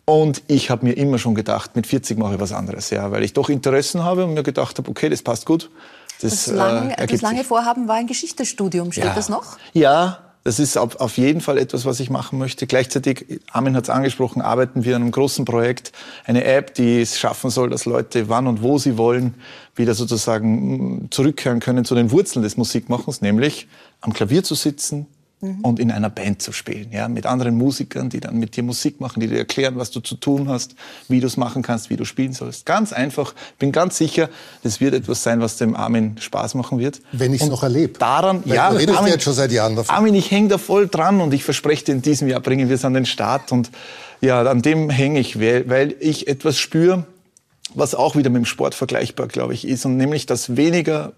Und 0.05 0.43
ich 0.49 0.71
habe 0.71 0.87
mir 0.87 0.93
immer 0.93 1.19
schon 1.19 1.35
gedacht, 1.35 1.77
mit 1.77 1.87
40 1.87 2.19
mache 2.19 2.35
ich 2.35 2.41
was 2.41 2.53
anderes, 2.53 2.91
ja, 2.91 3.11
weil 3.13 3.23
ich 3.23 3.33
doch 3.33 3.49
Interessen 3.49 4.03
habe 4.03 4.25
und 4.25 4.35
mir 4.35 4.43
gedacht 4.43 4.79
habe, 4.79 4.91
okay, 4.91 5.09
das 5.09 5.23
passt 5.23 5.47
gut. 5.47 5.71
Das, 6.21 6.45
das, 6.45 6.55
lang, 6.55 6.91
äh, 6.91 7.07
das 7.07 7.23
lange 7.23 7.45
Vorhaben 7.45 7.89
war 7.89 7.97
ein 7.97 8.07
Geschichtsstudium. 8.07 8.93
Steht 8.93 9.05
ja. 9.05 9.15
das 9.15 9.29
noch? 9.29 9.57
Ja, 9.73 10.19
das 10.43 10.59
ist 10.59 10.79
auf, 10.79 10.97
auf 11.01 11.19
jeden 11.19 11.41
Fall 11.43 11.59
etwas, 11.59 11.85
was 11.85 12.01
ich 12.01 12.09
machen 12.09 12.39
möchte. 12.39 12.67
Gleichzeitig, 12.67 13.41
Armin 13.53 13.77
hat 13.77 13.85
es 13.85 13.91
angesprochen, 13.91 14.41
arbeiten 14.41 14.85
wir 14.85 14.97
an 14.97 15.03
einem 15.03 15.11
großen 15.11 15.45
Projekt, 15.45 15.93
eine 16.25 16.45
App, 16.45 16.75
die 16.75 17.03
es 17.03 17.19
schaffen 17.19 17.51
soll, 17.51 17.69
dass 17.69 17.85
Leute 17.85 18.29
wann 18.31 18.47
und 18.47 18.63
wo 18.63 18.79
sie 18.79 18.97
wollen 18.97 19.35
wieder 19.77 19.95
sozusagen 19.95 21.05
mm, 21.05 21.11
zurückkehren 21.11 21.61
können 21.61 21.85
zu 21.85 21.95
den 21.95 22.11
Wurzeln 22.11 22.43
des 22.43 22.57
Musikmachens, 22.57 23.21
nämlich 23.21 23.69
am 24.01 24.15
Klavier 24.15 24.43
zu 24.43 24.55
sitzen, 24.55 25.07
mhm. 25.41 25.61
und 25.61 25.79
in 25.81 25.91
einer 25.91 26.11
Band 26.11 26.43
zu 26.43 26.53
spielen, 26.53 26.93
ja, 26.93 27.09
mit 27.09 27.27
anderen 27.27 27.57
Musikern, 27.57 28.09
die 28.09 28.21
dann 28.21 28.39
mit 28.39 28.57
dir 28.57 28.63
Musik 28.63 29.01
machen, 29.01 29.21
die 29.21 29.29
dir 29.29 29.39
erklären, 29.39 29.77
was 29.77 29.91
du 29.91 30.01
zu 30.01 30.17
tun 30.17 30.49
hast, 30.49 30.75
wie 31.09 31.21
du 31.21 31.27
es 31.27 31.37
machen 31.37 31.63
kannst, 31.63 31.91
wie 31.91 31.97
du 31.97 32.05
spielen 32.05 32.33
sollst. 32.33 32.67
Ganz 32.67 32.93
einfach. 32.93 33.35
Bin 33.59 33.73
ganz 33.73 33.97
sicher, 33.97 34.29
das 34.63 34.81
wird 34.81 34.95
etwas 34.95 35.23
sein, 35.23 35.41
was 35.41 35.57
dem 35.57 35.77
Armin 35.77 36.17
Spaß 36.19 36.55
machen 36.55 36.79
wird. 36.79 37.01
Wenn 37.13 37.35
ich 37.35 37.43
es 37.43 37.49
noch 37.49 37.63
erlebe. 37.63 37.99
Daran, 37.99 38.43
Weil 38.45 38.55
ja, 38.55 38.71
du 38.73 38.95
Armin, 38.95 39.13
jetzt 39.13 39.25
schon 39.25 39.35
seit 39.35 39.53
Jahren 39.53 39.77
davon. 39.77 39.95
Armin, 39.95 40.15
ich 40.15 40.31
hänge 40.31 40.49
da 40.49 40.59
voll 40.59 40.89
dran 40.89 41.21
und 41.21 41.35
ich 41.35 41.45
verspreche 41.45 41.87
dir, 41.87 41.93
in 41.93 42.03
diesem 42.03 42.29
Jahr 42.29 42.41
bringen 42.41 42.69
wir 42.69 42.77
es 42.77 42.85
an 42.85 42.95
den 42.95 43.07
Start 43.07 43.53
und 43.53 43.71
ja, 44.21 44.43
an 44.43 44.63
dem 44.63 44.91
hänge 44.91 45.21
ich, 45.21 45.41
weil, 45.41 45.69
weil 45.69 45.95
ich 46.01 46.29
etwas 46.29 46.59
spüre, 46.59 47.07
was 47.75 47.95
auch 47.95 48.17
wieder 48.17 48.31
mit 48.31 48.43
dem 48.43 48.47
Sport 48.47 48.75
vergleichbar, 48.75 49.29
glaube 49.29 49.55
ich, 49.55 49.67
ist 49.67 49.85
und 49.85 49.97
nämlich, 49.97 50.27
dass 50.27 50.57
weniger 50.57 51.13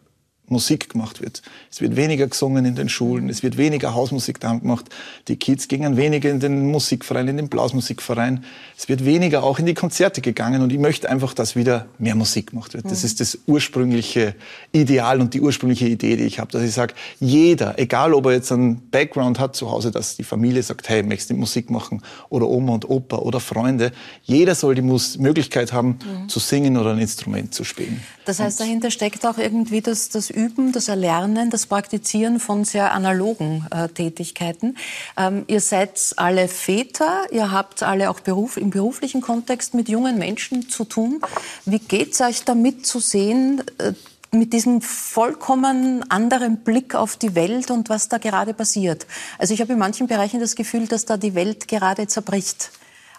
Musik 0.52 0.90
gemacht 0.90 1.20
wird. 1.20 1.42
Es 1.70 1.80
wird 1.80 1.96
weniger 1.96 2.26
gesungen 2.26 2.64
in 2.64 2.74
den 2.74 2.88
Schulen, 2.88 3.28
es 3.28 3.42
wird 3.42 3.56
weniger 3.56 3.94
Hausmusik 3.94 4.38
da 4.38 4.54
gemacht. 4.54 4.86
Die 5.28 5.36
Kids 5.36 5.68
gingen 5.68 5.96
weniger 5.96 6.30
in 6.30 6.40
den 6.40 6.70
Musikverein, 6.70 7.28
in 7.28 7.36
den 7.36 7.48
Blasmusikverein. 7.48 8.44
Es 8.76 8.88
wird 8.88 9.04
weniger 9.04 9.42
auch 9.42 9.58
in 9.58 9.66
die 9.66 9.74
Konzerte 9.74 10.20
gegangen 10.20 10.62
und 10.62 10.72
ich 10.72 10.78
möchte 10.78 11.08
einfach, 11.08 11.34
dass 11.34 11.56
wieder 11.56 11.86
mehr 11.98 12.14
Musik 12.14 12.50
gemacht 12.50 12.74
wird. 12.74 12.84
Das 12.84 13.00
mhm. 13.00 13.06
ist 13.06 13.20
das 13.20 13.38
ursprüngliche 13.46 14.34
Ideal 14.72 15.20
und 15.20 15.34
die 15.34 15.40
ursprüngliche 15.40 15.86
Idee, 15.86 16.16
die 16.16 16.24
ich 16.24 16.38
habe, 16.38 16.52
dass 16.52 16.62
ich 16.62 16.72
sage, 16.72 16.94
jeder, 17.18 17.78
egal 17.78 18.14
ob 18.14 18.26
er 18.26 18.32
jetzt 18.32 18.52
einen 18.52 18.90
Background 18.90 19.40
hat 19.40 19.56
zu 19.56 19.70
Hause, 19.70 19.90
dass 19.90 20.16
die 20.16 20.24
Familie 20.24 20.62
sagt, 20.62 20.88
hey, 20.88 21.02
möchtest 21.02 21.30
du 21.30 21.34
Musik 21.34 21.70
machen 21.70 22.02
oder 22.28 22.48
Oma 22.48 22.74
und 22.74 22.88
Opa 22.88 23.16
oder 23.16 23.40
Freunde, 23.40 23.92
jeder 24.24 24.54
soll 24.54 24.74
die 24.74 24.82
Mus 24.82 25.18
Möglichkeit 25.18 25.72
haben, 25.72 25.98
mhm. 26.04 26.28
zu 26.28 26.38
singen 26.38 26.76
oder 26.76 26.92
ein 26.92 26.98
Instrument 26.98 27.54
zu 27.54 27.64
spielen. 27.64 28.02
Das 28.24 28.38
heißt, 28.38 28.60
und 28.60 28.66
dahinter 28.66 28.90
steckt 28.90 29.26
auch 29.26 29.38
irgendwie 29.38 29.80
das, 29.80 30.08
das 30.08 30.30
Üben, 30.30 30.41
das 30.72 30.88
Erlernen, 30.88 31.50
das 31.50 31.66
Praktizieren 31.66 32.40
von 32.40 32.64
sehr 32.64 32.92
analogen 32.92 33.66
äh, 33.70 33.88
Tätigkeiten. 33.88 34.76
Ähm, 35.16 35.44
ihr 35.46 35.60
seid 35.60 36.14
alle 36.16 36.48
Väter, 36.48 37.24
ihr 37.30 37.50
habt 37.50 37.82
alle 37.82 38.10
auch 38.10 38.20
Beruf, 38.20 38.56
im 38.56 38.70
beruflichen 38.70 39.20
Kontext 39.20 39.74
mit 39.74 39.88
jungen 39.88 40.18
Menschen 40.18 40.68
zu 40.68 40.84
tun. 40.84 41.20
Wie 41.64 41.78
geht 41.78 42.12
es 42.12 42.20
euch 42.20 42.44
damit 42.44 42.86
zu 42.86 42.98
sehen, 42.98 43.62
äh, 43.78 43.92
mit 44.34 44.54
diesem 44.54 44.80
vollkommen 44.80 46.10
anderen 46.10 46.58
Blick 46.58 46.94
auf 46.94 47.16
die 47.16 47.34
Welt 47.34 47.70
und 47.70 47.90
was 47.90 48.08
da 48.08 48.18
gerade 48.18 48.54
passiert? 48.54 49.06
Also 49.38 49.52
ich 49.52 49.60
habe 49.60 49.74
in 49.74 49.78
manchen 49.78 50.06
Bereichen 50.06 50.40
das 50.40 50.56
Gefühl, 50.56 50.86
dass 50.86 51.04
da 51.04 51.16
die 51.16 51.34
Welt 51.34 51.68
gerade 51.68 52.06
zerbricht 52.06 52.70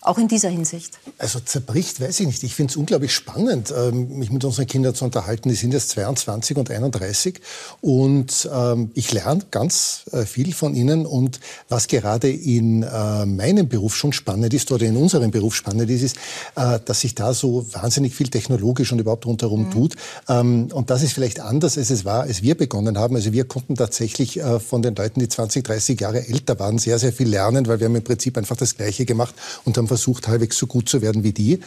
auch 0.04 0.18
in 0.18 0.28
dieser 0.28 0.50
Hinsicht? 0.50 1.00
Also 1.18 1.40
zerbricht, 1.40 2.02
weiß 2.02 2.20
ich 2.20 2.28
nicht. 2.28 2.44
Ich 2.44 2.56
finde 2.56 2.72
es 2.72 2.78
unglaublich 2.78 3.14
spannend, 3.14 3.74
ähm, 3.76 4.18
mich 4.18 4.32
mit 4.32 4.44
unseren 4.44 4.68
Kindern 4.68 4.94
zu 4.94 5.06
unterhalten. 5.06 5.50
Die 5.50 5.56
sind 5.56 5.74
jetzt 5.74 5.90
22 5.92 6.58
und 6.58 6.70
31 6.70 7.40
und 7.82 8.50
ähm, 8.54 8.92
ich 8.94 9.12
lerne 9.14 9.44
ganz 9.50 10.04
äh, 10.12 10.26
viel 10.26 10.54
von 10.54 10.76
ihnen. 10.76 11.06
Und 11.06 11.40
was 11.70 11.88
gerade 11.88 12.30
in 12.30 12.84
äh, 12.84 13.26
meinem 13.26 13.70
Beruf 13.70 13.96
schon 13.96 14.14
spannend 14.14 14.54
ist 14.54 14.72
oder 14.72 14.86
in 14.86 14.98
unserem 14.98 15.32
Beruf 15.32 15.56
spannend 15.56 15.90
ist, 15.90 16.02
ist, 16.02 16.18
äh, 16.56 16.80
dass 16.84 17.02
sich 17.02 17.16
da 17.16 17.34
so 17.34 17.66
wahnsinnig 17.74 18.14
viel 18.14 18.28
technologisch 18.28 18.92
und 18.92 19.00
überhaupt 19.00 19.26
rundherum 19.26 19.68
mhm. 19.68 19.72
tut. 19.72 19.96
Ähm, 20.28 20.68
und 20.74 20.90
das 20.90 21.02
ist 21.02 21.14
vielleicht 21.14 21.40
anders, 21.40 21.78
als 21.78 21.90
es 21.90 22.04
war, 22.04 22.24
als 22.24 22.42
wir 22.42 22.56
begonnen 22.56 22.98
haben. 22.98 23.16
Also 23.16 23.32
wir 23.32 23.46
konnten 23.46 23.76
tatsächlich 23.76 24.40
von 24.68 24.82
den 24.82 24.96
Leuten, 24.96 25.20
die 25.20 25.30
20, 25.30 25.64
30 25.64 26.02
Jahre 26.02 26.28
älter 26.28 26.60
waren, 26.60 26.78
sehr, 26.78 27.00
sehr 27.00 27.14
viel 27.14 27.30
lernen, 27.30 27.66
weil 27.68 27.80
wir 27.80 27.86
haben 27.86 27.96
im 27.96 28.04
Prinzip 28.04 28.38
einfach 28.38 28.58
das 28.58 28.76
Gleiche 28.76 29.06
gemacht 29.06 29.34
und 29.64 29.78
haben 29.78 29.88
versucht, 29.94 30.28
halbwegs 30.28 30.58
so 30.58 30.66
gut 30.66 30.90
zu 30.90 31.04
werden 31.04 31.24
wie 31.24 31.34
die. 31.34 31.60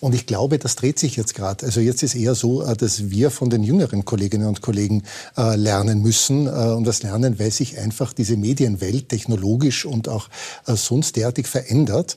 Und 0.00 0.14
ich 0.14 0.24
glaube, 0.24 0.58
das 0.58 0.74
dreht 0.74 0.98
sich 0.98 1.16
jetzt 1.16 1.34
gerade. 1.34 1.66
Also 1.66 1.80
jetzt 1.80 2.02
ist 2.02 2.14
eher 2.14 2.34
so, 2.34 2.62
äh, 2.62 2.74
dass 2.74 3.10
wir 3.10 3.30
von 3.30 3.50
den 3.50 3.62
jüngeren 3.62 4.06
Kolleginnen 4.06 4.48
und 4.48 4.62
Kollegen 4.62 5.02
äh, 5.36 5.56
lernen 5.56 6.00
müssen. 6.00 6.46
Äh, 6.46 6.50
und 6.50 6.84
das 6.84 7.02
lernen, 7.02 7.38
weil 7.38 7.50
sich 7.50 7.78
einfach 7.78 8.14
diese 8.14 8.38
Medienwelt 8.38 9.10
technologisch 9.10 9.84
und 9.84 10.08
auch 10.08 10.28
sonst 10.66 11.16
derartig 11.16 11.46
verändert. 11.46 12.16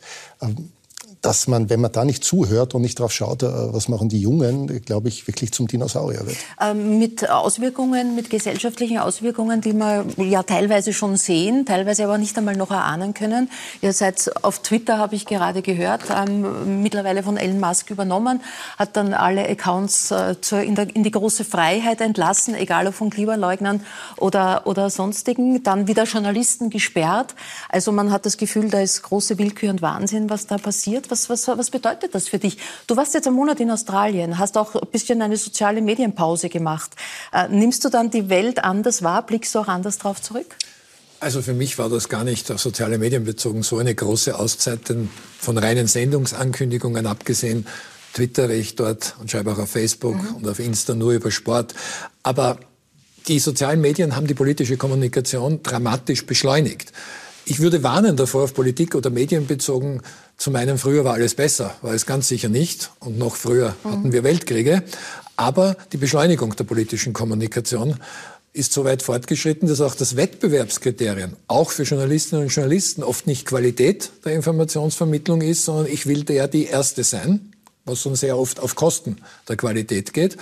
Dass 1.22 1.47
man, 1.47 1.70
wenn 1.70 1.82
man 1.82 1.91
da 1.91 2.05
nicht 2.05 2.24
zuhört 2.24 2.76
und 2.76 2.82
nicht 2.82 2.99
drauf 2.99 3.11
schaut, 3.11 3.43
äh, 3.43 3.47
was 3.47 3.88
machen 3.88 4.09
die 4.09 4.22
Jungen, 4.22 4.68
glaube 4.86 5.09
ich, 5.09 5.28
wirklich 5.28 5.51
zum 5.51 5.68
Dinosaurier 5.68 6.26
wird. 6.26 6.38
Ähm, 6.61 6.99
mit 6.99 7.30
Auswirkungen, 7.30 8.15
mit 8.15 8.30
gesellschaftlichen 8.30 8.99
Auswirkungen, 8.99 9.61
die 9.61 9.74
wir 9.74 10.05
ja 10.18 10.43
teilweise 10.43 10.93
schon 10.93 11.18
sehen, 11.18 11.65
teilweise 11.65 12.03
aber 12.03 12.18
nicht 12.18 12.38
einmal 12.38 12.55
noch 12.55 12.72
erahnen 12.72 13.13
können. 13.13 13.49
Ihr 13.82 13.93
seid 13.93 14.32
auf 14.43 14.59
Twitter, 14.59 14.97
habe 14.97 15.15
ich 15.15 15.26
gerade 15.26 15.61
gehört, 15.61 16.03
ähm, 16.15 16.82
mittlerweile 16.82 17.24
von 17.24 17.38
Elon 17.38 17.59
Musk 17.59 17.89
übernommen, 17.89 18.41
hat 18.78 18.95
dann 18.95 19.13
alle 19.13 19.47
Accounts 19.47 20.11
äh, 20.11 20.36
zur, 20.41 20.61
in, 20.61 20.76
der, 20.76 20.95
in, 20.95 21.03
die 21.03 21.11
große 21.11 21.43
Freiheit 21.43 22.01
entlassen, 22.01 22.55
egal 22.55 22.88
ob 22.88 22.93
von 22.93 23.09
Klimaleugnern 23.09 23.82
oder, 24.18 24.65
oder 24.65 24.89
sonstigen, 24.89 25.63
dann 25.63 25.88
wieder 25.88 26.03
Journalisten 26.03 26.70
gesperrt. 26.70 27.36
Also 27.70 27.91
man 27.91 28.11
hat 28.11 28.26
das 28.26 28.38
Gefühl, 28.38 28.70
da 28.70 28.80
ist 28.80 29.03
große 29.03 29.38
Willkür 29.38 29.70
und 29.70 29.82
Wahnsinn, 29.82 30.30
was 30.30 30.47
da 30.47 30.57
passiert. 30.57 31.07
Was, 31.10 31.30
was, 31.30 31.47
was 31.47 31.70
bedeutet 31.70 32.14
das 32.16 32.28
für 32.28 32.39
dich? 32.39 32.58
Du 32.88 32.95
warst 32.95 33.14
jetzt 33.14 33.28
einen 33.28 33.36
Monat 33.36 33.60
in 33.60 33.72
Australien, 33.72 34.38
hast 34.38 34.58
auch 34.58 34.76
ein 34.76 34.88
bisschen 34.91 35.22
eine 35.22 35.38
soziale 35.38 35.82
Medienpause 35.82 36.49
gemacht. 36.49 36.91
Äh, 37.34 37.47
nimmst 37.49 37.84
du 37.86 37.89
dann 37.89 38.12
die 38.12 38.30
Welt 38.30 38.64
anders 38.64 39.03
wahr? 39.03 39.26
Blickst 39.26 39.55
du 39.55 39.60
auch 39.60 39.68
anders 39.68 39.97
drauf 39.97 40.22
zurück? 40.22 40.55
Also 41.20 41.41
für 41.41 41.53
mich 41.53 41.80
war 41.80 41.89
das 41.89 42.10
gar 42.10 42.24
nicht 42.24 42.51
auf 42.51 42.62
soziale 42.62 42.99
Medien 42.99 43.24
bezogen 43.24 43.64
so 43.64 43.78
eine 43.78 43.95
große 43.95 44.38
Auszeit, 44.38 44.89
denn 44.89 45.10
von 45.39 45.58
reinen 45.58 45.88
Sendungsankündigungen 45.88 47.08
abgesehen, 47.08 47.66
twittere 48.14 48.53
ich 48.53 48.76
dort 48.76 49.16
und 49.20 49.32
schreibe 49.32 49.51
auch 49.51 49.58
auf 49.58 49.72
Facebook 49.72 50.16
mhm. 50.16 50.36
und 50.38 50.47
auf 50.47 50.60
Insta 50.60 50.93
nur 50.93 51.14
über 51.14 51.32
Sport. 51.32 51.74
Aber 52.22 52.60
die 53.28 53.39
sozialen 53.39 53.82
Medien 53.82 54.16
haben 54.16 54.28
die 54.28 54.36
politische 54.36 54.78
Kommunikation 54.78 55.62
dramatisch 55.64 56.26
beschleunigt. 56.26 56.93
Ich 57.45 57.60
würde 57.60 57.82
warnen 57.82 58.16
davor, 58.16 58.43
auf 58.43 58.53
Politik 58.53 58.93
oder 58.93 59.10
Medien 59.10 59.47
bezogen 59.47 60.01
zu 60.38 60.52
meinen, 60.52 60.78
früher 60.78 61.04
war 61.04 61.16
alles 61.16 61.36
besser. 61.36 61.76
War 61.82 61.94
es 61.94 62.06
ganz 62.06 62.28
sicher 62.28 62.50
nicht. 62.50 62.92
Und 63.00 63.18
noch 63.18 63.36
früher 63.36 63.76
mhm. 63.84 63.92
hatten 63.92 64.12
wir 64.14 64.24
Weltkriege. 64.24 64.84
Aber 65.36 65.76
die 65.92 65.98
Beschleunigung 65.98 66.56
der 66.56 66.64
politischen 66.64 67.14
Kommunikation 67.14 67.98
ist 68.54 68.74
so 68.74 68.86
weit 68.86 69.04
fortgeschritten, 69.04 69.68
dass 69.68 69.82
auch 69.82 69.94
das 69.94 70.16
Wettbewerbskriterium, 70.16 71.34
auch 71.48 71.70
für 71.70 71.84
Journalistinnen 71.84 72.46
und 72.46 72.50
Journalisten, 72.50 73.04
oft 73.04 73.28
nicht 73.28 73.46
Qualität 73.46 74.10
der 74.26 74.34
Informationsvermittlung 74.34 75.42
ist, 75.42 75.66
sondern 75.66 75.86
ich 75.86 76.08
will 76.08 76.24
der 76.24 76.48
die 76.48 76.66
Erste 76.66 77.04
sein, 77.04 77.54
was 77.86 78.02
schon 78.02 78.16
sehr 78.16 78.38
oft 78.38 78.60
auf 78.60 78.76
Kosten 78.76 79.18
der 79.48 79.58
Qualität 79.58 80.12
geht. 80.12 80.38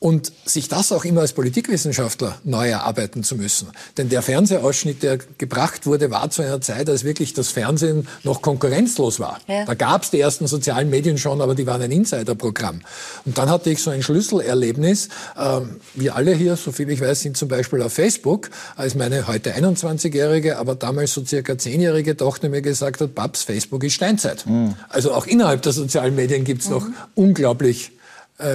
Und 0.00 0.32
sich 0.44 0.68
das 0.68 0.92
auch 0.92 1.04
immer 1.04 1.22
als 1.22 1.32
Politikwissenschaftler 1.32 2.38
neu 2.44 2.68
erarbeiten 2.68 3.24
zu 3.24 3.34
müssen. 3.34 3.68
Denn 3.96 4.08
der 4.08 4.22
Fernsehausschnitt, 4.22 5.02
der 5.02 5.18
gebracht 5.38 5.86
wurde, 5.86 6.10
war 6.10 6.30
zu 6.30 6.42
einer 6.42 6.60
Zeit, 6.60 6.88
als 6.88 7.02
wirklich 7.02 7.34
das 7.34 7.48
Fernsehen 7.48 8.06
noch 8.22 8.40
konkurrenzlos 8.40 9.18
war. 9.18 9.40
Ja. 9.48 9.64
Da 9.64 9.74
gab 9.74 10.04
es 10.04 10.10
die 10.10 10.20
ersten 10.20 10.46
sozialen 10.46 10.88
Medien 10.88 11.18
schon, 11.18 11.40
aber 11.40 11.56
die 11.56 11.66
waren 11.66 11.82
ein 11.82 11.90
Insiderprogramm. 11.90 12.80
Und 13.24 13.38
dann 13.38 13.50
hatte 13.50 13.70
ich 13.70 13.82
so 13.82 13.90
ein 13.90 14.02
Schlüsselerlebnis. 14.02 15.08
Ähm, 15.36 15.80
wir 15.94 16.14
alle 16.14 16.32
hier, 16.32 16.56
so 16.56 16.70
viel 16.70 16.88
ich 16.90 17.00
weiß, 17.00 17.20
sind 17.22 17.36
zum 17.36 17.48
Beispiel 17.48 17.82
auf 17.82 17.92
Facebook, 17.92 18.50
als 18.76 18.94
meine 18.94 19.26
heute 19.26 19.54
21-jährige, 19.54 20.58
aber 20.58 20.76
damals 20.76 21.12
so 21.12 21.24
circa 21.24 21.54
10-jährige 21.54 22.16
Tochter 22.16 22.48
mir 22.48 22.62
gesagt 22.62 23.00
hat, 23.00 23.14
Babs, 23.14 23.42
Facebook 23.42 23.82
ist 23.82 23.94
Steinzeit. 23.94 24.46
Mhm. 24.46 24.74
Also 24.88 25.12
auch 25.12 25.26
innerhalb 25.26 25.62
der 25.62 25.72
sozialen 25.72 26.14
Medien 26.14 26.44
gibt 26.44 26.62
es 26.62 26.68
mhm. 26.68 26.74
noch 26.74 26.86
unglaublich 27.14 27.92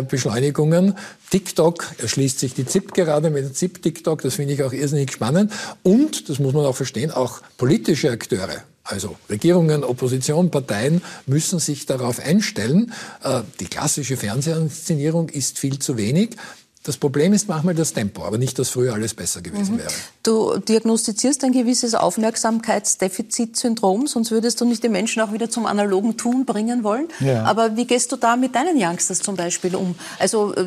Beschleunigungen. 0.07 0.95
TikTok 1.29 1.85
erschließt 1.97 2.39
sich 2.39 2.53
die 2.53 2.65
ZIP 2.65 2.93
gerade 2.93 3.29
mit 3.29 3.55
ZIP 3.55 3.81
TikTok, 3.81 4.21
das 4.21 4.35
finde 4.35 4.53
ich 4.53 4.63
auch 4.63 4.71
irrsinnig 4.71 5.11
spannend. 5.11 5.51
Und, 5.83 6.29
das 6.29 6.39
muss 6.39 6.53
man 6.53 6.65
auch 6.65 6.75
verstehen, 6.75 7.11
auch 7.11 7.41
politische 7.57 8.11
Akteure 8.11 8.63
Also 8.83 9.15
Regierungen, 9.29 9.83
Opposition, 9.83 10.51
Parteien 10.51 11.01
müssen 11.25 11.59
sich 11.59 11.85
darauf 11.85 12.19
einstellen. 12.19 12.93
Äh, 13.23 13.41
die 13.59 13.65
klassische 13.65 14.17
Fernsehinszenierung 14.17 15.29
ist 15.29 15.59
viel 15.59 15.79
zu 15.79 15.97
wenig. 15.97 16.37
Das 16.83 16.97
Problem 16.97 17.31
ist 17.31 17.47
manchmal 17.47 17.75
das 17.75 17.93
Tempo, 17.93 18.25
aber 18.25 18.37
nicht, 18.37 18.59
dass 18.59 18.69
früher 18.69 18.93
alles 18.93 19.13
besser 19.13 19.41
gewesen 19.41 19.75
mhm. 19.75 19.79
wäre. 19.79 19.91
Du 20.21 20.57
diagnostizierst 20.57 21.41
ein 21.45 21.53
gewisses 21.53 21.95
Aufmerksamkeitsdefizitsyndrom, 21.95 24.05
sonst 24.05 24.31
würdest 24.31 24.59
du 24.59 24.65
nicht 24.65 24.83
die 24.83 24.89
Menschen 24.89 25.21
auch 25.21 25.31
wieder 25.31 25.49
zum 25.49 25.65
analogen 25.65 26.17
Tun 26.17 26.43
bringen 26.45 26.83
wollen. 26.83 27.07
Ja. 27.21 27.45
Aber 27.45 27.77
wie 27.77 27.87
gehst 27.87 28.11
du 28.11 28.17
da 28.17 28.35
mit 28.35 28.55
deinen 28.55 28.75
Youngsters 28.77 29.19
zum 29.19 29.37
Beispiel 29.37 29.77
um? 29.77 29.95
Also 30.19 30.53
äh, 30.55 30.65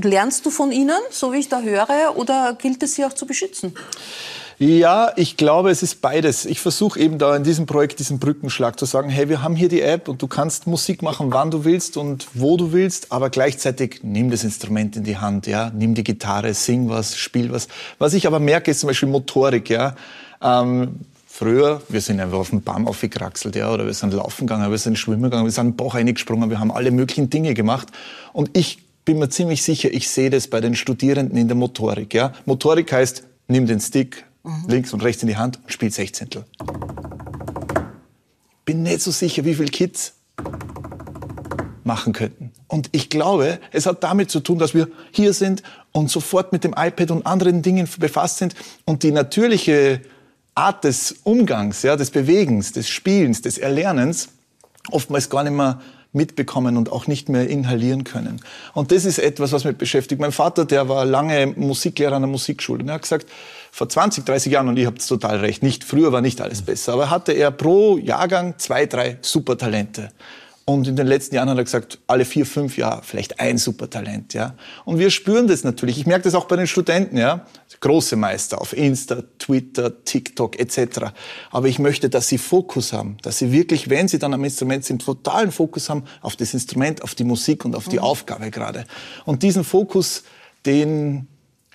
lernst 0.00 0.46
du 0.46 0.50
von 0.50 0.70
ihnen, 0.70 1.00
so 1.10 1.32
wie 1.32 1.38
ich 1.38 1.48
da 1.48 1.60
höre, 1.60 2.16
oder 2.16 2.56
gilt 2.56 2.80
es 2.84 2.94
sie 2.94 3.04
auch 3.04 3.12
zu 3.12 3.26
beschützen? 3.26 3.74
Ja, 4.60 5.12
ich 5.14 5.36
glaube, 5.36 5.70
es 5.70 5.84
ist 5.84 6.00
beides. 6.00 6.44
Ich 6.44 6.60
versuche 6.60 6.98
eben 6.98 7.18
da 7.18 7.36
in 7.36 7.44
diesem 7.44 7.66
Projekt 7.66 8.00
diesen 8.00 8.18
Brückenschlag 8.18 8.76
zu 8.76 8.86
sagen, 8.86 9.08
hey, 9.08 9.28
wir 9.28 9.40
haben 9.40 9.54
hier 9.54 9.68
die 9.68 9.82
App 9.82 10.08
und 10.08 10.20
du 10.20 10.26
kannst 10.26 10.66
Musik 10.66 11.00
machen, 11.00 11.32
wann 11.32 11.52
du 11.52 11.64
willst 11.64 11.96
und 11.96 12.26
wo 12.34 12.56
du 12.56 12.72
willst, 12.72 13.12
aber 13.12 13.30
gleichzeitig 13.30 14.00
nimm 14.02 14.32
das 14.32 14.42
Instrument 14.42 14.96
in 14.96 15.04
die 15.04 15.16
Hand, 15.16 15.46
ja, 15.46 15.70
nimm 15.72 15.94
die 15.94 16.02
Gitarre, 16.02 16.54
sing 16.54 16.88
was, 16.88 17.16
spiel 17.16 17.52
was. 17.52 17.68
Was 18.00 18.14
ich 18.14 18.26
aber 18.26 18.40
merke, 18.40 18.72
ist 18.72 18.80
zum 18.80 18.88
Beispiel 18.88 19.08
Motorik, 19.08 19.70
ja. 19.70 19.94
Ähm, 20.42 21.00
Früher, 21.28 21.82
wir 21.88 22.00
sind 22.00 22.18
einfach 22.18 22.38
auf 22.38 22.50
den 22.50 22.62
Baum 22.62 22.88
aufgekraxelt, 22.88 23.54
ja, 23.54 23.72
oder 23.72 23.86
wir 23.86 23.94
sind 23.94 24.12
laufen 24.12 24.48
gegangen, 24.48 24.68
wir 24.72 24.78
sind 24.78 24.98
schwimmen 24.98 25.22
gegangen, 25.22 25.44
wir 25.44 25.52
sind 25.52 25.66
einen 25.66 25.76
Bach 25.76 25.94
reingesprungen, 25.94 26.50
wir 26.50 26.58
haben 26.58 26.72
alle 26.72 26.90
möglichen 26.90 27.30
Dinge 27.30 27.54
gemacht. 27.54 27.86
Und 28.32 28.56
ich 28.56 28.82
bin 29.04 29.20
mir 29.20 29.28
ziemlich 29.28 29.62
sicher, 29.62 29.88
ich 29.92 30.08
sehe 30.08 30.30
das 30.30 30.48
bei 30.48 30.60
den 30.60 30.74
Studierenden 30.74 31.38
in 31.38 31.46
der 31.46 31.56
Motorik, 31.56 32.12
ja. 32.12 32.32
Motorik 32.44 32.92
heißt, 32.92 33.22
nimm 33.46 33.66
den 33.68 33.78
Stick, 33.78 34.24
mhm. 34.48 34.64
links 34.68 34.92
und 34.92 35.02
rechts 35.02 35.22
in 35.22 35.28
die 35.28 35.36
Hand 35.36 35.58
und 35.62 35.72
spielt 35.72 35.94
Sechzehntel. 35.94 36.44
Bin 38.64 38.82
nicht 38.82 39.00
so 39.00 39.10
sicher, 39.10 39.44
wie 39.44 39.54
viele 39.54 39.70
Kids 39.70 40.14
machen 41.84 42.12
könnten. 42.12 42.52
Und 42.66 42.90
ich 42.92 43.08
glaube, 43.08 43.58
es 43.72 43.86
hat 43.86 44.04
damit 44.04 44.30
zu 44.30 44.40
tun, 44.40 44.58
dass 44.58 44.74
wir 44.74 44.88
hier 45.10 45.32
sind 45.32 45.62
und 45.92 46.10
sofort 46.10 46.52
mit 46.52 46.64
dem 46.64 46.74
iPad 46.76 47.10
und 47.10 47.26
anderen 47.26 47.62
Dingen 47.62 47.88
befasst 47.98 48.38
sind 48.38 48.54
und 48.84 49.02
die 49.02 49.10
natürliche 49.10 50.02
Art 50.54 50.84
des 50.84 51.16
Umgangs, 51.24 51.82
ja, 51.82 51.96
des 51.96 52.10
Bewegens, 52.10 52.72
des 52.72 52.88
Spielens, 52.88 53.42
des 53.42 53.58
Erlernens 53.58 54.28
oftmals 54.90 55.30
gar 55.30 55.44
nicht 55.44 55.52
mehr 55.52 55.80
mitbekommen 56.12 56.76
und 56.76 56.90
auch 56.90 57.06
nicht 57.06 57.28
mehr 57.28 57.48
inhalieren 57.48 58.04
können. 58.04 58.40
Und 58.74 58.92
das 58.92 59.04
ist 59.04 59.18
etwas, 59.18 59.52
was 59.52 59.64
mich 59.64 59.76
beschäftigt. 59.76 60.20
Mein 60.20 60.32
Vater, 60.32 60.64
der 60.64 60.88
war 60.88 61.04
lange 61.04 61.46
Musiklehrer 61.48 62.16
an 62.16 62.22
der 62.22 62.30
Musikschule 62.30 62.82
und 62.82 62.88
er 62.88 62.94
hat 62.94 63.02
gesagt, 63.02 63.26
vor 63.70 63.88
20, 63.88 64.24
30 64.24 64.52
Jahren, 64.52 64.68
und 64.68 64.78
ich 64.78 64.86
habe 64.86 64.98
total 64.98 65.38
recht, 65.38 65.62
nicht 65.62 65.84
früher 65.84 66.12
war 66.12 66.20
nicht 66.20 66.40
alles 66.40 66.62
besser, 66.62 66.94
aber 66.94 67.10
hatte 67.10 67.32
er 67.32 67.50
pro 67.50 67.98
Jahrgang 67.98 68.54
zwei, 68.58 68.86
drei 68.86 69.18
Supertalente. 69.22 70.10
Und 70.68 70.86
in 70.86 70.96
den 70.96 71.06
letzten 71.06 71.34
Jahren 71.34 71.48
hat 71.48 71.56
er 71.56 71.64
gesagt, 71.64 71.98
alle 72.06 72.26
vier, 72.26 72.44
fünf 72.44 72.76
Jahre 72.76 73.00
vielleicht 73.02 73.40
ein 73.40 73.56
Supertalent, 73.56 74.34
ja. 74.34 74.54
Und 74.84 74.98
wir 74.98 75.08
spüren 75.08 75.48
das 75.48 75.64
natürlich. 75.64 75.98
Ich 75.98 76.04
merke 76.04 76.24
das 76.24 76.34
auch 76.34 76.44
bei 76.44 76.56
den 76.56 76.66
Studenten, 76.66 77.16
ja. 77.16 77.46
Große 77.80 78.16
Meister 78.16 78.60
auf 78.60 78.76
Insta, 78.76 79.22
Twitter, 79.38 80.04
TikTok 80.04 80.60
etc. 80.60 81.06
Aber 81.50 81.68
ich 81.68 81.78
möchte, 81.78 82.10
dass 82.10 82.28
sie 82.28 82.36
Fokus 82.36 82.92
haben, 82.92 83.16
dass 83.22 83.38
sie 83.38 83.50
wirklich, 83.50 83.88
wenn 83.88 84.08
sie 84.08 84.18
dann 84.18 84.34
am 84.34 84.44
Instrument 84.44 84.84
sind, 84.84 85.02
totalen 85.02 85.52
Fokus 85.52 85.88
haben 85.88 86.04
auf 86.20 86.36
das 86.36 86.52
Instrument, 86.52 87.02
auf 87.02 87.14
die 87.14 87.24
Musik 87.24 87.64
und 87.64 87.74
auf 87.74 87.88
die 87.88 87.96
mhm. 87.96 88.02
Aufgabe 88.02 88.50
gerade. 88.50 88.84
Und 89.24 89.42
diesen 89.42 89.64
Fokus, 89.64 90.24
den 90.66 91.28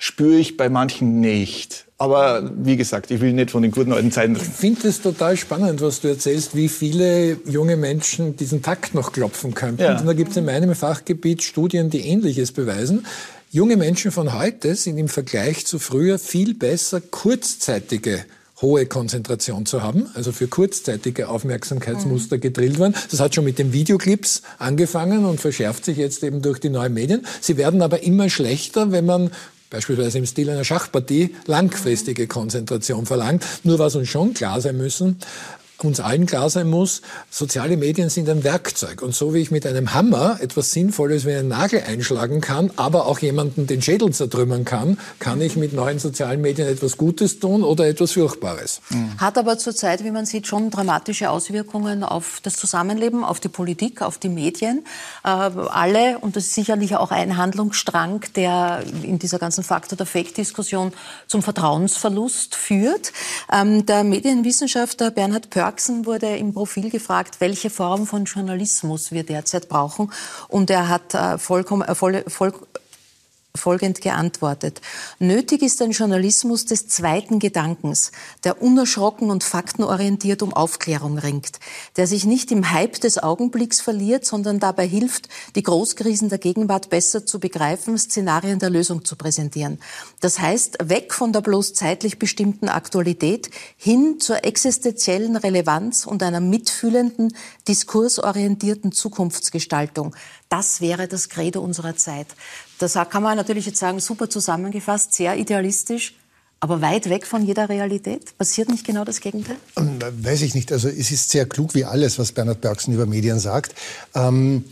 spüre 0.04 0.36
ich 0.36 0.58
bei 0.58 0.68
manchen 0.68 1.22
nicht. 1.22 1.86
Aber 1.98 2.52
wie 2.58 2.76
gesagt, 2.76 3.10
ich 3.10 3.22
will 3.22 3.32
nicht 3.32 3.52
von 3.52 3.62
den 3.62 3.72
guten 3.72 3.94
alten 3.94 4.12
Zeiten 4.12 4.36
reden. 4.36 4.50
Ich 4.52 4.60
finde 4.60 4.90
es 4.90 5.02
total 5.02 5.38
spannend, 5.38 5.80
was 5.80 6.02
du 6.02 6.10
erzählst, 6.10 6.58
wie 6.58 6.68
viele 6.68 7.38
junge 7.46 7.78
Menschen 7.78 8.36
diesen 8.36 8.62
Takt 8.62 8.94
noch 8.96 9.14
klopfen 9.14 9.54
könnten. 9.54 9.82
Ja. 9.82 9.98
Und 9.98 10.06
da 10.06 10.12
gibt 10.12 10.32
es 10.32 10.38
in 10.38 10.44
meinem 10.44 10.76
Fachgebiet 10.76 11.42
Studien, 11.42 11.90
die 11.90 12.02
Ähnliches 12.02 12.52
beweisen. 12.52 13.06
Junge 13.50 13.78
Menschen 13.78 14.12
von 14.12 14.38
heute 14.38 14.76
sind 14.76 14.98
im 14.98 15.08
Vergleich 15.08 15.66
zu 15.66 15.80
früher 15.80 16.20
viel 16.20 16.54
besser 16.54 17.00
kurzzeitige 17.00 18.26
hohe 18.64 18.86
Konzentration 18.86 19.66
zu 19.66 19.84
haben, 19.84 20.08
also 20.16 20.32
für 20.32 20.48
kurzzeitige 20.48 21.28
Aufmerksamkeitsmuster 21.28 22.38
gedrillt 22.40 22.80
worden. 22.80 22.96
Das 23.12 23.20
hat 23.20 23.36
schon 23.36 23.44
mit 23.44 23.60
den 23.60 23.74
Videoclips 23.74 24.42
angefangen 24.58 25.26
und 25.26 25.40
verschärft 25.40 25.86
sich 25.86 25.98
jetzt 25.98 26.24
eben 26.24 26.42
durch 26.42 26.60
die 26.60 26.70
neuen 26.70 26.94
Medien. 26.94 27.26
Sie 27.42 27.58
werden 27.58 27.82
aber 27.82 28.04
immer 28.04 28.30
schlechter, 28.30 28.92
wenn 28.92 29.06
man 29.06 29.32
beispielsweise 29.74 30.20
im 30.20 30.26
Stil 30.28 30.52
einer 30.52 30.64
Schachpartie 30.64 31.36
langfristige 31.48 32.28
Konzentration 32.28 33.08
verlangt. 33.08 33.44
Nur 33.64 33.80
was 33.80 33.96
uns 33.96 34.08
schon 34.08 34.36
klar 34.36 34.62
sein 34.62 34.78
müssen, 34.78 35.18
uns 35.82 36.00
allen 36.00 36.26
klar 36.26 36.50
sein 36.50 36.70
muss, 36.70 37.02
soziale 37.30 37.78
Medien 37.78 38.10
sind 38.10 38.30
ein 38.30 38.44
Werkzeug. 38.44 39.02
Und 39.02 39.16
so 39.16 39.34
wie 39.34 39.40
ich 39.40 39.52
mit 39.52 39.66
einem 39.66 39.94
Hammer 39.94 40.38
etwas 40.40 40.72
Sinnvolles 40.72 41.26
wie 41.26 41.34
einen 41.34 41.50
Nagel 41.50 41.84
einschlagen 41.86 42.42
kann, 42.42 42.72
aber 42.76 43.08
auch 43.08 43.20
jemanden 43.20 43.68
den 43.68 43.82
Schädel 43.82 44.12
zertrümmern 44.12 44.66
kann, 44.66 44.98
kann 45.20 45.42
ich 45.42 45.56
mit 45.56 45.74
neuen 45.74 46.00
sozialen 46.00 46.42
Medien 46.42 46.68
etwas 46.68 46.98
Gutes 46.98 47.40
tun 47.40 47.64
oder 47.64 47.88
etwas 47.88 48.14
Furchtbares. 48.14 48.82
Mhm. 48.90 49.20
Hat 49.20 49.38
aber 49.38 49.58
zurzeit, 49.58 50.04
wie 50.04 50.12
man 50.12 50.26
sieht, 50.26 50.48
schon 50.48 50.70
dramatische 50.70 51.30
Auswirkungen 51.30 52.04
auf 52.04 52.40
das 52.44 52.56
Zusammenleben, 52.56 53.24
auf 53.24 53.40
die 53.40 53.50
Politik, 53.50 54.02
auf 54.02 54.18
die 54.18 54.30
Medien. 54.30 54.86
Äh, 55.24 55.28
alle, 55.28 56.20
und 56.20 56.36
das 56.36 56.46
ist 56.46 56.54
sicherlich 56.54 56.96
auch 56.96 57.12
ein 57.12 57.38
Handlungsstrang, 57.38 58.22
der 58.36 58.84
in 59.04 59.20
dieser 59.20 59.40
ganzen 59.40 59.64
Faktor 59.64 59.98
der 59.98 60.06
Fake-Diskussion 60.06 60.94
zum 61.28 61.42
Vertrauensverlust 61.42 62.56
führt. 62.56 63.12
Ähm, 63.54 63.86
der 63.86 64.04
Medienwissenschaftler 64.04 65.12
Bernhard 65.12 65.50
Pörk 65.50 65.74
Sachsen 65.74 66.06
wurde 66.06 66.38
im 66.38 66.54
Profil 66.54 66.90
gefragt, 66.90 67.40
welche 67.40 67.70
Form 67.70 68.06
von 68.06 68.26
Journalismus 68.26 69.12
wir 69.12 69.24
derzeit 69.24 69.70
brauchen. 69.70 70.12
Und 70.48 70.70
er 70.70 70.88
hat 70.88 71.14
äh, 71.14 71.38
vollkommen, 71.38 71.82
äh, 71.82 71.96
voll, 71.96 72.24
voll, 72.28 72.54
folgend 73.56 74.02
geantwortet. 74.02 74.82
Nötig 75.20 75.62
ist 75.62 75.80
ein 75.84 75.92
Journalismus 75.92 76.66
des 76.66 76.88
zweiten 76.88 77.38
Gedankens, 77.38 78.12
der 78.44 78.64
unerschrocken 78.64 79.30
und 79.30 79.44
faktenorientiert 79.44 80.42
um 80.42 80.54
Aufklärung 80.54 81.20
ringt, 81.20 81.60
der 81.96 82.08
sich 82.08 82.26
nicht 82.26 82.52
im 82.52 82.72
Hype 82.72 83.00
des 83.00 83.22
Augenblicks 83.22 83.80
verliert, 83.80 84.26
sondern 84.26 84.60
dabei 84.60 84.88
hilft, 84.88 85.30
die 85.56 85.62
Großkrisen 85.62 86.30
der 86.30 86.40
Gegenwart 86.40 86.90
besser 86.90 87.28
zu 87.28 87.40
begreifen, 87.40 87.96
Szenarien 87.96 88.58
der 88.58 88.72
Lösung 88.72 89.06
zu 89.06 89.16
präsentieren. 89.16 89.78
Das 90.20 90.40
heißt, 90.40 90.78
weg 90.90 91.14
von 91.14 91.32
der 91.32 91.42
bloß 91.42 91.76
zeitlich 91.76 92.18
bestimmten 92.18 92.70
Aktualität 92.70 93.52
hin 93.78 94.20
zur 94.20 94.44
existenziellen 94.46 95.36
Relevanz 95.36 96.08
und 96.08 96.24
einer 96.24 96.40
mitfühlenden, 96.40 97.36
diskursorientierten 97.68 98.92
Zukunftsgestaltung. 98.92 100.16
Das 100.50 100.82
wäre 100.82 101.08
das 101.08 101.30
Credo 101.30 101.62
unserer 101.62 101.96
Zeit. 101.96 102.28
Das 102.84 102.96
kann 103.10 103.24
man 103.24 103.38
natürlich 103.38 103.66
jetzt 103.66 103.80
sagen, 103.80 104.02
super 104.02 104.30
zusammengefasst, 104.30 105.14
sehr 105.14 105.38
idealistisch, 105.38 106.16
aber 106.60 106.82
weit 106.82 107.10
weg 107.10 107.26
von 107.26 107.46
jeder 107.46 107.70
Realität. 107.70 108.38
Passiert 108.38 108.68
nicht 108.68 108.86
genau 108.86 109.06
das 109.06 109.22
Gegenteil? 109.22 109.56
Ähm, 109.78 110.00
weiß 110.22 110.42
ich 110.42 110.54
nicht. 110.54 110.70
Also 110.70 110.90
es 110.90 111.10
ist 111.10 111.30
sehr 111.30 111.46
klug 111.46 111.76
wie 111.76 111.86
alles, 111.86 112.20
was 112.20 112.34
Bernhard 112.34 112.60
Bergsen 112.60 112.94
über 112.94 113.06
Medien 113.06 113.40
sagt. 113.40 113.74
Ähm 114.14 114.66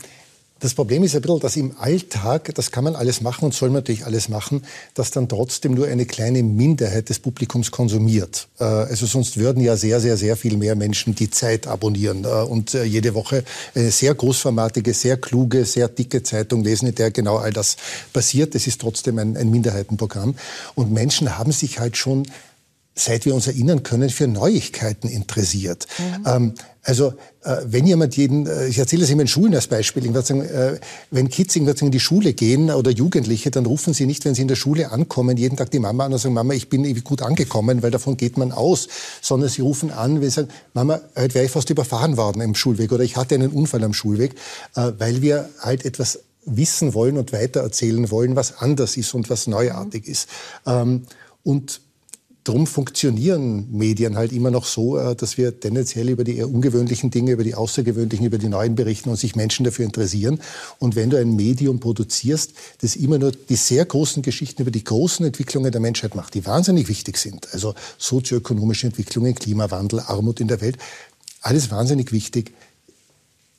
das 0.62 0.74
Problem 0.74 1.02
ist 1.02 1.16
ein 1.16 1.22
bisschen, 1.22 1.40
dass 1.40 1.56
im 1.56 1.76
Alltag, 1.76 2.54
das 2.54 2.70
kann 2.70 2.84
man 2.84 2.94
alles 2.94 3.20
machen 3.20 3.46
und 3.46 3.52
soll 3.52 3.70
man 3.70 3.78
natürlich 3.78 4.06
alles 4.06 4.28
machen, 4.28 4.64
dass 4.94 5.10
dann 5.10 5.28
trotzdem 5.28 5.74
nur 5.74 5.88
eine 5.88 6.06
kleine 6.06 6.44
Minderheit 6.44 7.08
des 7.08 7.18
Publikums 7.18 7.72
konsumiert. 7.72 8.46
Äh, 8.60 8.64
also 8.64 9.06
sonst 9.06 9.38
würden 9.38 9.60
ja 9.60 9.76
sehr, 9.76 9.98
sehr, 10.00 10.16
sehr 10.16 10.36
viel 10.36 10.56
mehr 10.56 10.76
Menschen 10.76 11.16
die 11.16 11.30
Zeit 11.30 11.66
abonnieren 11.66 12.24
äh, 12.24 12.28
und 12.28 12.74
äh, 12.74 12.84
jede 12.84 13.14
Woche 13.14 13.42
eine 13.74 13.90
sehr 13.90 14.14
großformatige, 14.14 14.94
sehr 14.94 15.16
kluge, 15.16 15.64
sehr 15.64 15.88
dicke 15.88 16.22
Zeitung 16.22 16.62
lesen, 16.62 16.86
in 16.86 16.94
der 16.94 17.10
genau 17.10 17.38
all 17.38 17.52
das 17.52 17.76
passiert. 18.12 18.54
Das 18.54 18.68
ist 18.68 18.80
trotzdem 18.80 19.18
ein, 19.18 19.36
ein 19.36 19.50
Minderheitenprogramm. 19.50 20.36
Und 20.76 20.92
Menschen 20.92 21.38
haben 21.38 21.50
sich 21.50 21.80
halt 21.80 21.96
schon 21.96 22.24
seit 22.94 23.24
wir 23.24 23.34
uns 23.34 23.46
erinnern 23.46 23.82
können, 23.82 24.10
für 24.10 24.28
Neuigkeiten 24.28 25.08
interessiert. 25.08 25.86
Mhm. 25.98 26.26
Ähm, 26.26 26.54
also 26.84 27.14
äh, 27.44 27.56
wenn 27.64 27.86
jemand 27.86 28.16
jeden, 28.16 28.46
äh, 28.46 28.66
ich 28.66 28.78
erzähle 28.78 29.02
das 29.02 29.10
immer 29.10 29.22
in 29.22 29.28
Schulen 29.28 29.54
als 29.54 29.68
Beispiel, 29.68 30.04
ich 30.04 30.12
sagen, 30.12 30.42
äh, 30.42 30.78
wenn 31.10 31.28
Kids 31.28 31.54
in 31.56 31.90
die 31.90 32.00
Schule 32.00 32.32
gehen 32.32 32.70
oder 32.70 32.90
Jugendliche, 32.90 33.50
dann 33.50 33.66
rufen 33.66 33.94
sie 33.94 34.04
nicht, 34.04 34.24
wenn 34.24 34.34
sie 34.34 34.42
in 34.42 34.48
der 34.48 34.56
Schule 34.56 34.90
ankommen, 34.90 35.36
jeden 35.36 35.56
Tag 35.56 35.70
die 35.70 35.78
Mama 35.78 36.06
an 36.06 36.12
und 36.12 36.18
sagen, 36.18 36.34
Mama, 36.34 36.54
ich 36.54 36.68
bin 36.68 37.02
gut 37.04 37.22
angekommen, 37.22 37.82
weil 37.82 37.92
davon 37.92 38.16
geht 38.16 38.36
man 38.36 38.52
aus, 38.52 38.88
sondern 39.20 39.48
sie 39.48 39.62
rufen 39.62 39.90
an, 39.90 40.20
wenn 40.20 40.28
sie 40.28 40.34
sagen, 40.34 40.48
Mama, 40.74 41.00
heute 41.16 41.34
wäre 41.34 41.44
ich 41.46 41.52
fast 41.52 41.70
überfahren 41.70 42.16
worden 42.16 42.42
im 42.42 42.54
Schulweg 42.54 42.92
oder 42.92 43.04
ich 43.04 43.16
hatte 43.16 43.36
einen 43.36 43.52
Unfall 43.52 43.84
am 43.84 43.94
Schulweg, 43.94 44.34
äh, 44.74 44.92
weil 44.98 45.22
wir 45.22 45.48
halt 45.60 45.84
etwas 45.84 46.20
wissen 46.44 46.94
wollen 46.94 47.16
und 47.16 47.32
weitererzählen 47.32 48.10
wollen, 48.10 48.34
was 48.34 48.58
anders 48.58 48.96
ist 48.96 49.14
und 49.14 49.30
was 49.30 49.46
neuartig 49.46 50.06
mhm. 50.06 50.12
ist. 50.12 50.28
Ähm, 50.66 51.02
und 51.44 51.80
drum 52.44 52.66
funktionieren 52.66 53.68
Medien 53.70 54.16
halt 54.16 54.32
immer 54.32 54.50
noch 54.50 54.64
so, 54.64 54.98
äh, 54.98 55.14
dass 55.14 55.38
wir 55.38 55.58
tendenziell 55.58 56.08
über 56.08 56.24
die 56.24 56.38
eher 56.38 56.48
ungewöhnlichen 56.48 57.10
Dinge, 57.10 57.32
über 57.32 57.44
die 57.44 57.54
außergewöhnlichen, 57.54 58.26
über 58.26 58.38
die 58.38 58.48
neuen 58.48 58.74
berichten 58.74 59.10
und 59.10 59.16
sich 59.16 59.36
Menschen 59.36 59.64
dafür 59.64 59.84
interessieren. 59.84 60.40
Und 60.78 60.96
wenn 60.96 61.10
du 61.10 61.18
ein 61.18 61.36
Medium 61.36 61.78
produzierst, 61.80 62.52
das 62.80 62.96
immer 62.96 63.18
nur 63.18 63.32
die 63.32 63.56
sehr 63.56 63.84
großen 63.84 64.22
Geschichten 64.22 64.62
über 64.62 64.70
die 64.70 64.84
großen 64.84 65.24
Entwicklungen 65.24 65.70
der 65.70 65.80
Menschheit 65.80 66.14
macht, 66.14 66.34
die 66.34 66.44
wahnsinnig 66.44 66.88
wichtig 66.88 67.16
sind, 67.18 67.52
also 67.52 67.74
sozioökonomische 67.98 68.88
Entwicklungen, 68.88 69.34
Klimawandel, 69.34 70.00
Armut 70.00 70.40
in 70.40 70.48
der 70.48 70.60
Welt, 70.60 70.78
alles 71.40 71.70
wahnsinnig 71.70 72.12
wichtig. 72.12 72.52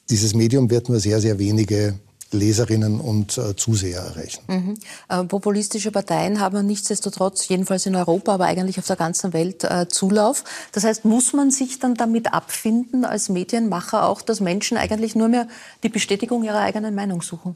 Dieses 0.10 0.34
Medium 0.34 0.70
wird 0.70 0.90
nur 0.90 1.00
sehr, 1.00 1.22
sehr 1.22 1.40
wenige 1.40 1.96
Leserinnen 2.34 3.00
und 3.00 3.38
äh, 3.38 3.56
Zuseher 3.56 4.02
erreichen. 4.02 4.44
Mhm. 4.48 4.78
Äh, 5.10 5.24
populistische 5.24 5.92
Parteien 5.92 6.40
haben 6.40 6.66
nichtsdestotrotz, 6.66 7.48
jedenfalls 7.48 7.86
in 7.86 7.96
Europa, 7.96 8.34
aber 8.34 8.46
eigentlich 8.46 8.80
auf 8.80 8.88
der 8.88 8.96
ganzen 8.96 9.34
Welt 9.34 9.64
äh, 9.64 9.88
Zulauf. 9.88 10.44
Das 10.72 10.84
heißt, 10.84 11.06
muss 11.06 11.34
man 11.34 11.52
sich 11.52 11.80
dann 11.80 11.96
damit 11.96 12.34
abfinden 12.34 13.06
als 13.06 13.30
Medienmacher 13.30 14.08
auch, 14.08 14.22
dass 14.22 14.40
Menschen 14.40 14.78
eigentlich 14.78 15.16
nur 15.16 15.28
mehr 15.28 15.48
die 15.84 15.90
Bestätigung 15.90 16.44
ihrer 16.44 16.60
eigenen 16.60 16.96
Meinung 16.96 17.22
suchen? 17.22 17.56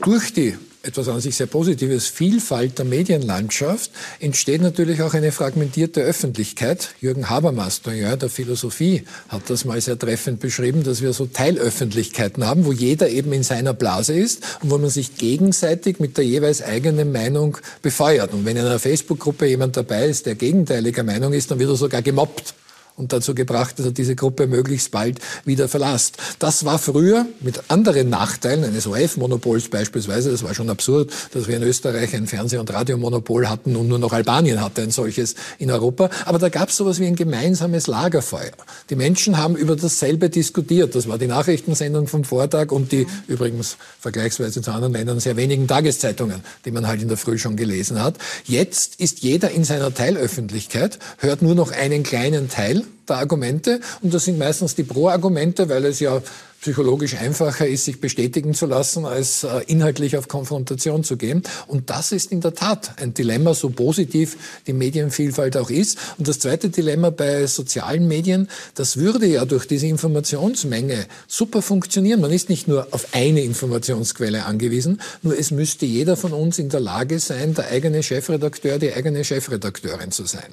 Durch 0.00 0.32
die 0.32 0.56
etwas 0.82 1.08
an 1.08 1.20
sich 1.20 1.36
sehr 1.36 1.46
Positives, 1.46 2.08
Vielfalt 2.08 2.78
der 2.78 2.84
Medienlandschaft, 2.84 3.90
entsteht 4.18 4.62
natürlich 4.62 5.02
auch 5.02 5.14
eine 5.14 5.32
fragmentierte 5.32 6.00
Öffentlichkeit. 6.00 6.94
Jürgen 7.00 7.28
Habermas, 7.28 7.82
der 7.82 8.16
der 8.16 8.30
Philosophie, 8.30 9.04
hat 9.28 9.42
das 9.48 9.64
mal 9.64 9.80
sehr 9.80 9.98
treffend 9.98 10.40
beschrieben, 10.40 10.82
dass 10.82 11.02
wir 11.02 11.12
so 11.12 11.26
Teilöffentlichkeiten 11.26 12.46
haben, 12.46 12.64
wo 12.64 12.72
jeder 12.72 13.08
eben 13.10 13.32
in 13.32 13.42
seiner 13.42 13.74
Blase 13.74 14.14
ist 14.14 14.42
und 14.62 14.70
wo 14.70 14.78
man 14.78 14.90
sich 14.90 15.16
gegenseitig 15.16 16.00
mit 16.00 16.16
der 16.16 16.24
jeweils 16.24 16.62
eigenen 16.62 17.12
Meinung 17.12 17.58
befeuert. 17.82 18.32
Und 18.32 18.44
wenn 18.44 18.56
in 18.56 18.64
einer 18.64 18.78
Facebook-Gruppe 18.78 19.46
jemand 19.46 19.76
dabei 19.76 20.06
ist, 20.06 20.26
der 20.26 20.34
gegenteiliger 20.34 21.02
Meinung 21.02 21.32
ist, 21.32 21.50
dann 21.50 21.58
wird 21.58 21.70
er 21.70 21.76
sogar 21.76 22.02
gemobbt 22.02 22.54
und 23.00 23.12
dazu 23.12 23.34
gebracht, 23.34 23.78
dass 23.78 23.86
er 23.86 23.92
diese 23.92 24.14
Gruppe 24.14 24.46
möglichst 24.46 24.90
bald 24.90 25.18
wieder 25.44 25.68
verlässt. 25.68 26.18
Das 26.38 26.64
war 26.64 26.78
früher 26.78 27.26
mit 27.40 27.62
anderen 27.68 28.10
Nachteilen 28.10 28.62
eines 28.62 28.86
ORF-Monopols 28.86 29.68
beispielsweise, 29.68 30.30
das 30.30 30.44
war 30.44 30.54
schon 30.54 30.70
absurd, 30.70 31.10
dass 31.32 31.48
wir 31.48 31.56
in 31.56 31.62
Österreich 31.62 32.14
ein 32.14 32.26
Fernseh- 32.26 32.58
und 32.58 32.72
Radiomonopol 32.72 33.48
hatten 33.48 33.74
und 33.74 33.88
nur 33.88 33.98
noch 33.98 34.12
Albanien 34.12 34.60
hatte 34.60 34.82
ein 34.82 34.90
solches 34.90 35.34
in 35.58 35.70
Europa. 35.70 36.10
Aber 36.26 36.38
da 36.38 36.50
gab 36.50 36.68
es 36.68 36.76
sowas 36.76 37.00
wie 37.00 37.06
ein 37.06 37.16
gemeinsames 37.16 37.86
Lagerfeuer. 37.86 38.52
Die 38.90 38.96
Menschen 38.96 39.38
haben 39.38 39.56
über 39.56 39.76
dasselbe 39.76 40.28
diskutiert. 40.28 40.94
Das 40.94 41.08
war 41.08 41.16
die 41.16 41.26
Nachrichtensendung 41.26 42.06
vom 42.06 42.24
Vortag 42.24 42.70
und 42.70 42.92
die 42.92 43.06
übrigens 43.26 43.78
vergleichsweise 43.98 44.60
zu 44.60 44.70
anderen 44.72 44.92
Ländern 44.92 45.20
sehr 45.20 45.36
wenigen 45.36 45.66
Tageszeitungen, 45.66 46.42
die 46.66 46.70
man 46.70 46.86
halt 46.86 47.00
in 47.00 47.08
der 47.08 47.16
Früh 47.16 47.38
schon 47.38 47.56
gelesen 47.56 48.02
hat. 48.02 48.16
Jetzt 48.44 49.00
ist 49.00 49.20
jeder 49.20 49.50
in 49.50 49.64
seiner 49.64 49.94
Teilöffentlichkeit, 49.94 50.98
hört 51.18 51.40
nur 51.40 51.54
noch 51.54 51.72
einen 51.72 52.02
kleinen 52.02 52.50
Teil 52.50 52.84
der 53.08 53.16
Argumente 53.16 53.80
und 54.02 54.14
das 54.14 54.24
sind 54.24 54.38
meistens 54.38 54.74
die 54.74 54.84
Pro-Argumente, 54.84 55.68
weil 55.68 55.84
es 55.84 56.00
ja 56.00 56.22
psychologisch 56.60 57.16
einfacher 57.16 57.66
ist, 57.66 57.86
sich 57.86 58.00
bestätigen 58.00 58.54
zu 58.54 58.66
lassen, 58.66 59.06
als 59.06 59.44
äh, 59.44 59.62
inhaltlich 59.66 60.16
auf 60.16 60.28
Konfrontation 60.28 61.04
zu 61.04 61.16
gehen. 61.16 61.42
Und 61.66 61.88
das 61.90 62.12
ist 62.12 62.30
in 62.30 62.40
der 62.40 62.54
Tat 62.54 63.00
ein 63.00 63.14
Dilemma, 63.14 63.54
so 63.54 63.70
positiv 63.70 64.36
die 64.66 64.74
Medienvielfalt 64.74 65.56
auch 65.56 65.70
ist. 65.70 65.98
Und 66.18 66.28
das 66.28 66.38
zweite 66.38 66.68
Dilemma 66.68 67.10
bei 67.10 67.46
sozialen 67.46 68.06
Medien, 68.08 68.48
das 68.74 68.98
würde 68.98 69.26
ja 69.26 69.44
durch 69.46 69.66
diese 69.66 69.86
Informationsmenge 69.86 71.06
super 71.26 71.62
funktionieren. 71.62 72.20
Man 72.20 72.30
ist 72.30 72.50
nicht 72.50 72.68
nur 72.68 72.88
auf 72.90 73.06
eine 73.12 73.42
Informationsquelle 73.42 74.44
angewiesen, 74.44 75.00
nur 75.22 75.38
es 75.38 75.50
müsste 75.50 75.86
jeder 75.86 76.16
von 76.16 76.32
uns 76.32 76.58
in 76.58 76.68
der 76.68 76.80
Lage 76.80 77.20
sein, 77.20 77.54
der 77.54 77.68
eigene 77.68 78.02
Chefredakteur, 78.02 78.78
die 78.78 78.92
eigene 78.92 79.24
Chefredakteurin 79.24 80.12
zu 80.12 80.26
sein. 80.26 80.50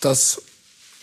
Das 0.00 0.42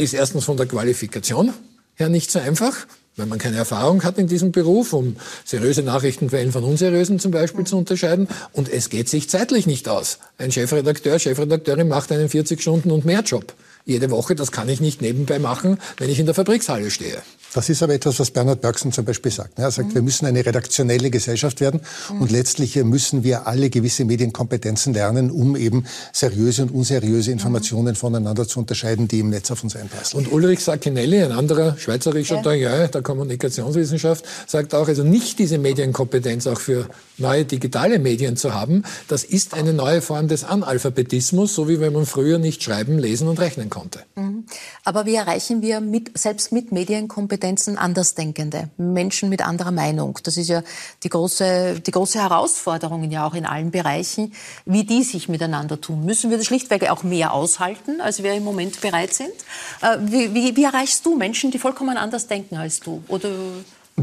ist 0.01 0.13
erstens 0.13 0.45
von 0.45 0.57
der 0.57 0.65
Qualifikation 0.65 1.53
her 1.95 2.09
nicht 2.09 2.31
so 2.31 2.39
einfach, 2.39 2.87
weil 3.15 3.27
man 3.27 3.37
keine 3.37 3.57
Erfahrung 3.57 4.03
hat 4.03 4.17
in 4.17 4.27
diesem 4.27 4.51
Beruf, 4.51 4.93
um 4.93 5.15
seriöse 5.45 5.83
Nachrichtenquellen 5.83 6.51
von 6.51 6.63
unseriösen 6.63 7.19
zum 7.19 7.31
Beispiel 7.31 7.65
zu 7.65 7.77
unterscheiden. 7.77 8.27
Und 8.53 8.69
es 8.69 8.89
geht 8.89 9.09
sich 9.09 9.29
zeitlich 9.29 9.67
nicht 9.67 9.87
aus. 9.87 10.17
Ein 10.37 10.51
Chefredakteur, 10.51 11.19
Chefredakteurin 11.19 11.87
macht 11.87 12.11
einen 12.11 12.29
40 12.29 12.61
Stunden 12.61 12.91
und 12.91 13.05
mehr 13.05 13.21
Job 13.21 13.53
jede 13.85 14.09
Woche. 14.11 14.35
Das 14.35 14.51
kann 14.51 14.69
ich 14.69 14.81
nicht 14.81 15.01
nebenbei 15.01 15.39
machen, 15.39 15.77
wenn 15.97 16.09
ich 16.09 16.19
in 16.19 16.25
der 16.25 16.35
Fabrikshalle 16.35 16.91
stehe. 16.91 17.21
Das 17.53 17.67
ist 17.67 17.83
aber 17.83 17.93
etwas, 17.93 18.17
was 18.17 18.31
Bernhard 18.31 18.61
Bergson 18.61 18.93
zum 18.93 19.03
Beispiel 19.03 19.31
sagt. 19.31 19.59
Er 19.59 19.71
sagt, 19.71 19.89
mhm. 19.89 19.95
wir 19.95 20.01
müssen 20.03 20.25
eine 20.25 20.45
redaktionelle 20.45 21.09
Gesellschaft 21.09 21.59
werden 21.59 21.81
mhm. 22.09 22.21
und 22.21 22.31
letztlich 22.31 22.77
müssen 22.77 23.25
wir 23.25 23.45
alle 23.45 23.69
gewisse 23.69 24.05
Medienkompetenzen 24.05 24.93
lernen, 24.93 25.29
um 25.29 25.57
eben 25.57 25.85
seriöse 26.13 26.61
und 26.63 26.71
unseriöse 26.71 27.29
Informationen 27.31 27.89
mhm. 27.89 27.95
voneinander 27.95 28.47
zu 28.47 28.59
unterscheiden, 28.59 29.09
die 29.09 29.19
im 29.19 29.29
Netz 29.29 29.51
auf 29.51 29.63
uns 29.63 29.75
einpassen. 29.75 30.17
Und 30.17 30.31
Ulrich 30.31 30.63
Sachinelli, 30.63 31.21
ein 31.21 31.33
anderer 31.33 31.77
schweizerischer 31.77 32.37
ja. 32.37 32.41
Doyen 32.41 32.89
der 32.89 33.01
Kommunikationswissenschaft, 33.01 34.23
sagt 34.47 34.73
auch, 34.73 34.87
also 34.87 35.03
nicht 35.03 35.37
diese 35.37 35.57
Medienkompetenz 35.57 36.47
auch 36.47 36.59
für 36.59 36.87
neue 37.17 37.43
digitale 37.43 37.99
Medien 37.99 38.37
zu 38.37 38.53
haben, 38.53 38.83
das 39.09 39.25
ist 39.25 39.53
eine 39.53 39.73
neue 39.73 40.01
Form 40.01 40.29
des 40.29 40.45
Analphabetismus, 40.45 41.53
so 41.53 41.67
wie 41.67 41.81
wenn 41.81 41.91
man 41.91 42.05
früher 42.05 42.37
nicht 42.37 42.63
schreiben, 42.63 42.97
lesen 42.97 43.27
und 43.27 43.41
rechnen 43.41 43.69
konnte. 43.71 44.03
Mhm. 44.13 44.45
Aber 44.83 45.07
wie 45.07 45.15
erreichen 45.15 45.63
wir 45.63 45.81
mit, 45.81 46.15
selbst 46.15 46.51
mit 46.51 46.71
Medienkompetenzen 46.71 47.79
Andersdenkende, 47.79 48.69
Menschen 48.77 49.29
mit 49.29 49.41
anderer 49.41 49.71
Meinung? 49.71 50.19
Das 50.23 50.37
ist 50.37 50.49
ja 50.49 50.61
die 51.01 51.09
große, 51.09 51.79
die 51.79 51.91
große 51.91 52.19
Herausforderung 52.19 53.09
ja 53.09 53.25
auch 53.25 53.33
in 53.33 53.47
allen 53.47 53.71
Bereichen, 53.71 54.33
wie 54.65 54.83
die 54.83 55.01
sich 55.01 55.27
miteinander 55.27 55.81
tun. 55.81 56.05
Müssen 56.05 56.29
wir 56.29 56.37
das 56.37 56.45
schlichtweg 56.45 56.87
auch 56.91 57.01
mehr 57.01 57.33
aushalten, 57.33 57.99
als 57.99 58.21
wir 58.21 58.33
im 58.33 58.43
Moment 58.43 58.79
bereit 58.81 59.13
sind? 59.15 59.33
Äh, 59.81 59.97
wie, 60.01 60.35
wie, 60.35 60.55
wie 60.55 60.63
erreichst 60.63 61.03
du 61.07 61.17
Menschen, 61.17 61.49
die 61.49 61.57
vollkommen 61.57 61.97
anders 61.97 62.27
denken 62.27 62.57
als 62.57 62.79
du? 62.81 63.03
Oder 63.07 63.29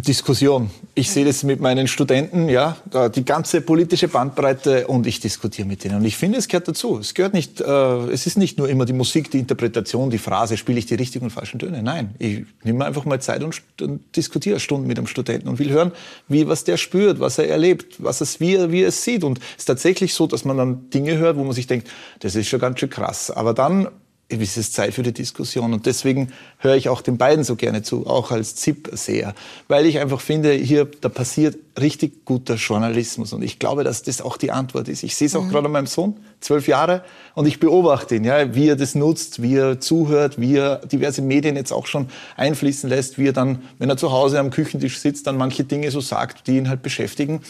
Diskussion. 0.02 0.70
Ich 0.94 1.10
sehe 1.10 1.24
das 1.24 1.42
mit 1.42 1.60
meinen 1.60 1.88
Studenten, 1.88 2.48
ja, 2.48 2.76
die 3.14 3.24
ganze 3.24 3.60
politische 3.60 4.08
Bandbreite 4.08 4.86
und 4.86 5.06
ich 5.06 5.20
diskutiere 5.20 5.66
mit 5.66 5.84
denen. 5.84 5.96
Und 5.96 6.04
ich 6.04 6.16
finde, 6.16 6.38
es 6.38 6.48
gehört 6.48 6.68
dazu. 6.68 6.98
Es 6.98 7.14
gehört 7.14 7.34
nicht, 7.34 7.60
äh, 7.60 7.64
es 8.10 8.26
ist 8.26 8.36
nicht 8.36 8.58
nur 8.58 8.68
immer 8.68 8.84
die 8.84 8.92
Musik, 8.92 9.30
die 9.30 9.38
Interpretation, 9.38 10.10
die 10.10 10.18
Phrase, 10.18 10.56
spiele 10.56 10.78
ich 10.78 10.86
die 10.86 10.94
richtigen 10.94 11.26
und 11.26 11.30
falschen 11.30 11.58
Töne. 11.58 11.82
Nein, 11.82 12.14
ich 12.18 12.44
nehme 12.64 12.84
einfach 12.84 13.04
mal 13.04 13.20
Zeit 13.20 13.42
und, 13.42 13.62
und 13.80 14.16
diskutiere 14.16 14.60
Stunden 14.60 14.86
mit 14.86 14.98
einem 14.98 15.06
Studenten 15.06 15.48
und 15.48 15.58
will 15.58 15.70
hören, 15.70 15.92
wie, 16.28 16.46
was 16.48 16.64
der 16.64 16.76
spürt, 16.76 17.20
was 17.20 17.38
er 17.38 17.48
erlebt, 17.48 17.96
was 17.98 18.20
es, 18.20 18.40
wie, 18.40 18.56
er, 18.56 18.70
wie 18.70 18.82
er 18.82 18.88
es 18.88 19.02
sieht. 19.02 19.24
Und 19.24 19.38
es 19.38 19.62
ist 19.62 19.66
tatsächlich 19.66 20.14
so, 20.14 20.26
dass 20.26 20.44
man 20.44 20.56
dann 20.56 20.90
Dinge 20.90 21.16
hört, 21.18 21.36
wo 21.36 21.44
man 21.44 21.52
sich 21.52 21.66
denkt, 21.66 21.88
das 22.20 22.34
ist 22.34 22.48
schon 22.48 22.60
ganz 22.60 22.80
schön 22.80 22.90
krass. 22.90 23.30
Aber 23.30 23.54
dann 23.54 23.88
es 24.28 24.56
ist 24.56 24.74
Zeit 24.74 24.94
für 24.94 25.02
die 25.02 25.12
Diskussion. 25.12 25.72
Und 25.72 25.86
deswegen 25.86 26.32
höre 26.58 26.76
ich 26.76 26.88
auch 26.88 27.00
den 27.00 27.18
beiden 27.18 27.44
so 27.44 27.56
gerne 27.56 27.82
zu, 27.82 28.06
auch 28.06 28.30
als 28.30 28.56
ZIP-Seher. 28.56 29.34
Weil 29.68 29.86
ich 29.86 29.98
einfach 29.98 30.20
finde, 30.20 30.52
hier, 30.52 30.88
da 31.00 31.08
passiert 31.08 31.56
richtig 31.80 32.24
guter 32.24 32.54
Journalismus. 32.54 33.32
Und 33.32 33.42
ich 33.42 33.58
glaube, 33.58 33.84
dass 33.84 34.02
das 34.02 34.20
auch 34.20 34.36
die 34.36 34.50
Antwort 34.50 34.88
ist. 34.88 35.02
Ich 35.02 35.16
sehe 35.16 35.26
es 35.26 35.36
auch 35.36 35.44
mhm. 35.44 35.50
gerade 35.50 35.66
an 35.66 35.72
meinem 35.72 35.86
Sohn, 35.86 36.16
zwölf 36.40 36.68
Jahre, 36.68 37.02
und 37.34 37.46
ich 37.46 37.60
beobachte 37.60 38.16
ihn, 38.16 38.24
ja, 38.24 38.54
wie 38.54 38.68
er 38.68 38.76
das 38.76 38.94
nutzt, 38.94 39.42
wie 39.42 39.56
er 39.56 39.80
zuhört, 39.80 40.40
wie 40.40 40.56
er 40.56 40.76
diverse 40.86 41.22
Medien 41.22 41.56
jetzt 41.56 41.72
auch 41.72 41.86
schon 41.86 42.08
einfließen 42.36 42.88
lässt, 42.88 43.18
wie 43.18 43.28
er 43.28 43.32
dann, 43.32 43.62
wenn 43.78 43.88
er 43.88 43.96
zu 43.96 44.12
Hause 44.12 44.38
am 44.40 44.50
Küchentisch 44.50 44.98
sitzt, 44.98 45.26
dann 45.26 45.36
manche 45.36 45.64
Dinge 45.64 45.90
so 45.90 46.00
sagt, 46.00 46.46
die 46.46 46.56
ihn 46.56 46.68
halt 46.68 46.82
beschäftigen. 46.82 47.40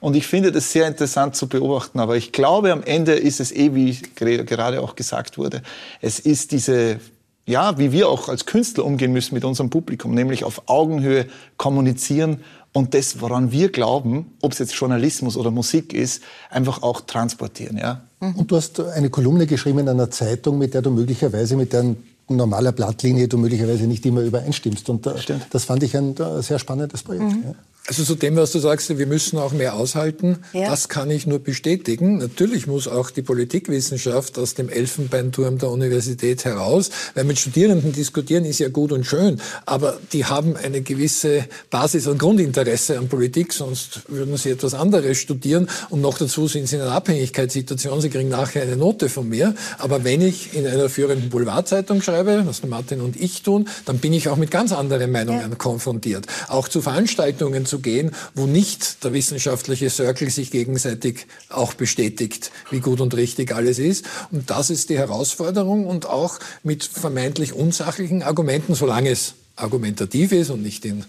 Und 0.00 0.16
ich 0.16 0.26
finde 0.26 0.52
das 0.52 0.72
sehr 0.72 0.86
interessant 0.86 1.36
zu 1.36 1.48
beobachten. 1.48 2.00
Aber 2.00 2.16
ich 2.16 2.32
glaube, 2.32 2.72
am 2.72 2.82
Ende 2.82 3.12
ist 3.12 3.40
es 3.40 3.52
eh, 3.52 3.74
wie 3.74 3.96
gerade 4.14 4.82
auch 4.82 4.96
gesagt 4.96 5.38
wurde, 5.38 5.62
es 6.00 6.18
ist 6.18 6.52
diese 6.52 7.00
ja, 7.46 7.78
wie 7.78 7.92
wir 7.92 8.08
auch 8.08 8.28
als 8.28 8.44
Künstler 8.44 8.84
umgehen 8.84 9.12
müssen 9.12 9.34
mit 9.34 9.44
unserem 9.44 9.70
Publikum, 9.70 10.12
nämlich 10.12 10.42
auf 10.42 10.62
Augenhöhe 10.66 11.26
kommunizieren 11.56 12.42
und 12.76 12.92
das, 12.92 13.22
woran 13.22 13.52
wir 13.52 13.72
glauben, 13.72 14.34
ob 14.42 14.52
es 14.52 14.58
jetzt 14.58 14.74
Journalismus 14.74 15.38
oder 15.38 15.50
Musik 15.50 15.94
ist, 15.94 16.22
einfach 16.50 16.82
auch 16.82 17.00
transportieren. 17.00 17.78
Ja? 17.78 18.02
Und 18.20 18.50
du 18.50 18.56
hast 18.56 18.78
eine 18.80 19.08
Kolumne 19.08 19.46
geschrieben 19.46 19.78
in 19.78 19.88
einer 19.88 20.10
Zeitung, 20.10 20.58
mit 20.58 20.74
der 20.74 20.82
du 20.82 20.90
möglicherweise 20.90 21.56
mit 21.56 21.72
deinem 21.72 21.96
normaler 22.28 22.72
Blattlinie 22.72 23.28
du 23.28 23.38
möglicherweise 23.38 23.86
nicht 23.86 24.04
immer 24.04 24.20
übereinstimmst. 24.20 24.90
Und 24.90 25.06
das, 25.06 25.24
das 25.48 25.64
fand 25.64 25.84
ich 25.84 25.96
ein 25.96 26.16
sehr 26.40 26.58
spannendes 26.58 27.02
Projekt. 27.02 27.24
Mhm. 27.24 27.44
Ja. 27.44 27.54
Also 27.88 28.02
zu 28.02 28.16
dem, 28.16 28.34
was 28.36 28.50
du 28.50 28.58
sagst, 28.58 28.98
wir 28.98 29.06
müssen 29.06 29.38
auch 29.38 29.52
mehr 29.52 29.74
aushalten, 29.74 30.38
ja. 30.52 30.68
das 30.68 30.88
kann 30.88 31.10
ich 31.10 31.26
nur 31.26 31.38
bestätigen. 31.38 32.18
Natürlich 32.18 32.66
muss 32.66 32.88
auch 32.88 33.10
die 33.10 33.22
Politikwissenschaft 33.22 34.38
aus 34.38 34.54
dem 34.54 34.68
Elfenbeinturm 34.68 35.58
der 35.58 35.70
Universität 35.70 36.44
heraus, 36.44 36.90
weil 37.14 37.24
mit 37.24 37.38
Studierenden 37.38 37.92
diskutieren 37.92 38.44
ist 38.44 38.58
ja 38.58 38.68
gut 38.68 38.90
und 38.90 39.04
schön, 39.04 39.40
aber 39.66 39.98
die 40.12 40.24
haben 40.24 40.56
eine 40.56 40.80
gewisse 40.80 41.46
Basis- 41.70 42.08
und 42.08 42.18
Grundinteresse 42.18 42.98
an 42.98 43.08
Politik, 43.08 43.52
sonst 43.52 44.02
würden 44.08 44.36
sie 44.36 44.50
etwas 44.50 44.74
anderes 44.74 45.18
studieren 45.18 45.68
und 45.90 46.00
noch 46.00 46.18
dazu 46.18 46.48
sind 46.48 46.66
sie 46.66 46.76
in 46.76 46.82
einer 46.82 46.92
Abhängigkeitssituation, 46.92 48.00
sie 48.00 48.10
kriegen 48.10 48.28
nachher 48.28 48.62
eine 48.62 48.76
Note 48.76 49.08
von 49.08 49.28
mir. 49.28 49.54
Aber 49.78 50.04
wenn 50.04 50.22
ich 50.22 50.54
in 50.54 50.66
einer 50.66 50.88
führenden 50.88 51.30
Boulevardzeitung 51.30 52.02
schreibe, 52.02 52.42
was 52.46 52.64
Martin 52.64 53.00
und 53.00 53.20
ich 53.20 53.42
tun, 53.42 53.68
dann 53.84 53.98
bin 53.98 54.12
ich 54.12 54.28
auch 54.28 54.36
mit 54.36 54.50
ganz 54.50 54.72
anderen 54.72 55.10
Meinungen 55.12 55.50
ja. 55.50 55.56
konfrontiert. 55.56 56.26
Auch 56.48 56.68
zu 56.68 56.82
Veranstaltungen, 56.82 57.66
zu 57.66 57.75
zu 57.76 57.80
gehen, 57.80 58.12
wo 58.34 58.46
nicht 58.46 59.04
der 59.04 59.12
wissenschaftliche 59.12 59.90
Circle 59.90 60.30
sich 60.30 60.50
gegenseitig 60.50 61.26
auch 61.50 61.74
bestätigt, 61.74 62.50
wie 62.70 62.80
gut 62.80 63.00
und 63.00 63.14
richtig 63.14 63.54
alles 63.54 63.78
ist. 63.78 64.06
Und 64.30 64.48
das 64.50 64.70
ist 64.70 64.88
die 64.88 64.98
Herausforderung 64.98 65.86
und 65.86 66.06
auch 66.06 66.38
mit 66.62 66.84
vermeintlich 66.84 67.52
unsachlichen 67.52 68.22
Argumenten, 68.22 68.74
solange 68.74 69.10
es 69.10 69.34
argumentativ 69.56 70.32
ist 70.32 70.50
und 70.50 70.62
nicht 70.62 70.84
in 70.84 71.04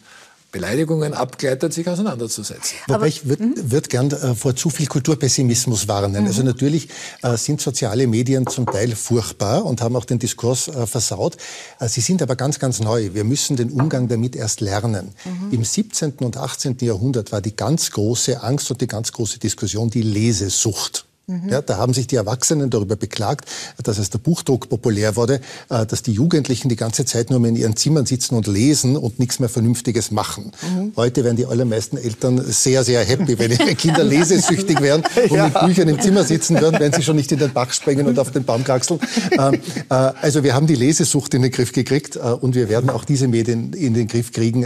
Beleidigungen 0.51 1.13
abgleitet, 1.13 1.73
sich 1.73 1.87
auseinanderzusetzen. 1.89 2.77
Wobei 2.87 3.07
ich 3.07 3.27
würde 3.27 3.43
mhm. 3.43 3.71
würd 3.71 3.89
gern 3.89 4.09
äh, 4.11 4.33
vor 4.33 4.55
zu 4.55 4.69
viel 4.69 4.87
Kulturpessimismus 4.87 5.87
warnen. 5.87 6.21
Mhm. 6.21 6.27
Also 6.27 6.43
natürlich 6.43 6.87
äh, 7.21 7.35
sind 7.35 7.59
soziale 7.59 8.07
Medien 8.07 8.47
zum 8.47 8.65
Teil 8.65 8.95
furchtbar 8.95 9.65
und 9.65 9.81
haben 9.81 9.95
auch 9.95 10.05
den 10.05 10.19
Diskurs 10.19 10.69
äh, 10.69 10.87
versaut. 10.87 11.37
Äh, 11.79 11.89
sie 11.89 12.01
sind 12.01 12.21
aber 12.21 12.35
ganz, 12.35 12.59
ganz 12.59 12.79
neu. 12.79 13.13
Wir 13.13 13.25
müssen 13.25 13.57
den 13.57 13.71
Umgang 13.71 14.07
damit 14.07 14.35
erst 14.35 14.61
lernen. 14.61 15.13
Mhm. 15.25 15.53
Im 15.53 15.63
17. 15.63 16.13
und 16.21 16.37
18. 16.37 16.77
Jahrhundert 16.79 17.31
war 17.31 17.41
die 17.41 17.55
ganz 17.55 17.91
große 17.91 18.41
Angst 18.41 18.71
und 18.71 18.79
die 18.79 18.87
ganz 18.87 19.11
große 19.11 19.39
Diskussion 19.39 19.89
die 19.89 20.01
Lesesucht. 20.01 21.06
Mhm. 21.30 21.49
Ja, 21.49 21.61
da 21.61 21.75
haben 21.75 21.93
sich 21.93 22.07
die 22.07 22.15
Erwachsenen 22.15 22.69
darüber 22.69 22.95
beklagt, 22.95 23.49
dass 23.84 23.97
es 23.97 24.09
der 24.09 24.17
Buchdruck 24.17 24.69
populär 24.69 25.17
wurde, 25.17 25.41
äh, 25.67 25.86
dass 25.86 26.01
die 26.01 26.13
Jugendlichen 26.13 26.69
die 26.69 26.78
ganze 26.78 27.03
Zeit 27.03 27.30
nur 27.30 27.41
mehr 27.41 27.49
in 27.49 27.57
ihren 27.57 27.75
Zimmern 27.75 28.05
sitzen 28.05 28.36
und 28.36 28.47
lesen 28.47 28.95
und 28.95 29.19
nichts 29.19 29.41
mehr 29.41 29.49
Vernünftiges 29.49 30.09
machen. 30.11 30.53
Mhm. 30.61 30.93
Heute 30.95 31.25
wären 31.25 31.36
die 31.36 31.45
allermeisten 31.45 31.97
Eltern 31.97 32.41
sehr, 32.41 32.86
sehr 32.86 33.03
happy, 33.03 33.38
wenn 33.38 33.51
ihre 33.51 33.75
Kinder 33.75 34.03
lesesüchtig 34.05 34.80
wären 34.80 35.03
und 35.30 35.36
ja. 35.36 35.49
mit 35.49 35.59
Büchern 35.65 35.89
im 35.89 35.99
Zimmer 35.99 36.23
sitzen 36.23 36.61
würden, 36.61 36.80
wenn 36.80 36.93
sie 36.93 37.03
schon 37.03 37.17
nicht 37.17 37.30
in 37.34 37.39
den 37.39 37.51
Bach 37.51 37.73
springen 37.73 38.07
und 38.07 38.17
auf 38.19 38.32
den 38.32 38.45
Baum 38.45 38.63
kraxeln. 38.63 39.01
Ähm, 39.38 39.55
äh, 39.89 39.93
also 39.93 40.45
wir 40.45 40.53
haben 40.53 40.65
die 40.65 40.75
Lesesucht 40.75 41.34
in 41.34 41.41
den 41.41 41.51
Griff 41.51 41.73
gekriegt 41.73 42.15
äh, 42.15 42.19
und 42.19 42.55
wir 42.55 42.69
werden 42.69 42.89
auch 42.89 43.03
diese 43.03 43.28
Medien 43.28 43.73
in 43.73 43.93
den 43.93 44.07
Griff 44.07 44.32
kriegen. 44.32 44.65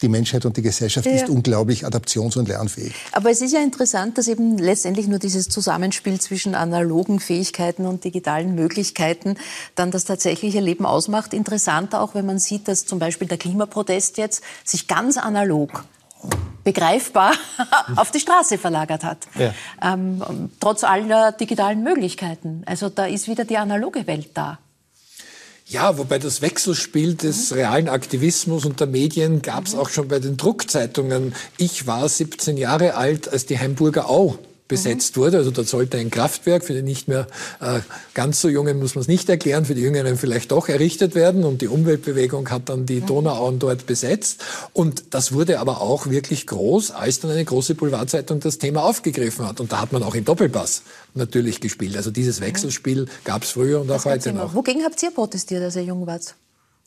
Die 0.00 0.08
Menschheit 0.08 0.44
und 0.46 0.56
die 0.56 0.62
Gesellschaft 0.62 1.06
ja. 1.06 1.12
ist 1.12 1.28
unglaublich 1.28 1.86
adaptions- 1.86 2.36
und 2.36 2.48
lernfähig. 2.48 2.94
Aber 3.12 3.30
es 3.30 3.40
ist 3.40 3.52
ja 3.52 3.62
interessant, 3.62 4.18
dass 4.18 4.26
eben 4.26 4.58
letztendlich 4.58 5.06
nur 5.06 5.20
dieses 5.20 5.48
Zusammenspiel 5.48 5.91
Zusammenspiel 5.92 6.20
zwischen 6.20 6.54
analogen 6.54 7.20
Fähigkeiten 7.20 7.86
und 7.86 8.04
digitalen 8.04 8.54
Möglichkeiten 8.54 9.36
dann 9.74 9.90
das 9.90 10.04
tatsächliche 10.04 10.60
Leben 10.60 10.86
ausmacht. 10.86 11.34
Interessant 11.34 11.94
auch, 11.94 12.14
wenn 12.14 12.24
man 12.24 12.38
sieht, 12.38 12.66
dass 12.66 12.86
zum 12.86 12.98
Beispiel 12.98 13.28
der 13.28 13.38
Klimaprotest 13.38 14.16
jetzt 14.16 14.42
sich 14.64 14.88
ganz 14.88 15.18
analog 15.18 15.84
begreifbar 16.64 17.32
auf 17.96 18.10
die 18.10 18.20
Straße 18.20 18.56
verlagert 18.56 19.04
hat. 19.04 19.26
Ja. 19.34 19.52
Ähm, 19.82 20.50
trotz 20.60 20.84
aller 20.84 21.32
digitalen 21.32 21.82
Möglichkeiten. 21.82 22.62
Also 22.64 22.88
da 22.88 23.06
ist 23.06 23.28
wieder 23.28 23.44
die 23.44 23.58
analoge 23.58 24.06
Welt 24.06 24.30
da. 24.34 24.58
Ja, 25.66 25.96
wobei 25.96 26.18
das 26.18 26.42
Wechselspiel 26.42 27.14
des 27.14 27.54
realen 27.54 27.88
Aktivismus 27.88 28.64
und 28.64 28.80
der 28.80 28.86
Medien 28.86 29.42
gab 29.42 29.66
es 29.66 29.74
auch 29.74 29.88
schon 29.88 30.08
bei 30.08 30.18
den 30.18 30.36
Druckzeitungen. 30.36 31.34
Ich 31.56 31.86
war 31.86 32.08
17 32.08 32.56
Jahre 32.56 32.94
alt, 32.94 33.28
als 33.28 33.46
die 33.46 33.58
Hamburger 33.58 34.08
Au 34.08 34.38
besetzt 34.72 35.18
wurde. 35.18 35.36
Also 35.36 35.50
dort 35.50 35.68
sollte 35.68 35.98
ein 35.98 36.10
Kraftwerk 36.10 36.64
für 36.64 36.72
die 36.72 36.82
nicht 36.82 37.06
mehr 37.06 37.26
äh, 37.60 37.80
ganz 38.14 38.40
so 38.40 38.48
Jungen, 38.48 38.78
muss 38.78 38.94
man 38.94 39.02
es 39.02 39.08
nicht 39.08 39.28
erklären, 39.28 39.66
für 39.66 39.74
die 39.74 39.82
Jüngeren 39.82 40.16
vielleicht 40.16 40.50
doch 40.50 40.70
errichtet 40.70 41.14
werden. 41.14 41.44
Und 41.44 41.60
die 41.60 41.68
Umweltbewegung 41.68 42.48
hat 42.48 42.70
dann 42.70 42.86
die 42.86 43.02
Donauauen 43.02 43.58
dort 43.58 43.84
besetzt. 43.84 44.42
Und 44.72 45.14
das 45.14 45.32
wurde 45.32 45.60
aber 45.60 45.82
auch 45.82 46.08
wirklich 46.08 46.46
groß, 46.46 46.92
als 46.92 47.20
dann 47.20 47.32
eine 47.32 47.44
große 47.44 47.74
Boulevardzeitung 47.74 48.40
das 48.40 48.56
Thema 48.56 48.82
aufgegriffen 48.82 49.46
hat. 49.46 49.60
Und 49.60 49.72
da 49.72 49.82
hat 49.82 49.92
man 49.92 50.02
auch 50.02 50.14
im 50.14 50.24
Doppelpass 50.24 50.82
natürlich 51.12 51.60
gespielt. 51.60 51.94
Also 51.96 52.10
dieses 52.10 52.40
Wechselspiel 52.40 53.06
gab 53.24 53.42
es 53.42 53.50
früher 53.50 53.82
und 53.82 53.90
auch 53.90 54.06
heute 54.06 54.32
noch. 54.32 54.54
Wogegen 54.54 54.84
habt 54.84 55.02
ihr 55.02 55.10
protestiert, 55.10 55.62
als 55.62 55.76
ihr 55.76 55.84
jung 55.84 56.06
wart? 56.06 56.34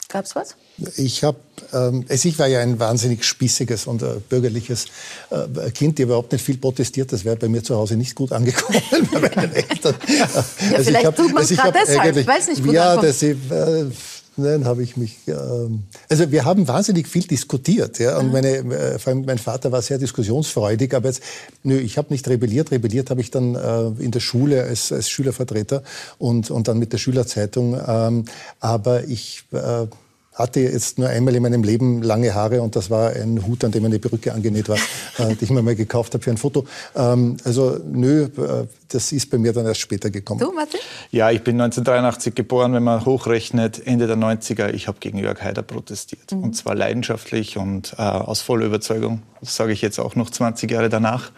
Gab's 0.08 0.36
was? 0.36 0.56
Ich 0.98 1.24
habe, 1.24 1.38
ähm, 1.74 2.06
ich 2.10 2.38
war 2.38 2.48
ja 2.48 2.60
ein 2.60 2.80
wahnsinnig 2.80 3.24
spießiges 3.24 3.88
und 3.88 4.04
äh, 4.04 4.20
bürgerliches 4.30 4.86
äh, 5.32 5.72
Kind, 5.72 5.98
die 5.98 6.04
überhaupt 6.04 6.32
nicht 6.32 6.44
viel 6.44 6.58
protestiert. 6.58 7.12
Das 7.12 7.26
wäre 7.26 7.36
bei 7.36 7.48
mir 7.48 7.64
zu 7.64 7.76
Hause 7.76 7.96
nicht 7.96 8.14
gut 8.14 8.32
angekommen 8.32 8.82
bei 9.12 9.20
meinen 9.20 9.54
Eltern. 9.54 9.96
ja, 10.08 10.26
also 10.26 10.84
vielleicht 10.84 11.06
hab, 11.06 11.16
tut 11.16 11.34
man 11.34 11.44
es 11.44 11.52
also 11.52 11.62
gerade 11.62 11.80
deshalb, 11.86 12.28
weil 12.28 12.40
es 12.40 12.48
nicht 12.48 12.64
gut 12.64 12.74
ja, 12.74 12.94
ankommt. 12.94 13.08
Das, 13.10 13.24
äh, 13.24 13.36
Nein, 14.38 14.66
habe 14.66 14.84
ich 14.84 14.98
mich. 14.98 15.18
Ähm, 15.28 15.84
also 16.10 16.30
wir 16.30 16.44
haben 16.44 16.68
wahnsinnig 16.68 17.08
viel 17.08 17.24
diskutiert, 17.24 18.00
ja. 18.00 18.18
Und 18.18 18.34
meine, 18.34 18.58
äh, 18.58 19.00
vor 19.00 19.14
allem 19.14 19.26
mein 19.26 19.38
Vater 19.38 19.72
war 19.72 19.82
sehr 19.82 19.98
diskussionsfreudig. 19.98 20.94
Aber 20.94 21.08
jetzt, 21.08 21.24
nö, 21.64 21.78
ich 21.78 21.98
habe 21.98 22.12
nicht 22.12 22.28
rebelliert. 22.28 22.72
Rebelliert 22.72 23.10
habe 23.10 23.22
ich 23.22 23.32
dann 23.32 23.56
äh, 23.56 24.04
in 24.04 24.12
der 24.12 24.20
Schule 24.20 24.64
als, 24.64 24.92
als 24.92 25.10
Schülervertreter 25.10 25.84
und 26.18 26.52
und 26.52 26.68
dann 26.68 26.80
mit 26.80 26.92
der 26.92 26.98
Schülerzeitung. 26.98 27.80
Ähm, 27.88 28.26
aber 28.60 29.06
ich 29.06 29.46
äh, 29.54 29.88
hatte 30.36 30.60
jetzt 30.60 31.00
nur 31.00 31.08
einmal 31.08 31.34
in 31.34 31.42
meinem 31.42 31.64
Leben 31.64 32.02
lange 32.02 32.36
Haare 32.36 32.62
und 32.62 32.76
das 32.76 32.90
war 32.90 33.12
ein 33.12 33.48
Hut, 33.48 33.64
an 33.64 33.72
dem 33.72 33.86
eine 33.86 34.00
Perücke 34.00 34.34
angenäht 34.34 34.70
war, 34.70 34.78
äh, 35.18 35.34
die 35.36 35.46
ich 35.46 35.50
mir 35.50 35.62
mal 35.62 35.76
gekauft 35.76 36.14
habe 36.14 36.24
für 36.24 36.32
ein 36.32 36.38
Foto. 36.38 36.66
Ähm, 36.96 37.38
also 37.44 37.80
nö, 37.84 38.26
äh, 38.26 38.68
das 38.90 39.12
ist 39.12 39.30
bei 39.32 39.38
mir 39.38 39.54
dann 39.54 39.66
erst 39.66 39.80
später 39.80 40.10
gekommen. 40.10 40.42
Du, 40.42 40.52
Martin? 40.52 40.80
Ja, 41.12 41.32
ich 41.32 41.42
bin 41.42 41.60
1983 41.60 42.36
geboren, 42.36 42.74
wenn 42.74 42.84
man 42.84 43.06
hochrechnet, 43.06 43.86
Ende 43.88 44.08
der 44.08 44.18
90er. 44.18 44.74
Ich 44.74 44.88
habe 44.88 45.00
gegen 45.00 45.18
Jörg 45.18 45.42
Haider 45.42 45.64
protestiert. 45.64 46.34
Mhm. 46.34 46.44
Und 46.44 46.56
zwar 46.56 46.76
leidenschaftlich 46.76 47.58
und 47.58 47.96
äh, 47.98 48.02
aus 48.02 48.42
voller 48.42 48.66
Überzeugung. 48.66 49.24
Das 49.40 49.56
sage 49.56 49.72
ich 49.72 49.82
jetzt 49.82 50.00
auch 50.00 50.16
noch 50.16 50.30
20 50.30 50.70
Jahre 50.70 50.90
danach. 50.90 51.32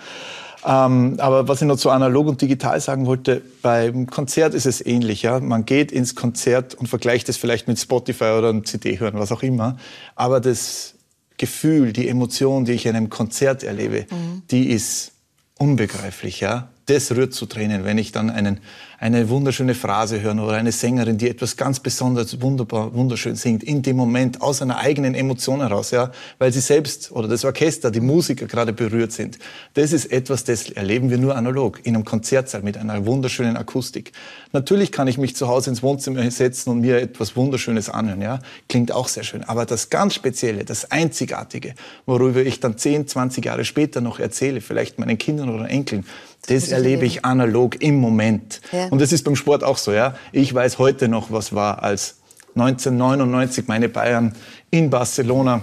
Ähm, 0.65 1.15
aber 1.19 1.47
was 1.47 1.61
ich 1.61 1.67
noch 1.67 1.77
zu 1.77 1.89
analog 1.89 2.27
und 2.27 2.41
digital 2.41 2.79
sagen 2.79 3.05
wollte, 3.05 3.41
beim 3.61 4.07
Konzert 4.07 4.53
ist 4.53 4.65
es 4.65 4.85
ähnlich. 4.85 5.21
Ja? 5.21 5.39
Man 5.39 5.65
geht 5.65 5.91
ins 5.91 6.15
Konzert 6.15 6.73
und 6.75 6.87
vergleicht 6.87 7.29
es 7.29 7.37
vielleicht 7.37 7.67
mit 7.67 7.79
Spotify 7.79 8.35
oder 8.37 8.49
einem 8.49 8.65
CD 8.65 8.99
hören, 8.99 9.19
was 9.19 9.31
auch 9.31 9.43
immer. 9.43 9.77
Aber 10.15 10.39
das 10.39 10.95
Gefühl, 11.37 11.93
die 11.93 12.07
Emotion, 12.07 12.65
die 12.65 12.73
ich 12.73 12.85
in 12.85 12.95
einem 12.95 13.09
Konzert 13.09 13.63
erlebe, 13.63 14.07
mhm. 14.09 14.41
die 14.49 14.69
ist 14.69 15.11
unbegreiflich. 15.57 16.39
Ja? 16.39 16.69
Das 16.87 17.11
rührt 17.11 17.33
zu 17.33 17.45
Tränen, 17.45 17.83
wenn 17.83 17.97
ich 17.97 18.11
dann 18.11 18.29
einen 18.29 18.59
eine 18.99 19.29
wunderschöne 19.29 19.75
Phrase 19.75 20.21
hören 20.21 20.39
oder 20.39 20.53
eine 20.53 20.71
Sängerin, 20.71 21.19
die 21.19 21.29
etwas 21.29 21.55
ganz 21.55 21.79
Besonderes, 21.79 22.41
wunderbar, 22.41 22.95
wunderschön 22.95 23.35
singt, 23.35 23.63
in 23.63 23.83
dem 23.83 23.95
Moment 23.95 24.41
aus 24.41 24.61
einer 24.61 24.77
eigenen 24.77 25.13
Emotion 25.13 25.59
heraus, 25.59 25.91
ja, 25.91 26.11
weil 26.39 26.51
sie 26.51 26.61
selbst 26.61 27.11
oder 27.11 27.27
das 27.27 27.45
Orchester, 27.45 27.91
die 27.91 27.99
Musiker 27.99 28.47
gerade 28.47 28.73
berührt 28.73 29.11
sind. 29.11 29.37
Das 29.75 29.93
ist 29.93 30.11
etwas, 30.11 30.45
das 30.45 30.69
erleben 30.71 31.11
wir 31.11 31.19
nur 31.19 31.35
analog, 31.35 31.79
in 31.83 31.95
einem 31.95 32.05
Konzertsaal 32.05 32.63
mit 32.63 32.75
einer 32.77 33.05
wunderschönen 33.05 33.55
Akustik. 33.55 34.13
Natürlich 34.51 34.91
kann 34.91 35.07
ich 35.07 35.19
mich 35.19 35.35
zu 35.35 35.47
Hause 35.47 35.69
ins 35.69 35.83
Wohnzimmer 35.83 36.29
setzen 36.31 36.71
und 36.71 36.81
mir 36.81 36.99
etwas 36.99 37.35
Wunderschönes 37.35 37.89
anhören, 37.89 38.21
ja, 38.21 38.39
klingt 38.67 38.91
auch 38.91 39.09
sehr 39.09 39.23
schön. 39.23 39.43
Aber 39.43 39.67
das 39.67 39.91
ganz 39.91 40.15
Spezielle, 40.15 40.65
das 40.65 40.89
Einzigartige, 40.89 41.75
worüber 42.07 42.41
ich 42.41 42.59
dann 42.61 42.79
10, 42.79 43.07
20 43.07 43.45
Jahre 43.45 43.63
später 43.63 44.01
noch 44.01 44.19
erzähle, 44.19 44.59
vielleicht 44.59 44.97
meinen 44.97 45.19
Kindern 45.19 45.49
oder 45.49 45.69
Enkeln, 45.69 46.03
das, 46.47 46.69
erlebe 46.69 47.05
ich 47.05 47.25
analog 47.25 47.81
im 47.81 47.97
Moment. 47.97 48.61
Ja. 48.71 48.87
Und 48.87 49.01
das 49.01 49.11
ist 49.11 49.23
beim 49.23 49.35
Sport 49.35 49.63
auch 49.63 49.77
so, 49.77 49.91
ja. 49.91 50.15
Ich 50.31 50.53
weiß 50.53 50.79
heute 50.79 51.07
noch, 51.07 51.31
was 51.31 51.53
war, 51.53 51.83
als 51.83 52.17
1999 52.55 53.67
meine 53.67 53.89
Bayern 53.89 54.33
in 54.71 54.89
Barcelona 54.89 55.61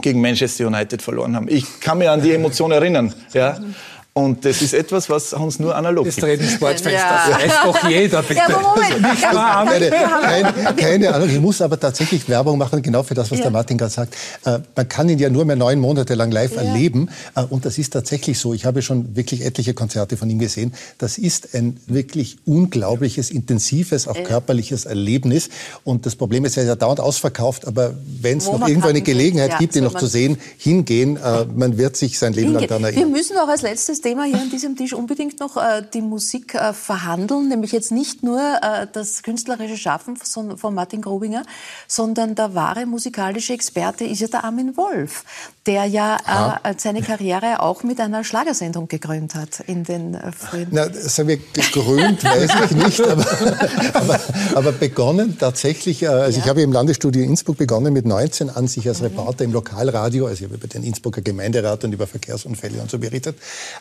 gegen 0.00 0.20
Manchester 0.20 0.66
United 0.66 1.00
verloren 1.00 1.34
haben. 1.36 1.48
Ich 1.48 1.80
kann 1.80 1.98
mir 1.98 2.12
an 2.12 2.22
die 2.22 2.32
Emotion 2.32 2.70
erinnern, 2.70 3.14
ja. 3.32 3.58
Und 4.16 4.46
das 4.46 4.62
ist 4.62 4.72
etwas, 4.72 5.10
was 5.10 5.34
uns 5.34 5.58
nur 5.58 5.76
analog 5.76 6.06
das 6.06 6.16
gibt. 6.16 6.40
Das 6.40 6.52
Sportfest, 6.52 6.86
ja. 6.86 7.28
das 7.28 7.38
weiß 7.38 7.52
doch 7.64 7.90
jeder, 7.90 8.22
bitte. 8.22 8.40
Ja, 8.48 8.60
Moment, 8.60 9.04
also 9.04 9.10
nicht 9.10 9.22
keine, 9.22 9.90
keine, 9.90 10.74
keine, 10.74 11.14
Ahnung. 11.14 11.28
Ich 11.28 11.38
muss 11.38 11.60
aber 11.60 11.78
tatsächlich 11.78 12.26
Werbung 12.26 12.56
machen, 12.56 12.80
genau 12.80 13.02
für 13.02 13.12
das, 13.12 13.30
was 13.30 13.40
ja. 13.40 13.44
der 13.44 13.52
Martin 13.52 13.76
gerade 13.76 13.92
sagt. 13.92 14.14
Äh, 14.46 14.60
man 14.74 14.88
kann 14.88 15.10
ihn 15.10 15.18
ja 15.18 15.28
nur 15.28 15.44
mehr 15.44 15.56
neun 15.56 15.80
Monate 15.80 16.14
lang 16.14 16.30
live 16.30 16.54
ja. 16.54 16.62
erleben. 16.62 17.10
Äh, 17.34 17.42
und 17.42 17.66
das 17.66 17.76
ist 17.76 17.92
tatsächlich 17.92 18.38
so. 18.38 18.54
Ich 18.54 18.64
habe 18.64 18.80
schon 18.80 19.14
wirklich 19.16 19.44
etliche 19.44 19.74
Konzerte 19.74 20.16
von 20.16 20.30
ihm 20.30 20.38
gesehen. 20.38 20.72
Das 20.96 21.18
ist 21.18 21.54
ein 21.54 21.78
wirklich 21.86 22.38
unglaubliches, 22.46 23.30
intensives, 23.30 24.08
auch 24.08 24.22
körperliches 24.24 24.86
Erlebnis. 24.86 25.50
Und 25.84 26.06
das 26.06 26.16
Problem 26.16 26.46
ist, 26.46 26.56
er 26.56 26.62
ist 26.62 26.68
ja 26.70 26.76
dauernd 26.76 27.00
ausverkauft. 27.00 27.66
Aber 27.66 27.92
wenn 28.22 28.38
es 28.38 28.46
noch 28.46 28.66
irgendwo 28.66 28.88
eine 28.88 29.02
Gelegenheit 29.02 29.58
gibt, 29.58 29.76
ihn 29.76 29.84
noch 29.84 29.94
zu 29.94 30.06
sehen, 30.06 30.38
hingehen. 30.56 31.18
Äh, 31.18 31.44
man 31.54 31.76
wird 31.76 31.98
sich 31.98 32.18
sein 32.18 32.32
Leben 32.32 32.54
lang 32.54 32.66
daran 32.66 32.84
erinnern. 32.84 33.10
Wir 33.10 33.14
müssen 33.14 33.36
auch 33.36 33.48
als 33.48 33.60
letztes 33.60 34.05
Thema 34.06 34.22
hier 34.22 34.40
an 34.40 34.50
diesem 34.50 34.76
Tisch 34.76 34.92
unbedingt 34.92 35.40
noch 35.40 35.56
äh, 35.56 35.82
die 35.92 36.00
Musik 36.00 36.54
äh, 36.54 36.72
verhandeln, 36.72 37.48
nämlich 37.48 37.72
jetzt 37.72 37.90
nicht 37.90 38.22
nur 38.22 38.40
äh, 38.40 38.86
das 38.92 39.24
künstlerische 39.24 39.76
Schaffen 39.76 40.16
von, 40.16 40.56
von 40.56 40.74
Martin 40.74 41.02
Grobinger, 41.02 41.42
sondern 41.88 42.36
der 42.36 42.54
wahre 42.54 42.86
musikalische 42.86 43.52
Experte 43.52 44.04
ist 44.04 44.20
ja 44.20 44.28
der 44.28 44.44
Armin 44.44 44.76
Wolf, 44.76 45.24
der 45.66 45.84
ja, 45.84 46.18
ja. 46.26 46.60
Äh, 46.62 46.74
seine 46.78 47.02
Karriere 47.02 47.60
auch 47.60 47.82
mit 47.82 48.00
einer 48.00 48.24
Schlagersendung 48.24 48.88
gekrönt 48.88 49.34
hat 49.34 49.60
in 49.66 49.84
den 49.84 50.14
äh, 50.14 50.32
frühen... 50.32 50.68
Na, 50.70 50.88
sagen 50.92 51.28
wir 51.28 51.36
gekrönt, 51.38 52.22
weiß 52.24 52.50
ich 52.64 52.76
nicht, 52.76 53.00
aber, 53.00 53.26
aber, 53.94 54.20
aber 54.54 54.72
begonnen 54.72 55.36
tatsächlich, 55.38 56.02
äh, 56.02 56.06
also 56.06 56.38
ja. 56.38 56.44
ich 56.44 56.48
habe 56.48 56.62
im 56.62 56.72
Landesstudio 56.72 57.22
Innsbruck 57.22 57.58
begonnen 57.58 57.92
mit 57.92 58.06
19 58.06 58.50
an 58.50 58.68
sich 58.68 58.88
als 58.88 59.00
mhm. 59.00 59.06
Reporter 59.06 59.44
im 59.44 59.52
Lokalradio, 59.52 60.26
also 60.26 60.44
ich 60.44 60.44
habe 60.44 60.54
über 60.54 60.68
den 60.68 60.82
Innsbrucker 60.82 61.20
Gemeinderat 61.20 61.84
und 61.84 61.92
über 61.92 62.06
Verkehrsunfälle 62.06 62.80
und 62.80 62.90
so 62.90 62.98
berichtet. 62.98 63.36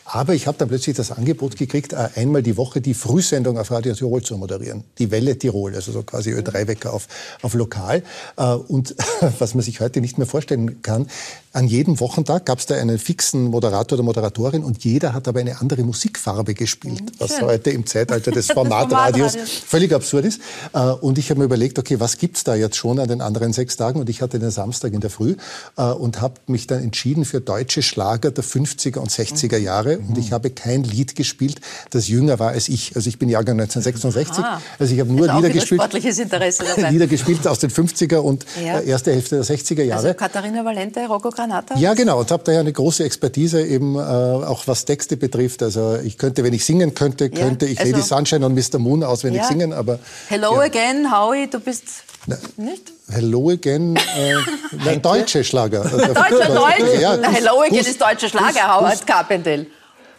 Aber 0.06 0.34
ich 0.34 0.48
habe 0.48 0.58
dann 0.58 0.70
plötzlich 0.70 0.96
das 0.96 1.12
Angebot 1.12 1.56
gekriegt, 1.58 1.94
äh, 1.94 2.10
einmal 2.16 2.42
die 2.42 2.58
Woche 2.58 2.82
die 2.82 2.94
Frühsendung 2.94 3.58
auf 3.60 3.72
Radio 3.72 3.94
Tirol 3.94 4.22
zu 4.24 4.38
moderieren. 4.38 4.84
Die 4.98 5.12
Welle 5.12 5.38
Tirol, 5.38 5.76
also 5.76 5.92
so 5.92 6.04
quasi 6.04 6.32
Ö3-Wecker 6.32 6.94
auf, 6.94 7.08
auf 7.42 7.54
Lokal. 7.54 8.04
Äh, 8.38 8.54
und 8.54 8.96
was 9.40 9.54
man 9.54 9.64
sich 9.64 9.80
heute 9.80 10.02
nicht 10.02 10.18
mehr 10.18 10.28
vorstellen 10.28 10.82
kann, 10.82 11.08
an 11.56 11.68
jedem 11.68 12.02
Wochentag 12.02 12.46
gab 12.46 12.60
es 12.60 12.66
da 12.66 12.76
einen 12.76 13.00
fixen 13.00 13.46
Moderator 13.46 13.98
oder 13.98 14.04
Moderatorin 14.04 14.64
und 14.64 14.84
jeder 14.84 15.14
hat 15.14 15.28
aber 15.30 15.40
eine 15.40 15.62
andere 15.62 15.84
Musikfarbe 15.84 16.54
gespielt, 16.54 17.02
mhm, 17.02 17.12
was 17.18 17.42
heute 17.42 17.70
im 17.70 17.86
Zeitalter 17.86 18.32
des 18.32 18.48
Formatradios 18.52 19.38
völlig 19.66 19.94
absurd 19.94 20.26
ist. 20.26 20.42
Äh, 20.74 20.80
und 20.80 21.18
ich 21.18 21.30
habe 21.30 21.40
mir 21.40 21.46
überlegt, 21.46 21.80
okay, 21.80 21.98
was 22.00 22.18
gibt's 22.18 22.44
da 22.44 22.56
jetzt 22.56 22.76
schon 22.76 23.00
an 23.00 23.08
den 23.08 23.22
anderen 23.22 23.54
sechs 23.54 23.78
Tagen? 23.78 24.02
Und 24.02 24.10
ich 24.10 24.22
hatte 24.22 24.38
den 24.38 24.52
Samstag 24.52 24.92
in 24.92 25.00
der 25.00 25.10
Früh 25.10 25.38
äh, 25.78 25.84
und 25.84 26.20
habe 26.20 26.36
mich 26.48 26.68
dann 26.68 26.84
entschieden 26.84 27.24
für 27.24 27.40
deutsche 27.40 27.82
Schlager 27.82 28.32
der 28.32 28.44
50er 28.44 28.98
und 28.98 29.10
60er 29.10 29.58
Jahre. 29.58 30.00
Und 30.00 30.18
ich 30.18 30.34
habe 30.34 30.50
kein 30.50 30.84
Lied 30.84 31.16
gespielt, 31.16 31.62
das 31.90 32.10
jünger 32.10 32.38
war 32.38 32.50
als 32.50 32.68
ich. 32.68 32.98
Also 32.98 33.08
ich 33.08 33.18
bin 33.18 33.30
Jahrgang 33.30 33.58
1966. 33.62 34.44
Ah, 34.44 34.62
also 34.78 34.94
ich 34.94 35.00
habe 35.00 35.14
nur 35.14 35.28
Lieder 35.28 35.50
gespielt. 35.50 35.80
Sportliches 35.80 36.20
Interesse 36.20 36.66
dabei. 36.76 36.90
Lieder 36.90 37.08
gespielt 37.08 37.48
aus 37.48 37.60
den 37.60 37.70
50er 37.70 38.18
und 38.18 38.46
ja. 38.62 38.80
Äh, 38.80 38.90
erste 38.90 39.14
Hälfte 39.14 39.36
der 39.38 39.46
60er 39.46 39.84
Jahre. 39.84 40.08
Also 40.08 40.18
Katharina 40.18 40.66
Valente, 40.66 41.00
Rocco 41.08 41.32
Granata? 41.46 41.76
Ja, 41.78 41.94
genau. 41.94 42.20
Und 42.20 42.32
habe 42.32 42.44
daher 42.44 42.60
eine 42.60 42.74
große 42.74 43.04
Expertise 43.04 43.62
eben 43.66 43.96
äh, 43.96 44.00
auch 44.00 44.68
was 44.68 44.86
Texte 44.86 45.18
betrifft. 45.18 45.64
Also 45.64 45.98
ich 46.04 46.18
könnte, 46.18 46.44
wenn 46.44 46.54
ich 46.54 46.66
singen 46.66 46.94
könnte, 46.94 47.30
könnte 47.30 47.66
ja, 47.66 47.72
ich 47.72 47.80
also 47.80 47.92
Lady 47.92 48.04
Sunshine 48.04 48.46
und 48.46 48.56
Mr. 48.56 48.80
Moon 48.80 49.04
auswendig 49.04 49.42
ja. 49.42 49.48
singen. 49.48 49.74
Aber 49.74 50.00
Hello 50.28 50.60
again, 50.60 51.12
Howie, 51.12 51.48
du 51.48 51.60
bist 51.60 51.84
na, 52.28 52.38
nicht? 52.58 52.92
Hello 53.08 53.52
Again, 53.52 53.96
äh, 53.96 54.98
deutsche 55.02 55.44
Schlager. 55.44 55.84
Deutscher, 55.84 56.56
Deutsch? 56.56 57.00
Ja, 57.00 57.18
Hello 57.22 57.62
Again 57.62 57.86
ist 57.86 58.02
deutscher 58.02 58.30
Schlager, 58.30 58.76
Howard 58.76 59.06
Carpendale 59.06 59.68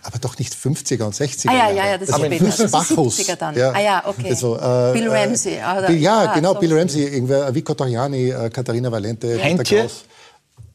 aber 0.06 0.20
doch 0.20 0.38
nicht 0.38 0.54
50er 0.54 1.02
und 1.02 1.16
60er. 1.16 1.48
Ah, 1.48 1.52
ja, 1.52 1.70
ja, 1.70 1.86
ja, 1.88 1.98
das 1.98 2.10
aber 2.10 2.28
ist 2.30 2.54
später. 2.54 2.68
Bacchus. 2.68 3.18
70er 3.18 3.34
dann. 3.34 3.56
Ja. 3.56 3.72
Ah 3.72 3.80
ja, 3.80 4.02
okay. 4.06 4.30
Also, 4.30 4.56
äh, 4.56 4.92
Bill 4.92 5.08
Ramsey. 5.08 5.54
Oder? 5.54 5.90
Ja, 5.90 6.18
ah, 6.18 6.34
genau, 6.34 6.54
so 6.54 6.60
Bill 6.60 6.78
Ramsey, 6.78 7.02
irgendwer, 7.02 7.52
Vico 7.52 7.74
Toriani, 7.74 8.30
äh, 8.30 8.48
Katharina 8.50 8.92
Valente, 8.92 9.42
Heintje? 9.42 9.90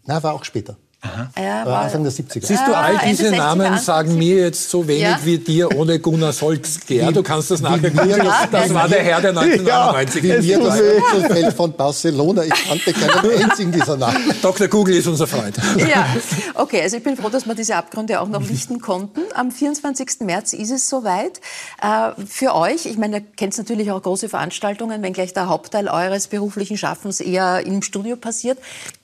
Na, 0.05 0.21
war 0.23 0.33
auch 0.33 0.43
später. 0.43 0.77
Aha. 1.03 1.31
Ja, 1.35 1.65
war 1.65 1.81
Anfang 1.81 2.03
der 2.03 2.13
70er. 2.13 2.45
Siehst 2.45 2.67
du, 2.67 2.77
all 2.77 2.99
diese 3.09 3.31
Namen 3.31 3.79
sagen 3.79 4.19
mir 4.19 4.35
jetzt 4.35 4.69
so 4.69 4.87
wenig 4.87 5.01
ja? 5.01 5.19
wie 5.23 5.39
dir 5.39 5.75
ohne 5.75 5.99
Gunnar 5.99 6.31
Solskjaer. 6.31 7.11
Du 7.11 7.23
kannst 7.23 7.49
das 7.49 7.59
nachher 7.59 7.89
googeln. 7.89 8.29
Das 8.51 8.71
war 8.71 8.87
der 8.87 9.01
Herr 9.01 9.19
der 9.19 9.31
1999. 9.31 10.23
Ja, 10.23 10.43
wie 10.43 11.33
mir 11.33 11.51
von 11.53 11.73
Barcelona. 11.73 12.43
Ich 12.43 12.53
kannte 12.53 12.93
keinen 12.93 13.43
einzigen 13.43 13.71
dieser 13.71 13.97
Namen. 13.97 14.31
Dr. 14.43 14.67
Google 14.67 14.95
ist 14.95 15.07
unser 15.07 15.25
Freund. 15.25 15.57
Ja, 15.77 16.05
okay. 16.53 16.83
Also 16.83 16.97
ich 16.97 17.03
bin 17.03 17.17
froh, 17.17 17.29
dass 17.29 17.47
wir 17.47 17.55
diese 17.55 17.77
Abgründe 17.77 18.21
auch 18.21 18.27
noch 18.27 18.47
lichten 18.47 18.79
konnten. 18.79 19.21
Am 19.33 19.49
24. 19.49 20.19
März 20.19 20.53
ist 20.53 20.69
es 20.69 20.87
soweit. 20.87 21.41
Äh, 21.81 22.11
für 22.27 22.53
euch, 22.53 22.85
ich 22.85 22.99
meine, 22.99 23.17
ihr 23.17 23.21
kennt 23.21 23.57
natürlich 23.57 23.89
auch 23.89 24.03
große 24.03 24.29
Veranstaltungen, 24.29 25.01
wenngleich 25.01 25.33
der 25.33 25.49
Hauptteil 25.49 25.87
eures 25.87 26.27
beruflichen 26.27 26.77
Schaffens 26.77 27.21
eher 27.21 27.65
im 27.65 27.81
Studio 27.81 28.17
passiert. 28.17 28.59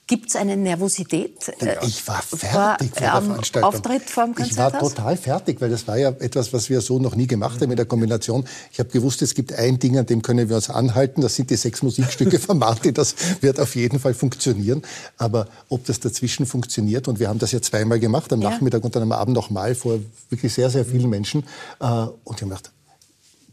Gibt 0.08 0.30
es 0.30 0.36
eine 0.36 0.56
Nervosität? 0.56 1.52
Ich 1.82 2.08
war 2.08 2.22
fertig 2.22 2.40
vor, 2.40 2.50
vor 2.50 2.76
der 2.78 3.22
Veranstaltung. 3.22 3.68
Auftritt 3.68 4.08
vor 4.08 4.24
dem 4.24 4.34
Ich 4.42 4.56
war 4.56 4.76
total 4.76 5.18
fertig, 5.18 5.60
weil 5.60 5.68
das 5.68 5.86
war 5.86 5.98
ja 5.98 6.08
etwas, 6.08 6.50
was 6.54 6.70
wir 6.70 6.80
so 6.80 6.98
noch 6.98 7.14
nie 7.14 7.26
gemacht 7.26 7.60
haben 7.60 7.70
in 7.70 7.76
der 7.76 7.84
Kombination. 7.84 8.46
Ich 8.72 8.78
habe 8.78 8.88
gewusst, 8.88 9.20
es 9.20 9.34
gibt 9.34 9.52
ein 9.52 9.78
Ding, 9.78 9.98
an 9.98 10.06
dem 10.06 10.22
können 10.22 10.48
wir 10.48 10.56
uns 10.56 10.70
anhalten. 10.70 11.20
Das 11.20 11.36
sind 11.36 11.50
die 11.50 11.56
sechs 11.56 11.82
Musikstücke 11.82 12.38
von 12.40 12.58
Martin. 12.58 12.94
Das 12.94 13.14
wird 13.42 13.60
auf 13.60 13.76
jeden 13.76 14.00
Fall 14.00 14.14
funktionieren. 14.14 14.80
Aber 15.18 15.46
ob 15.68 15.84
das 15.84 16.00
dazwischen 16.00 16.46
funktioniert, 16.46 17.06
und 17.06 17.20
wir 17.20 17.28
haben 17.28 17.38
das 17.38 17.52
ja 17.52 17.60
zweimal 17.60 18.00
gemacht, 18.00 18.32
am 18.32 18.40
ja. 18.40 18.48
Nachmittag 18.48 18.82
und 18.84 18.96
dann 18.96 19.02
am 19.02 19.12
Abend 19.12 19.34
nochmal 19.34 19.74
vor 19.74 19.98
wirklich 20.30 20.54
sehr, 20.54 20.70
sehr 20.70 20.86
vielen 20.86 21.10
Menschen. 21.10 21.44
Äh, 21.80 21.84
und 21.84 22.36
ich 22.36 22.42
habe 22.42 22.46
gedacht, 22.46 22.72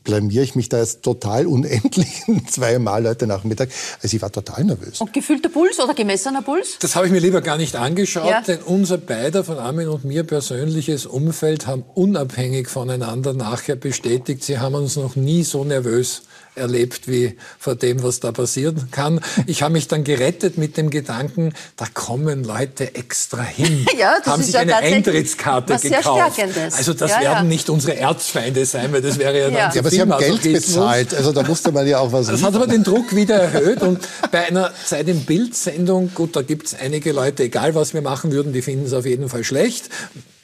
blamiere 0.05 0.43
ich 0.45 0.55
mich 0.55 0.69
da 0.69 0.79
jetzt 0.79 1.03
total 1.03 1.45
unendlich 1.47 2.23
zweimal 2.49 3.05
heute 3.05 3.27
Nachmittag. 3.27 3.69
Also 4.01 4.15
ich 4.15 4.21
war 4.21 4.31
total 4.31 4.63
nervös. 4.63 5.01
Und 5.01 5.11
gefühlter 5.11 5.49
Puls 5.49 5.77
oder 5.81 5.93
gemessener 5.93 6.41
Puls? 6.41 6.77
Das 6.79 6.95
habe 6.95 7.07
ich 7.07 7.11
mir 7.11 7.19
lieber 7.19 7.41
gar 7.41 7.57
nicht 7.57 7.75
angeschaut, 7.75 8.29
ja. 8.29 8.41
denn 8.41 8.59
unser 8.59 8.97
beider 8.97 9.43
von 9.43 9.57
Armin 9.57 9.89
und 9.89 10.05
mir 10.05 10.23
persönliches 10.23 11.05
Umfeld 11.05 11.67
haben 11.67 11.83
unabhängig 11.93 12.69
voneinander 12.69 13.33
nachher 13.33 13.75
bestätigt, 13.75 14.43
sie 14.43 14.59
haben 14.59 14.75
uns 14.75 14.95
noch 14.95 15.17
nie 15.17 15.43
so 15.43 15.65
nervös 15.65 16.21
erlebt 16.55 17.07
wie 17.07 17.35
vor 17.59 17.75
dem, 17.75 18.03
was 18.03 18.19
da 18.19 18.31
passieren 18.31 18.89
kann. 18.91 19.21
Ich 19.45 19.61
habe 19.61 19.73
mich 19.73 19.87
dann 19.87 20.03
gerettet 20.03 20.57
mit 20.57 20.77
dem 20.77 20.89
Gedanken, 20.89 21.53
da 21.77 21.85
kommen 21.93 22.43
Leute 22.43 22.95
extra 22.95 23.41
hin, 23.41 23.85
ja, 23.97 24.15
das 24.17 24.27
haben 24.27 24.39
ist 24.39 24.47
sich 24.47 24.55
ja 24.55 24.61
eine 24.61 24.77
Eintrittskarte 24.77 25.73
gekauft. 25.75 25.89
Sehr 25.89 26.01
Stärkendes. 26.01 26.73
Also 26.75 26.93
das 26.93 27.11
ja, 27.11 27.21
werden 27.21 27.33
ja. 27.33 27.43
nicht 27.43 27.69
unsere 27.69 27.97
Erzfeinde 27.97 28.65
sein, 28.65 28.91
weil 28.93 29.01
das 29.01 29.17
wäre 29.17 29.37
ja 29.37 29.45
dann 29.45 29.53
ja. 29.53 29.71
ja 29.73 29.79
aber 29.79 29.89
sie 29.89 30.01
haben 30.01 30.17
Geld 30.17 30.41
bezahlt, 30.43 31.13
also 31.13 31.31
da 31.31 31.43
musste 31.43 31.71
man 31.71 31.87
ja 31.87 31.99
auch 31.99 32.11
was. 32.11 32.27
Das 32.27 32.43
hat 32.43 32.55
aber 32.55 32.67
den 32.67 32.83
Druck 32.83 33.15
wieder 33.15 33.35
erhöht 33.35 33.81
und 33.81 33.99
bei 34.31 34.47
einer 34.47 34.71
Zeit 34.85 35.07
im 35.07 35.25
Bild-Sendung, 35.25 36.11
gut, 36.13 36.35
da 36.35 36.41
gibt 36.41 36.67
es 36.67 36.75
einige 36.75 37.11
Leute, 37.11 37.43
egal 37.43 37.75
was 37.75 37.93
wir 37.93 38.01
machen 38.01 38.31
würden, 38.31 38.53
die 38.53 38.61
finden 38.61 38.85
es 38.85 38.93
auf 38.93 39.05
jeden 39.05 39.29
Fall 39.29 39.43
schlecht. 39.43 39.89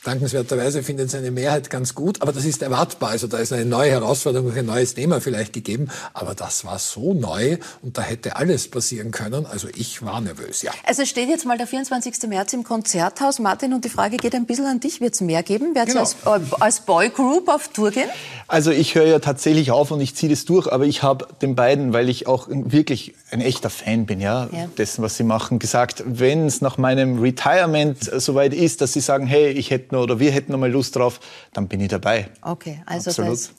Dankenswerterweise 0.03 0.81
findet 0.81 1.09
es 1.09 1.15
eine 1.15 1.29
Mehrheit 1.29 1.69
ganz 1.69 1.93
gut, 1.93 2.23
aber 2.23 2.31
das 2.31 2.43
ist 2.43 2.63
erwartbar. 2.63 3.11
Also 3.11 3.27
da 3.27 3.37
ist 3.37 3.53
eine 3.53 3.65
neue 3.65 3.91
Herausforderung, 3.91 4.51
ein 4.51 4.65
neues 4.65 4.95
Thema 4.95 5.21
vielleicht 5.21 5.53
gegeben, 5.53 5.89
aber 6.15 6.33
das 6.33 6.65
war 6.65 6.79
so 6.79 7.13
neu 7.13 7.57
und 7.83 7.99
da 7.99 8.01
hätte 8.01 8.35
alles 8.35 8.67
passieren 8.67 9.11
können. 9.11 9.45
Also 9.45 9.67
ich 9.75 10.03
war 10.03 10.19
nervös, 10.19 10.63
ja. 10.63 10.71
Also 10.87 11.05
steht 11.05 11.29
jetzt 11.29 11.45
mal 11.45 11.59
der 11.59 11.67
24. 11.67 12.27
März 12.27 12.53
im 12.53 12.63
Konzerthaus, 12.63 13.37
Martin, 13.37 13.75
und 13.75 13.85
die 13.85 13.89
Frage 13.89 14.17
geht 14.17 14.33
ein 14.33 14.47
bisschen 14.47 14.65
an 14.65 14.79
dich. 14.79 15.01
Wird 15.01 15.13
es 15.13 15.21
mehr 15.21 15.43
geben? 15.43 15.75
Werdet 15.75 15.93
genau. 15.93 16.01
als, 16.01 16.51
als 16.59 16.79
Boygroup 16.79 17.47
auf 17.47 17.67
Tour 17.67 17.91
gehen? 17.91 18.09
Also 18.47 18.71
ich 18.71 18.95
höre 18.95 19.05
ja 19.05 19.19
tatsächlich 19.19 19.69
auf 19.69 19.91
und 19.91 20.01
ich 20.01 20.15
ziehe 20.15 20.31
das 20.31 20.45
durch, 20.45 20.67
aber 20.71 20.85
ich 20.85 21.03
habe 21.03 21.27
den 21.43 21.55
beiden, 21.55 21.93
weil 21.93 22.09
ich 22.09 22.25
auch 22.25 22.47
wirklich 22.49 23.13
ein 23.29 23.39
echter 23.39 23.69
Fan 23.69 24.07
bin, 24.07 24.19
ja, 24.19 24.49
ja. 24.51 24.67
dessen, 24.77 25.03
was 25.03 25.15
sie 25.15 25.23
machen, 25.23 25.59
gesagt, 25.59 26.03
wenn 26.07 26.47
es 26.47 26.59
nach 26.59 26.79
meinem 26.79 27.19
Retirement 27.19 27.97
soweit 28.19 28.53
ist, 28.55 28.81
dass 28.81 28.93
sie 28.93 28.99
sagen, 28.99 29.27
hey, 29.27 29.51
ich 29.51 29.69
hätte 29.69 29.90
nur 29.91 30.03
oder 30.03 30.19
wir 30.19 30.31
hätten 30.31 30.51
noch 30.51 30.59
mal 30.59 30.71
Lust 30.71 30.95
drauf, 30.95 31.19
dann 31.53 31.67
bin 31.67 31.81
ich 31.81 31.89
dabei. 31.89 32.29
Okay, 32.41 32.81
also 32.85 33.09
Absolut. 33.09 33.33
das 33.33 33.51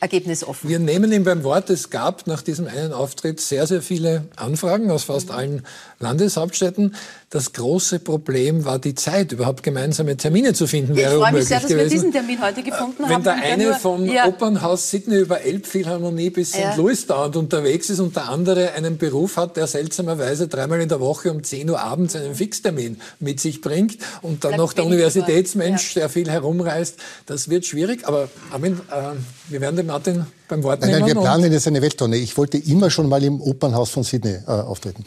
Ergebnis 0.00 0.44
offen. 0.44 0.68
Wir 0.68 0.78
nehmen 0.78 1.10
ihn 1.10 1.24
beim 1.24 1.42
Wort. 1.42 1.70
Es 1.70 1.88
gab 1.90 2.26
nach 2.26 2.42
diesem 2.42 2.66
einen 2.66 2.92
Auftritt 2.92 3.40
sehr, 3.40 3.66
sehr 3.66 3.80
viele 3.80 4.28
Anfragen 4.36 4.90
aus 4.90 5.04
fast 5.04 5.30
allen 5.30 5.62
Landeshauptstädten. 5.98 6.94
Das 7.30 7.52
große 7.52 7.98
Problem 7.98 8.64
war 8.64 8.78
die 8.78 8.94
Zeit, 8.94 9.32
überhaupt 9.32 9.62
gemeinsame 9.62 10.16
Termine 10.16 10.54
zu 10.54 10.66
finden. 10.66 10.96
Ich 10.96 11.04
freue 11.04 11.32
mich 11.32 11.46
sehr, 11.46 11.60
dass 11.60 11.68
gewesen. 11.68 11.84
wir 11.84 11.90
diesen 11.90 12.12
Termin 12.12 12.40
heute 12.40 12.62
gefunden 12.62 12.98
Wenn 12.98 13.08
haben. 13.08 13.24
Wenn 13.24 13.24
der 13.24 13.34
eine 13.34 13.74
vom 13.74 14.04
ja. 14.04 14.26
Opernhaus 14.26 14.90
Sydney 14.90 15.16
über 15.16 15.40
Elbphilharmonie 15.40 16.30
bis 16.30 16.50
St. 16.50 16.58
Ja. 16.58 16.74
Louis 16.76 17.06
dauernd 17.06 17.36
unterwegs 17.36 17.90
ist 17.90 18.00
und 18.00 18.14
der 18.14 18.28
andere 18.28 18.72
einen 18.74 18.98
Beruf 18.98 19.36
hat, 19.36 19.56
der 19.56 19.66
seltsamerweise 19.66 20.48
dreimal 20.48 20.80
in 20.80 20.88
der 20.88 21.00
Woche 21.00 21.30
um 21.30 21.42
10 21.42 21.68
Uhr 21.70 21.80
abends 21.80 22.14
einen 22.14 22.34
Fixtermin 22.34 23.00
mit 23.18 23.40
sich 23.40 23.60
bringt 23.60 23.98
und 24.22 24.44
dann 24.44 24.56
noch 24.56 24.72
der 24.72 24.84
Universitätsmensch, 24.84 25.96
ja. 25.96 26.02
der 26.02 26.08
viel 26.10 26.30
herumreist, 26.30 26.96
das 27.26 27.48
wird 27.48 27.66
schwierig. 27.66 28.06
Aber 28.06 28.28
Armin, 28.52 28.74
äh, 28.90 29.16
wir 29.48 29.60
werden 29.60 29.76
den 29.76 29.86
Martin 29.86 30.26
beim 30.48 30.62
Wort 30.62 30.80
nehmen. 30.80 30.92
Nein, 30.92 31.00
nein, 31.00 31.16
wir 31.16 31.20
planen 31.20 31.52
jetzt 31.52 31.66
eine 31.66 31.82
Welttournee. 31.82 32.18
Ich 32.18 32.36
wollte 32.36 32.58
immer 32.58 32.90
schon 32.90 33.08
mal 33.08 33.22
im 33.24 33.40
Opernhaus 33.40 33.90
von 33.90 34.04
Sydney 34.04 34.38
äh, 34.46 34.50
auftreten. 34.50 35.04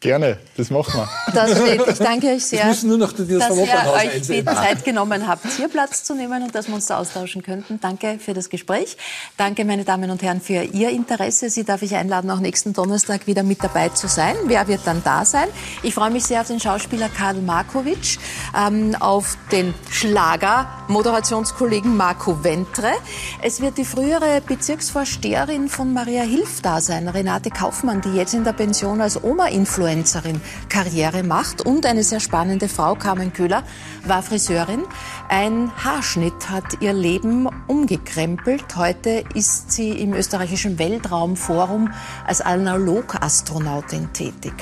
Gerne, 0.00 0.38
das 0.56 0.70
machen 0.70 0.94
wir. 0.94 1.08
Das 1.34 1.50
steht. 1.50 1.86
Ich 1.86 1.98
danke 1.98 2.28
euch 2.28 2.46
sehr, 2.46 2.64
müssen 2.64 2.88
nur 2.88 2.96
noch 2.96 3.12
das 3.12 3.28
dass 3.28 3.54
ihr 3.54 3.64
euch 3.64 4.14
einsehen. 4.14 4.46
die 4.46 4.54
Zeit 4.54 4.82
genommen 4.82 5.28
habt, 5.28 5.44
hier 5.58 5.68
Platz 5.68 6.04
zu 6.04 6.14
nehmen 6.14 6.42
und 6.42 6.54
dass 6.54 6.68
wir 6.68 6.74
uns 6.74 6.86
da 6.86 6.96
austauschen 6.96 7.42
könnten. 7.42 7.78
Danke 7.82 8.18
für 8.18 8.32
das 8.32 8.48
Gespräch. 8.48 8.96
Danke, 9.36 9.66
meine 9.66 9.84
Damen 9.84 10.10
und 10.10 10.22
Herren, 10.22 10.40
für 10.40 10.62
Ihr 10.62 10.88
Interesse. 10.88 11.50
Sie 11.50 11.64
darf 11.64 11.82
ich 11.82 11.96
einladen, 11.96 12.30
auch 12.30 12.40
nächsten 12.40 12.72
Donnerstag 12.72 13.26
wieder 13.26 13.42
mit 13.42 13.62
dabei 13.62 13.90
zu 13.90 14.08
sein. 14.08 14.36
Wer 14.46 14.68
wird 14.68 14.80
dann 14.86 15.02
da 15.04 15.26
sein? 15.26 15.48
Ich 15.82 15.92
freue 15.92 16.10
mich 16.10 16.24
sehr 16.24 16.40
auf 16.40 16.46
den 16.46 16.60
Schauspieler 16.60 17.10
Karl 17.10 17.34
Markovic, 17.34 18.18
ähm, 18.56 18.96
auf 19.00 19.36
den 19.52 19.74
Schlager-Moderationskollegen 19.90 21.94
Marco 21.94 22.42
Ventre. 22.42 22.92
Es 23.42 23.60
wird 23.60 23.76
die 23.76 23.84
frühere 23.84 24.40
Bezirksvorsteherin 24.40 25.68
von 25.68 25.92
Maria 25.92 26.22
Hilf 26.22 26.62
da 26.62 26.80
sein, 26.80 27.06
Renate 27.06 27.50
Kaufmann, 27.50 28.00
die 28.00 28.14
jetzt 28.14 28.32
in 28.32 28.44
der 28.44 28.54
Pension 28.54 29.02
als 29.02 29.22
Oma-Influencer 29.22 29.89
Influencerin 29.90 30.40
Karriere 30.68 31.22
macht. 31.22 31.64
Und 31.66 31.86
eine 31.86 32.02
sehr 32.02 32.20
spannende 32.20 32.68
Frau, 32.68 32.94
Carmen 32.94 33.32
Köhler, 33.32 33.62
war 34.04 34.22
Friseurin. 34.22 34.82
Ein 35.28 35.70
Haarschnitt 35.84 36.50
hat 36.50 36.80
ihr 36.80 36.92
Leben 36.92 37.48
umgekrempelt. 37.66 38.76
Heute 38.76 39.24
ist 39.34 39.72
sie 39.72 39.90
im 39.90 40.14
österreichischen 40.14 40.78
Weltraumforum 40.78 41.92
als 42.26 42.40
Analogastronautin 42.40 44.12
tätig. 44.12 44.52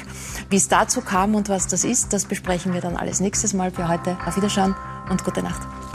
Wie 0.51 0.57
es 0.57 0.69
dazu 0.69 1.01
kam 1.01 1.35
und 1.35 1.49
was 1.49 1.67
das 1.67 1.85
ist, 1.85 2.13
das 2.13 2.25
besprechen 2.25 2.73
wir 2.73 2.81
dann 2.81 2.97
alles 2.97 3.21
nächstes 3.21 3.55
Mal. 3.55 3.71
Für 3.71 3.89
heute 3.89 4.17
auf 4.27 4.37
Wiederschauen 4.37 4.75
und 5.11 5.25
gute 5.25 5.43
Nacht. 5.43 5.88